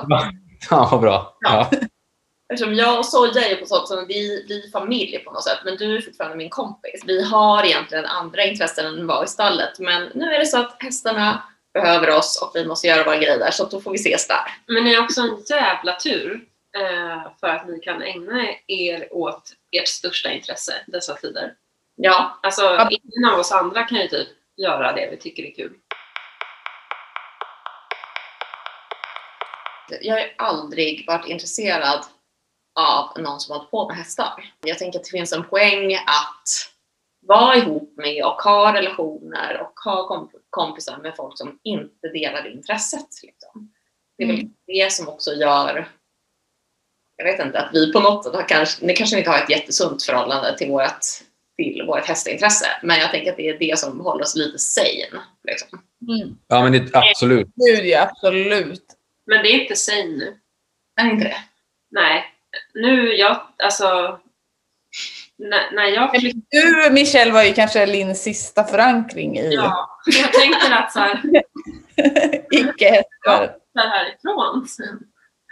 Ja, 0.71 0.89
vad 0.91 1.01
bra. 1.01 1.37
Ja. 1.41 1.71
Eftersom 2.53 2.75
jag 2.75 2.99
och 2.99 3.07
Soja 3.07 3.49
är 3.49 3.57
på 3.57 3.67
sånt 3.67 3.89
som 3.89 4.07
vi, 4.09 4.45
vi 4.49 4.67
är 4.67 4.71
familj 4.71 5.19
på 5.19 5.33
något 5.33 5.45
sätt, 5.45 5.59
men 5.65 5.77
du 5.77 5.97
är 5.97 6.01
fortfarande 6.01 6.37
min 6.37 6.51
kompis. 6.51 7.03
Vi 7.07 7.23
har 7.23 7.65
egentligen 7.65 8.05
andra 8.05 8.45
intressen 8.45 8.87
än 8.87 9.07
vara 9.07 9.25
i 9.25 9.29
stallet, 9.29 9.79
men 9.79 10.11
nu 10.15 10.35
är 10.35 10.39
det 10.39 10.47
så 10.47 10.59
att 10.59 10.77
hästarna 10.79 11.43
behöver 11.75 12.11
oss 12.11 12.43
och 12.43 12.51
vi 12.55 12.67
måste 12.67 12.87
göra 12.87 13.05
våra 13.05 13.17
grejer 13.17 13.39
där, 13.39 13.51
så 13.51 13.65
då 13.65 13.81
får 13.81 13.91
vi 13.91 13.97
ses 13.97 14.29
där. 14.29 14.57
Men 14.67 14.85
ni 14.85 14.95
har 14.95 15.05
också 15.05 15.21
en 15.21 15.43
jävla 15.49 15.97
tur 15.97 16.41
eh, 16.77 17.33
för 17.41 17.47
att 17.47 17.69
ni 17.69 17.81
kan 17.81 18.03
ägna 18.03 18.47
er 18.67 19.09
åt 19.11 19.53
ert 19.73 19.89
största 19.89 20.33
intresse 20.33 20.73
dessa 20.87 21.15
tider. 21.15 21.55
Ja, 21.97 22.41
Alltså, 22.43 22.89
ingen 22.91 23.33
av 23.33 23.39
oss 23.39 23.53
andra 23.53 23.83
kan 23.83 23.99
ju 23.99 24.09
typ 24.09 24.29
göra 24.57 24.93
det 24.93 25.09
vi 25.11 25.17
tycker 25.17 25.43
är 25.43 25.55
kul. 25.55 25.75
jag 30.01 30.15
har 30.15 30.33
aldrig 30.39 31.07
varit 31.07 31.27
intresserad 31.27 32.05
av 32.81 33.19
någon 33.19 33.41
som 33.41 33.53
har 33.53 33.59
hållit 33.59 33.71
på 33.71 33.89
med 33.89 33.97
hästar. 33.97 34.53
Jag 34.61 34.79
tänker 34.79 34.99
att 34.99 35.05
det 35.05 35.11
finns 35.11 35.33
en 35.33 35.45
poäng 35.45 35.95
att 35.95 36.73
vara 37.21 37.57
ihop 37.57 37.97
med 37.97 38.25
och 38.25 38.43
ha 38.43 38.75
relationer 38.75 39.61
och 39.61 39.81
ha 39.85 40.09
komp 40.09 40.31
kompisar 40.51 40.99
med 40.99 41.17
folk 41.17 41.39
som 41.39 41.59
inte 41.63 42.09
delar 42.09 42.43
det 42.43 42.51
intresset. 42.51 43.23
Liksom. 43.23 43.73
Det 44.19 44.25
är 44.25 44.27
väl 44.27 44.37
Mm. 44.37 44.53
det 44.67 44.93
som 44.93 45.09
också 45.09 45.33
gör, 45.33 45.89
jag 47.17 47.25
vet 47.25 47.47
inte, 47.47 47.61
att 47.61 47.75
vi 47.75 47.93
på 47.93 48.01
något 48.01 48.25
sätt 48.25 48.35
har 48.35 48.49
kanske, 48.49 48.87
ni 48.87 48.95
kanske 48.95 49.19
inte 49.19 49.31
har 49.31 49.39
ett 49.39 49.51
jättesunt 49.51 50.03
förhållande 50.03 50.59
till 50.59 50.71
vårt, 50.71 51.07
till 51.57 51.83
vårt 51.87 52.05
hästintresse, 52.05 52.67
men 52.83 52.99
jag 52.99 53.11
tänker 53.11 53.31
att 53.31 53.37
det 53.37 53.49
är 53.49 53.59
det 53.59 53.79
som 53.79 54.01
håller 54.01 54.23
oss 54.25 54.37
lite 54.37 54.59
sane. 54.59 55.23
Liksom. 55.45 55.83
Mm. 56.09 56.39
Ja, 56.49 56.63
men 56.63 56.73
det, 56.73 56.91
absolut. 56.93 57.49
Gud 57.55 57.87
ja, 57.87 58.03
absolut. 58.03 58.85
Men 59.27 59.43
det 59.43 59.49
är 59.49 59.61
inte 59.61 59.77
sane 59.77 60.07
nu. 60.07 60.39
Är 61.01 61.05
det 61.05 61.11
inte 61.11 61.25
det? 61.25 61.37
Nej. 61.91 62.25
Nu, 62.75 63.13
jag, 63.15 63.41
alltså... 63.59 64.21
När, 65.39 65.71
när 65.73 65.85
jag 65.85 66.11
flyttade... 66.11 66.43
Du 66.51 66.91
Michelle 66.93 67.33
var 67.33 67.43
ju 67.43 67.53
kanske 67.53 67.87
Linns 67.87 68.23
sista 68.23 68.65
förankring 68.65 69.39
i 69.39 69.55
Ja, 69.55 70.01
jag 70.07 70.33
tänker 70.33 70.73
att 70.73 70.93
så 70.93 70.99
här, 70.99 71.23
icke-hästar. 72.51 73.57
flyttar 73.77 73.89
härifrån 73.89 74.67
sen. 74.67 74.99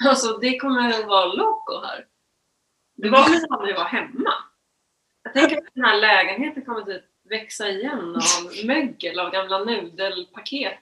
Alltså 0.08 0.38
det 0.38 0.58
kommer 0.58 0.88
att 0.88 1.06
vara 1.06 1.26
loco 1.26 1.86
här. 1.86 2.04
Det 2.96 3.10
var 3.10 3.28
väl 3.28 3.46
aldrig 3.50 3.74
vara 3.74 3.88
hemma. 3.88 4.32
Jag 5.24 5.32
tänker 5.32 5.58
att 5.58 5.74
den 5.74 5.84
här 5.84 6.00
lägenheten 6.00 6.64
kommer 6.64 6.82
typ 6.82 7.04
växa 7.30 7.68
igen 7.68 8.16
av 8.16 8.66
mögel 8.66 9.20
av 9.20 9.30
gamla 9.32 9.64
nudelpaket. 9.64 10.78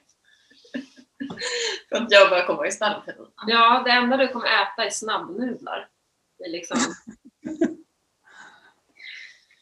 För 1.89 1.95
att 1.95 2.11
jag 2.11 2.29
börjar 2.29 2.45
komma 2.45 2.67
i 2.67 2.71
tiden. 2.71 3.27
Ja, 3.47 3.81
det 3.85 3.91
enda 3.91 4.17
du 4.17 4.27
kommer 4.27 4.45
äta 4.45 4.85
är 4.85 4.89
snabbnudlar. 4.89 5.89
Det 6.37 6.43
är 6.43 6.49
liksom, 6.49 6.77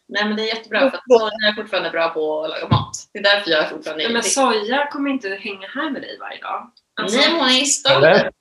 Nej 0.07 0.25
men 0.25 0.35
det 0.35 0.43
är 0.43 0.55
jättebra 0.55 0.79
för 0.79 0.97
att 0.97 1.03
soja 1.09 1.49
är 1.49 1.55
fortfarande 1.55 1.89
bra 1.89 2.09
på 2.09 2.43
att 2.43 2.49
laga 2.49 2.67
mat. 2.67 3.09
Det 3.13 3.19
är 3.19 3.23
därför 3.23 3.51
jag 3.51 3.63
är 3.63 3.69
fortfarande 3.69 4.03
Nej, 4.03 4.13
men 4.13 4.23
soja 4.23 4.87
kommer 4.91 5.09
inte 5.09 5.29
hänga 5.29 5.67
här 5.67 5.89
med 5.89 6.01
dig 6.01 6.17
varje 6.19 6.41
dag. 6.41 6.71
Alltså, 6.93 7.17
Nej, 7.17 7.29
men 7.31 7.39
hon 7.39 7.49
är 7.49 7.61
i 7.61 7.65
stallet. 7.65 8.33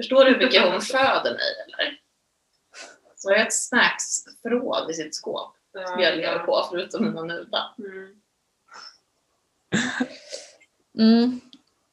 Förstår 0.00 0.24
du 0.24 0.30
hur 0.30 0.38
mycket 0.38 0.62
hon 0.62 0.80
föder 0.80 1.32
mig 1.32 1.64
eller? 1.64 1.98
Så 3.16 3.30
jag 3.30 3.38
har 3.38 3.46
ett 3.46 3.54
snacksförråd 3.54 4.90
i 4.90 4.94
sitt 4.94 5.14
skåp. 5.14 5.53
Ja, 5.74 6.00
jag 6.00 6.16
lever 6.16 6.38
på 6.38 6.66
förutom 6.70 7.04
mina 7.04 7.22
nudlar. 7.22 7.74
Mm. 7.78 8.20
Mm. 10.98 11.40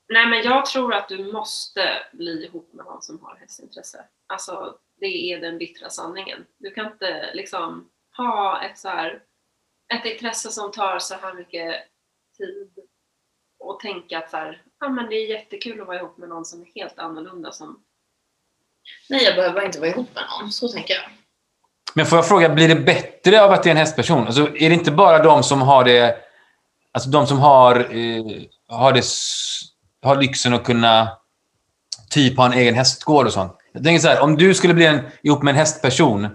Nej, 0.10 0.28
men 0.28 0.44
jag 0.44 0.66
tror 0.66 0.94
att 0.94 1.10
du 1.10 1.32
måste 1.32 2.04
bli 2.12 2.46
ihop 2.46 2.74
med 2.74 2.86
någon 2.86 3.02
som 3.02 3.24
har 3.24 3.36
hästintresse. 3.36 4.06
Alltså, 4.28 4.78
det 5.00 5.34
är 5.34 5.42
den 5.42 5.58
bittra 5.58 5.90
sanningen. 5.90 6.46
Du 6.58 6.72
kan 6.72 6.92
inte 6.92 7.34
liksom 7.34 7.90
ha 8.18 8.64
ett 8.64 8.78
så 8.78 8.90
här, 8.90 9.24
ett 9.94 10.06
intresse 10.06 10.50
som 10.50 10.72
tar 10.72 11.00
så 11.00 11.16
här 11.16 11.34
mycket 11.34 11.76
tid 12.38 12.72
och 13.60 13.80
tänka 13.80 14.18
att 14.18 14.30
så 14.30 14.38
här, 14.38 14.64
ja 14.80 14.90
men 14.90 15.10
det 15.10 15.16
är 15.16 15.30
jättekul 15.30 15.82
att 15.82 15.88
vara 15.88 15.98
ihop 15.98 16.18
med 16.18 16.30
någon 16.30 16.46
som 16.46 16.62
är 16.62 16.66
helt 16.66 17.00
annorlunda 17.00 17.52
som 17.52 17.84
Nej, 19.10 19.24
jag 19.24 19.36
behöver 19.36 19.66
inte 19.66 19.80
vara 19.80 19.90
ihop 19.90 20.16
med 20.16 20.24
någon. 20.40 20.52
Så 20.52 20.68
tänker 20.68 20.94
jag. 20.94 21.10
Men 21.94 22.06
får 22.06 22.18
jag 22.18 22.28
fråga, 22.28 22.50
blir 22.50 22.68
det 22.68 22.76
bättre 22.76 23.44
av 23.44 23.52
att 23.52 23.64
det 23.64 23.70
är 23.70 23.72
en 23.72 23.78
hästperson? 23.78 24.26
Alltså, 24.26 24.42
är 24.42 24.70
det 24.70 24.76
inte 24.76 24.92
bara 24.92 25.24
de 25.24 25.44
som 25.44 25.62
har 25.62 25.84
det... 25.84 26.16
Alltså 26.94 27.10
de 27.10 27.28
som 27.28 27.40
har, 27.40 27.76
eh, 27.76 28.24
har, 28.70 28.92
det, 28.92 29.04
har 30.04 30.16
lyxen 30.16 30.54
att 30.54 30.64
kunna 30.64 31.10
typ 32.10 32.38
ha 32.38 32.46
en 32.46 32.54
egen 32.54 32.76
hästgård 32.76 33.26
och 33.26 33.34
sånt. 33.34 33.54
Jag 33.74 33.84
tänker 33.84 34.02
så 34.02 34.08
här, 34.08 34.22
om 34.22 34.38
du 34.38 34.54
skulle 34.54 34.74
bli 34.74 34.86
en, 34.86 35.00
ihop 35.24 35.44
med 35.44 35.52
en 35.52 35.58
hästperson, 35.58 36.28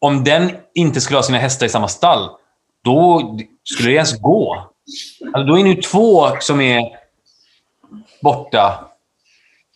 om 0.00 0.24
den 0.24 0.50
inte 0.74 1.00
skulle 1.00 1.18
ha 1.18 1.22
sina 1.22 1.38
hästar 1.38 1.66
i 1.66 1.68
samma 1.68 1.88
stall, 1.88 2.30
då 2.84 3.36
skulle 3.64 3.88
det 3.88 3.94
ens 3.94 4.20
gå. 4.20 4.70
Alltså, 5.34 5.42
då 5.42 5.58
är 5.58 5.64
ni 5.64 5.76
två 5.76 6.28
som 6.40 6.60
är 6.60 6.82
borta. 8.22 8.90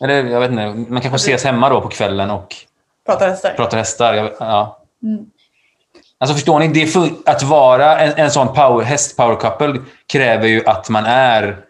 Eller 0.03 0.25
jag 0.25 0.41
vet 0.41 0.51
inte, 0.51 0.93
man 0.93 1.03
kanske 1.03 1.17
ses 1.17 1.45
hemma 1.45 1.69
då 1.69 1.81
på 1.81 1.89
kvällen 1.89 2.31
och 2.31 2.57
Pratar 3.07 3.29
hästar. 3.29 3.55
pratar 3.55 3.79
hästar. 3.79 4.35
Ja. 4.39 4.84
Mm. 5.05 5.31
Alltså 6.19 6.35
förstår 6.35 6.61
ni? 6.61 6.69
Det 6.69 6.87
för, 6.87 7.11
att 7.27 7.43
vara 7.43 8.01
en, 8.01 8.25
en 8.25 8.31
sån 8.31 8.47
power, 8.47 8.85
häst-power 8.85 9.37
couple 9.41 9.83
kräver 10.07 10.49
ju 10.49 10.67
att 10.67 10.89
man 10.89 11.05
är 11.05 11.67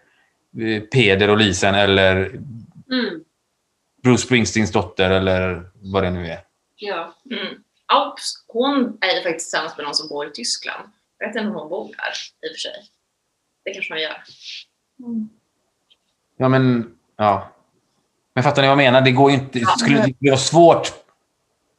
eh, 0.59 0.81
Peder 0.81 1.29
och 1.29 1.37
Lisen 1.37 1.75
eller 1.75 2.15
mm, 2.91 3.23
Bruce 4.03 4.21
Springsteens 4.21 4.71
dotter 4.71 5.09
eller 5.09 5.69
vad 5.73 6.03
det 6.03 6.09
nu 6.09 6.27
är. 6.27 6.39
ja. 6.75 7.13
Mm. 7.31 7.61
Hon 8.47 8.97
är 9.01 9.15
ju 9.15 9.23
faktiskt 9.23 9.45
tillsammans 9.45 9.77
med 9.77 9.85
någon 9.85 9.95
som 9.95 10.09
bor 10.09 10.27
i 10.27 10.31
Tyskland. 10.31 10.89
Jag 11.17 11.27
vet 11.27 11.35
inte 11.35 11.47
om 11.47 11.55
hon 11.55 11.69
bor 11.69 11.83
där 11.85 12.49
i 12.49 12.51
och 12.51 12.55
för 12.55 12.59
sig. 12.59 12.71
Det 13.65 13.73
kanske 13.73 13.93
man 13.93 14.01
gör. 14.01 14.23
Mm. 14.99 15.29
Ja, 16.37 16.49
men... 16.49 16.95
Ja. 17.17 17.51
Men 18.33 18.43
fattar 18.43 18.61
ni 18.61 18.67
vad 18.67 18.71
jag 18.71 18.77
menar? 18.77 19.01
Det 19.01 19.11
går 19.11 19.31
ju 19.31 19.37
inte... 19.37 19.59
Skulle 19.59 20.13
det 20.19 20.29
vara 20.29 20.37
svårt... 20.37 21.04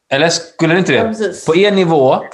Eller 0.09 0.29
skulle 0.29 0.75
det 0.75 0.79
inte 0.79 0.93
Ja, 0.95 1.03
det? 1.03 1.09
precis. 1.09 1.47
På 1.47 1.57
er 1.57 1.73
nivå, 1.73 2.25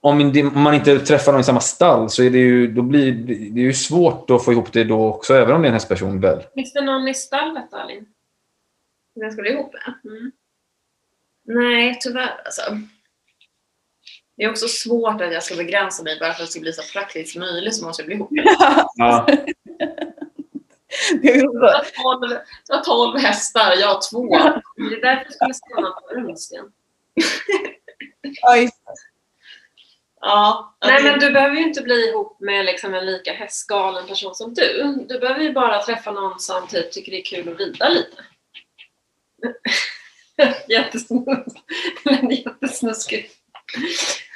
om 0.00 0.32
man 0.54 0.74
inte 0.74 0.98
träffar 0.98 1.32
någon 1.32 1.40
i 1.40 1.44
samma 1.44 1.60
stall, 1.60 2.10
så 2.10 2.22
är 2.22 2.30
det 2.30 2.38
ju, 2.38 2.72
då 2.72 2.82
blir 2.82 3.12
det 3.12 3.60
är 3.60 3.64
ju 3.64 3.72
svårt 3.74 4.30
att 4.30 4.44
få 4.44 4.52
ihop 4.52 4.72
det 4.72 4.84
då 4.84 5.06
också, 5.06 5.34
även 5.34 5.54
om 5.54 5.62
det 5.62 5.66
är 5.66 5.70
en 5.70 5.74
hästperson 5.74 6.20
väl? 6.20 6.42
Finns 6.54 6.72
det 6.72 6.80
någon 6.80 7.08
i 7.08 7.14
stallet 7.14 7.74
Alin? 7.74 8.06
Vem 9.20 9.30
ska 9.30 9.42
du 9.42 9.50
ihop 9.52 9.72
med? 9.72 10.12
Mm. 10.12 10.32
Nej, 11.44 11.98
tyvärr 12.00 12.40
alltså. 12.44 12.62
Det 14.36 14.44
är 14.44 14.50
också 14.50 14.68
svårt 14.68 15.20
att 15.20 15.32
jag 15.32 15.42
ska 15.42 15.56
begränsa 15.56 16.02
mig 16.02 16.16
bara 16.20 16.32
för 16.32 16.42
att 16.42 16.48
det 16.48 16.52
ska 16.52 16.60
bli 16.60 16.72
så 16.72 16.82
praktiskt 16.92 17.32
som 17.32 17.40
möjligt 17.40 17.74
så 17.76 17.86
måste 17.86 18.02
jag 18.02 18.06
bli 18.06 18.14
ihop 18.16 18.30
med 18.30 18.44
Ja. 18.94 19.26
Det 21.22 21.28
är 21.28 21.40
så. 21.40 21.60
har 21.60 22.18
12, 22.18 22.38
du 22.66 22.74
har 22.74 22.82
12 22.82 23.18
hästar, 23.18 23.74
jag 23.76 23.88
har 23.88 24.10
två. 24.10 24.28
Det 24.76 24.94
är 24.94 25.00
därför 25.00 25.24
jag 25.24 25.32
skulle 25.32 25.54
stanna 25.54 25.90
på 25.90 26.14
Runsten. 26.14 26.64
Ja, 28.42 28.56
just 28.56 28.84
det. 28.86 28.94
Ja, 30.20 30.74
Nej 30.84 31.02
men 31.02 31.20
du 31.20 31.30
behöver 31.30 31.56
ju 31.56 31.62
inte 31.62 31.82
bli 31.82 32.08
ihop 32.08 32.40
med 32.40 32.64
liksom 32.64 32.94
en 32.94 33.06
lika 33.06 33.32
hästgalen 33.32 34.06
person 34.06 34.34
som 34.34 34.54
du. 34.54 35.04
Du 35.08 35.18
behöver 35.18 35.40
ju 35.40 35.52
bara 35.52 35.82
träffa 35.82 36.10
någon 36.10 36.40
som 36.40 36.66
typ 36.66 36.92
tycker 36.92 37.12
det 37.12 37.20
är 37.20 37.24
kul 37.24 37.52
att 37.52 37.60
rida 37.60 37.88
lite. 37.88 38.24
Jättesnusk. 40.68 41.56
Jättesnuskigt. 42.30 43.37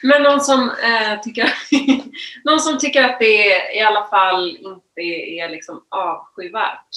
Men 0.02 0.22
någon 0.22 0.40
som, 0.40 0.70
eh, 0.70 1.20
tycker, 1.20 1.54
någon 2.44 2.60
som 2.60 2.78
tycker 2.78 3.02
att 3.02 3.18
det 3.18 3.74
i 3.76 3.80
alla 3.80 4.06
fall 4.06 4.56
inte 4.56 5.00
är 5.00 5.48
liksom 5.48 5.86
avskyvärt 5.88 6.88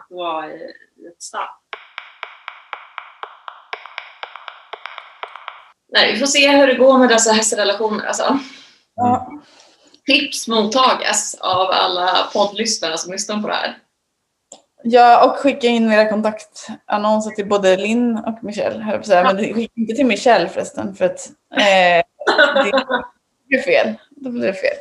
att 0.00 0.06
vara 0.10 0.50
i, 0.50 0.72
i 0.96 1.06
ett 1.06 1.22
stall. 1.22 1.48
Nej, 5.92 6.12
vi 6.12 6.18
får 6.18 6.26
se 6.26 6.56
hur 6.56 6.66
det 6.66 6.74
går 6.74 6.98
med 6.98 7.08
dessa 7.08 7.32
hästrelationer. 7.32 8.06
Alltså. 8.06 8.38
Ja. 8.94 9.32
Tips 10.06 10.48
mottages 10.48 11.34
av 11.34 11.70
alla 11.70 12.30
poddlyssnare 12.32 12.98
som 12.98 13.12
lyssnar 13.12 13.42
på 13.42 13.48
det 13.48 13.54
här. 13.54 13.78
Ja, 14.90 15.24
och 15.30 15.36
skicka 15.36 15.66
in 15.66 15.92
era 15.92 16.08
kontaktannonser 16.08 17.30
till 17.30 17.46
både 17.48 17.76
Linn 17.76 18.16
och 18.16 18.44
Michelle. 18.44 18.86
jag 18.92 19.06
säga. 19.06 19.22
Men 19.24 19.54
skicka 19.54 19.72
inte 19.76 19.94
till 19.94 20.06
Michelle 20.06 20.48
förresten, 20.48 20.94
för 20.94 21.04
att 21.04 21.30
eh, 21.56 22.04
det 22.64 22.84
blir 23.48 23.62
fel. 23.62 23.94
Då 24.10 24.30
blir 24.30 24.46
det 24.46 24.52
fel. 24.54 24.76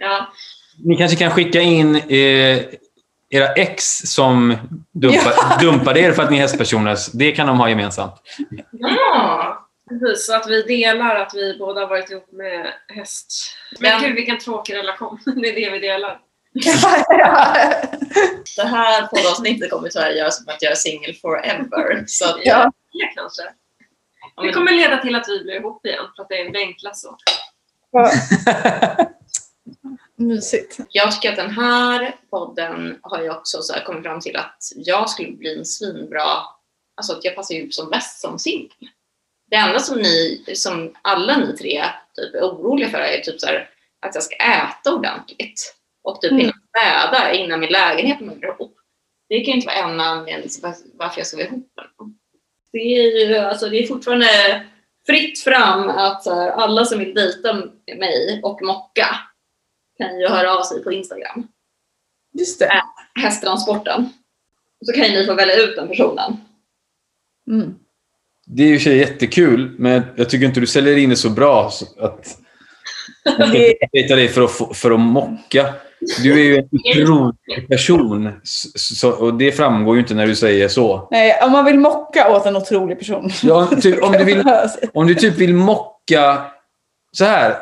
Ja. 0.00 0.26
Ni 0.84 0.96
kanske 0.96 1.16
kan 1.16 1.30
skicka 1.30 1.60
in 1.60 1.96
eh, 1.96 2.58
era 3.30 3.52
ex 3.56 3.84
som 3.98 4.56
dumpa, 4.92 5.30
dumpade 5.60 6.00
er 6.00 6.12
för 6.12 6.22
att 6.22 6.30
ni 6.30 6.36
är 6.36 6.40
hästpersoner. 6.40 6.96
Det 7.12 7.32
kan 7.32 7.46
de 7.46 7.58
ha 7.60 7.68
gemensamt. 7.68 8.14
ja. 8.72 9.60
Precis, 9.88 10.26
så 10.26 10.36
att 10.36 10.48
vi 10.48 10.62
delar 10.62 11.14
att 11.16 11.34
vi 11.34 11.56
båda 11.58 11.80
har 11.80 11.88
varit 11.88 12.10
ihop 12.10 12.32
med 12.32 12.66
häst. 12.88 13.32
Men 13.80 13.90
Ja. 13.90 13.98
gud 14.06 14.14
vilken 14.14 14.38
tråkig 14.38 14.74
relation. 14.74 15.18
Det 15.42 15.48
är 15.48 15.54
det 15.54 15.70
vi 15.70 15.78
delar. 15.78 16.18
Det 18.56 18.62
här 18.62 19.06
poddavsnittet 19.06 19.70
kommer 19.70 19.88
tyvärr 19.88 20.10
göra 20.10 20.30
som 20.30 20.48
att 20.48 20.62
jag 20.62 20.72
är 20.72 20.76
single 20.76 21.14
forever. 21.14 22.04
Så 22.06 22.24
att, 22.28 22.36
Ja. 22.44 22.72
Det 22.92 23.12
kanske. 23.14 23.42
Ja, 23.42 24.42
Det 24.42 24.42
men- 24.46 24.54
kommer 24.54 24.72
leda 24.72 24.98
till 25.02 25.14
att 25.14 25.28
vi 25.28 25.42
blir 25.42 25.54
ihop 25.54 25.86
igen 25.86 26.04
för 26.16 26.22
att 26.22 26.28
det 26.28 26.40
är 26.40 26.50
det 26.52 26.58
enkla 26.58 26.94
så. 26.94 27.16
Mysigt. 30.16 30.78
Jag 30.90 31.12
tycker 31.12 31.30
att 31.30 31.36
den 31.36 31.50
här 31.50 32.16
podden 32.30 32.98
har 33.02 33.22
ju 33.22 33.30
också 33.30 33.62
så 33.62 33.72
här 33.72 33.84
kommit 33.84 34.02
fram 34.02 34.20
till 34.20 34.36
att 34.36 34.58
jag 34.76 35.10
skulle 35.10 35.32
bli 35.32 35.58
en 35.58 35.64
svinbra, 35.64 36.26
alltså 36.96 37.12
att 37.12 37.24
jag 37.24 37.36
passar 37.36 37.54
ju 37.54 37.70
som 37.70 37.90
bäst 37.90 38.20
som 38.20 38.38
singel. 38.38 38.70
Det 39.50 39.56
enda 39.56 39.78
som 39.80 39.98
ni, 39.98 40.44
som 40.54 40.94
alla 41.02 41.36
ni 41.36 41.56
tre 41.56 41.84
typ 42.16 42.34
är 42.34 42.40
oroliga 42.42 42.88
för 42.90 42.98
är 42.98 43.20
typ 43.20 43.40
så 43.40 43.46
här, 43.46 43.70
att 44.06 44.14
jag 44.14 44.24
ska 44.24 44.36
äta 44.36 44.94
ordentligt 44.94 45.74
och 46.04 46.20
typ 46.20 46.30
Mm. 46.30 46.40
hinna 46.40 46.52
städa 46.68 47.32
innan 47.32 47.60
min 47.60 47.72
lägenhet 47.72 48.20
är 48.20 48.44
ihop. 48.44 48.76
Det 49.28 49.36
kan 49.40 49.44
ju 49.46 49.52
inte 49.52 49.66
vara 49.66 49.76
en 49.76 50.00
anledning 50.00 50.48
till 50.48 50.62
var- 50.62 50.74
varför 50.94 51.20
jag 51.20 51.26
ska 51.26 51.36
vara 51.36 51.46
ihop. 51.46 51.72
Det 52.72 52.78
är 52.78 53.28
ju 53.28 53.36
alltså, 53.36 53.68
det 53.68 53.76
är 53.82 53.86
fortfarande 53.86 54.26
fritt 55.06 55.40
fram 55.40 55.88
att 55.88 56.22
så 56.22 56.34
här, 56.34 56.50
alla 56.50 56.84
som 56.84 56.98
vill 56.98 57.14
dejta 57.14 57.54
mig 57.98 58.40
och 58.42 58.62
mocka 58.62 59.06
kan 59.98 60.20
ju 60.20 60.28
höra 60.28 60.58
av 60.58 60.62
sig 60.62 60.84
på 60.84 60.92
Instagram. 60.92 61.48
Just 62.38 62.58
det. 62.58 62.82
Hästtransporten. 63.20 64.08
Så 64.86 64.92
kan 64.92 65.04
ju 65.04 65.10
ni 65.18 65.26
få 65.26 65.34
välja 65.34 65.56
ut 65.56 65.76
den 65.76 65.88
personen. 65.88 66.36
Mm. 67.50 67.74
Det 68.46 68.62
är 68.62 68.68
ju 68.68 68.78
sig 68.78 68.96
jättekul, 68.98 69.74
men 69.78 70.02
jag 70.16 70.30
tycker 70.30 70.46
inte 70.46 70.60
du 70.60 70.66
säljer 70.66 70.96
in 70.96 71.10
det 71.10 71.16
så 71.16 71.30
bra. 71.30 71.70
Så 71.70 71.86
att 72.04 72.38
jag 73.24 73.48
ska 73.48 73.68
inte 73.68 73.88
dejta 73.92 74.16
dig 74.16 74.28
för 74.28 74.42
att, 74.44 74.76
för 74.76 74.90
att 74.90 75.00
mocka. 75.00 75.74
Du 76.22 76.32
är 76.32 76.44
ju 76.44 76.56
en 76.56 76.68
otrolig 76.72 77.68
person. 77.68 78.40
Så, 78.74 79.10
och 79.10 79.34
det 79.34 79.52
framgår 79.52 79.94
ju 79.94 80.00
inte 80.00 80.14
när 80.14 80.26
du 80.26 80.36
säger 80.36 80.68
så. 80.68 81.08
nej, 81.10 81.40
om 81.42 81.52
man 81.52 81.64
vill 81.64 81.78
mocka 81.78 82.36
åt 82.36 82.46
en 82.46 82.56
otrolig 82.56 82.98
person. 82.98 83.30
Ja, 83.42 83.66
typ, 83.66 84.02
om, 84.02 84.12
du 84.12 84.24
vill, 84.24 84.44
om 84.92 85.06
du 85.06 85.14
typ 85.14 85.34
vill 85.34 85.54
mocka... 85.54 86.50
Så 87.12 87.24
här. 87.24 87.56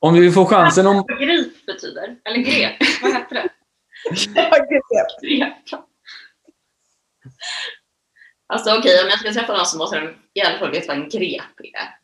Om 0.00 0.14
du 0.14 0.20
vill 0.20 0.32
få 0.32 0.44
chansen 0.44 0.86
om... 0.86 1.04
Grip 1.20 1.66
betyder? 1.66 2.16
Eller 2.24 2.38
grep? 2.38 2.76
Vad 3.02 3.12
hette 3.12 3.34
det? 3.34 3.48
Grep. 5.28 5.80
Alltså 8.46 8.78
okej, 8.78 9.02
om 9.02 9.08
jag 9.08 9.18
ska 9.18 9.32
träffa 9.32 9.56
någon 9.56 9.66
så 9.66 9.78
måste 9.78 9.96
den 9.96 10.14
i 10.34 10.42
alla 10.42 10.58
fall 10.58 10.70
veta 10.70 10.86
vad 10.86 10.96
en 10.96 11.08
grep 11.08 11.42
är. 11.74 11.98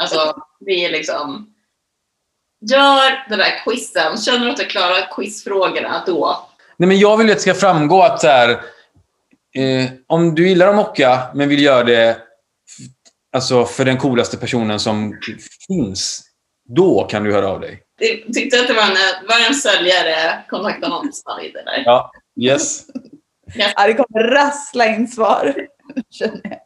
Alltså, 0.00 0.42
det 0.60 0.84
är 0.84 0.90
liksom... 0.90 1.53
Gör 2.70 3.28
den 3.28 3.38
där 3.38 3.64
quizen. 3.64 4.18
Känner 4.18 4.46
du 4.46 4.50
att 4.50 4.56
du 4.56 4.64
klarar 4.64 5.14
quizfrågorna 5.16 6.02
då? 6.06 6.48
Nej, 6.76 6.88
men 6.88 6.98
jag 6.98 7.16
vill 7.16 7.26
ju 7.26 7.32
att 7.32 7.38
det 7.38 7.42
ska 7.42 7.54
framgå 7.54 8.02
att 8.02 8.20
så 8.20 8.26
här, 8.26 8.50
eh, 9.54 9.90
om 10.06 10.34
du 10.34 10.48
gillar 10.48 10.68
att 10.68 10.76
mocka, 10.76 11.20
men 11.34 11.48
vill 11.48 11.62
göra 11.62 11.84
det 11.84 12.18
alltså, 13.32 13.64
för 13.64 13.84
den 13.84 13.98
coolaste 13.98 14.36
personen 14.36 14.80
som 14.80 15.18
finns, 15.66 16.22
då 16.68 17.04
kan 17.04 17.24
du 17.24 17.32
höra 17.32 17.48
av 17.48 17.60
dig. 17.60 17.82
Du 17.98 18.32
tyckte 18.32 18.60
att 18.60 18.68
det 18.68 18.74
var 18.74 18.82
en, 18.82 19.26
var 19.28 19.48
en 19.48 19.54
säljare 19.54 20.44
kontaktannons 20.48 21.22
man 21.26 21.36
hade 21.36 21.52
där? 21.52 21.82
Ja. 21.84 22.12
Yes. 22.40 22.86
Ja, 23.56 23.86
det 23.86 23.94
kommer 23.94 24.28
rassla 24.28 24.86
in 24.86 25.08
svar. 25.08 25.54
Känner 26.10 26.40
jag. 26.42 26.58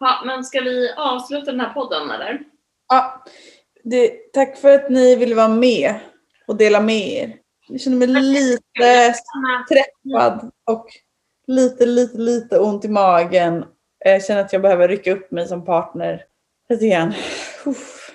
Ja, 0.00 0.22
men 0.26 0.44
ska 0.44 0.60
vi 0.60 0.92
avsluta 0.96 1.50
den 1.50 1.60
här 1.60 1.72
podden 1.72 2.10
eller? 2.10 2.40
Ja, 2.88 3.24
det, 3.90 4.32
tack 4.32 4.56
för 4.56 4.74
att 4.74 4.90
ni 4.90 5.16
ville 5.16 5.34
vara 5.34 5.48
med 5.48 5.94
och 6.46 6.56
dela 6.56 6.80
med 6.80 7.08
er. 7.08 7.36
Jag 7.68 7.80
känner 7.80 7.96
mig 7.96 8.08
lite 8.08 9.14
träffad 9.68 10.50
och 10.64 10.86
lite, 11.46 11.86
lite, 11.86 12.18
lite 12.18 12.58
ont 12.58 12.84
i 12.84 12.88
magen. 12.88 13.64
Jag 14.04 14.24
känner 14.24 14.40
att 14.40 14.52
jag 14.52 14.62
behöver 14.62 14.88
rycka 14.88 15.12
upp 15.12 15.30
mig 15.30 15.48
som 15.48 15.64
partner 15.64 16.24
lite 16.68 16.88
grann. 16.88 17.14
Uff. 17.66 18.05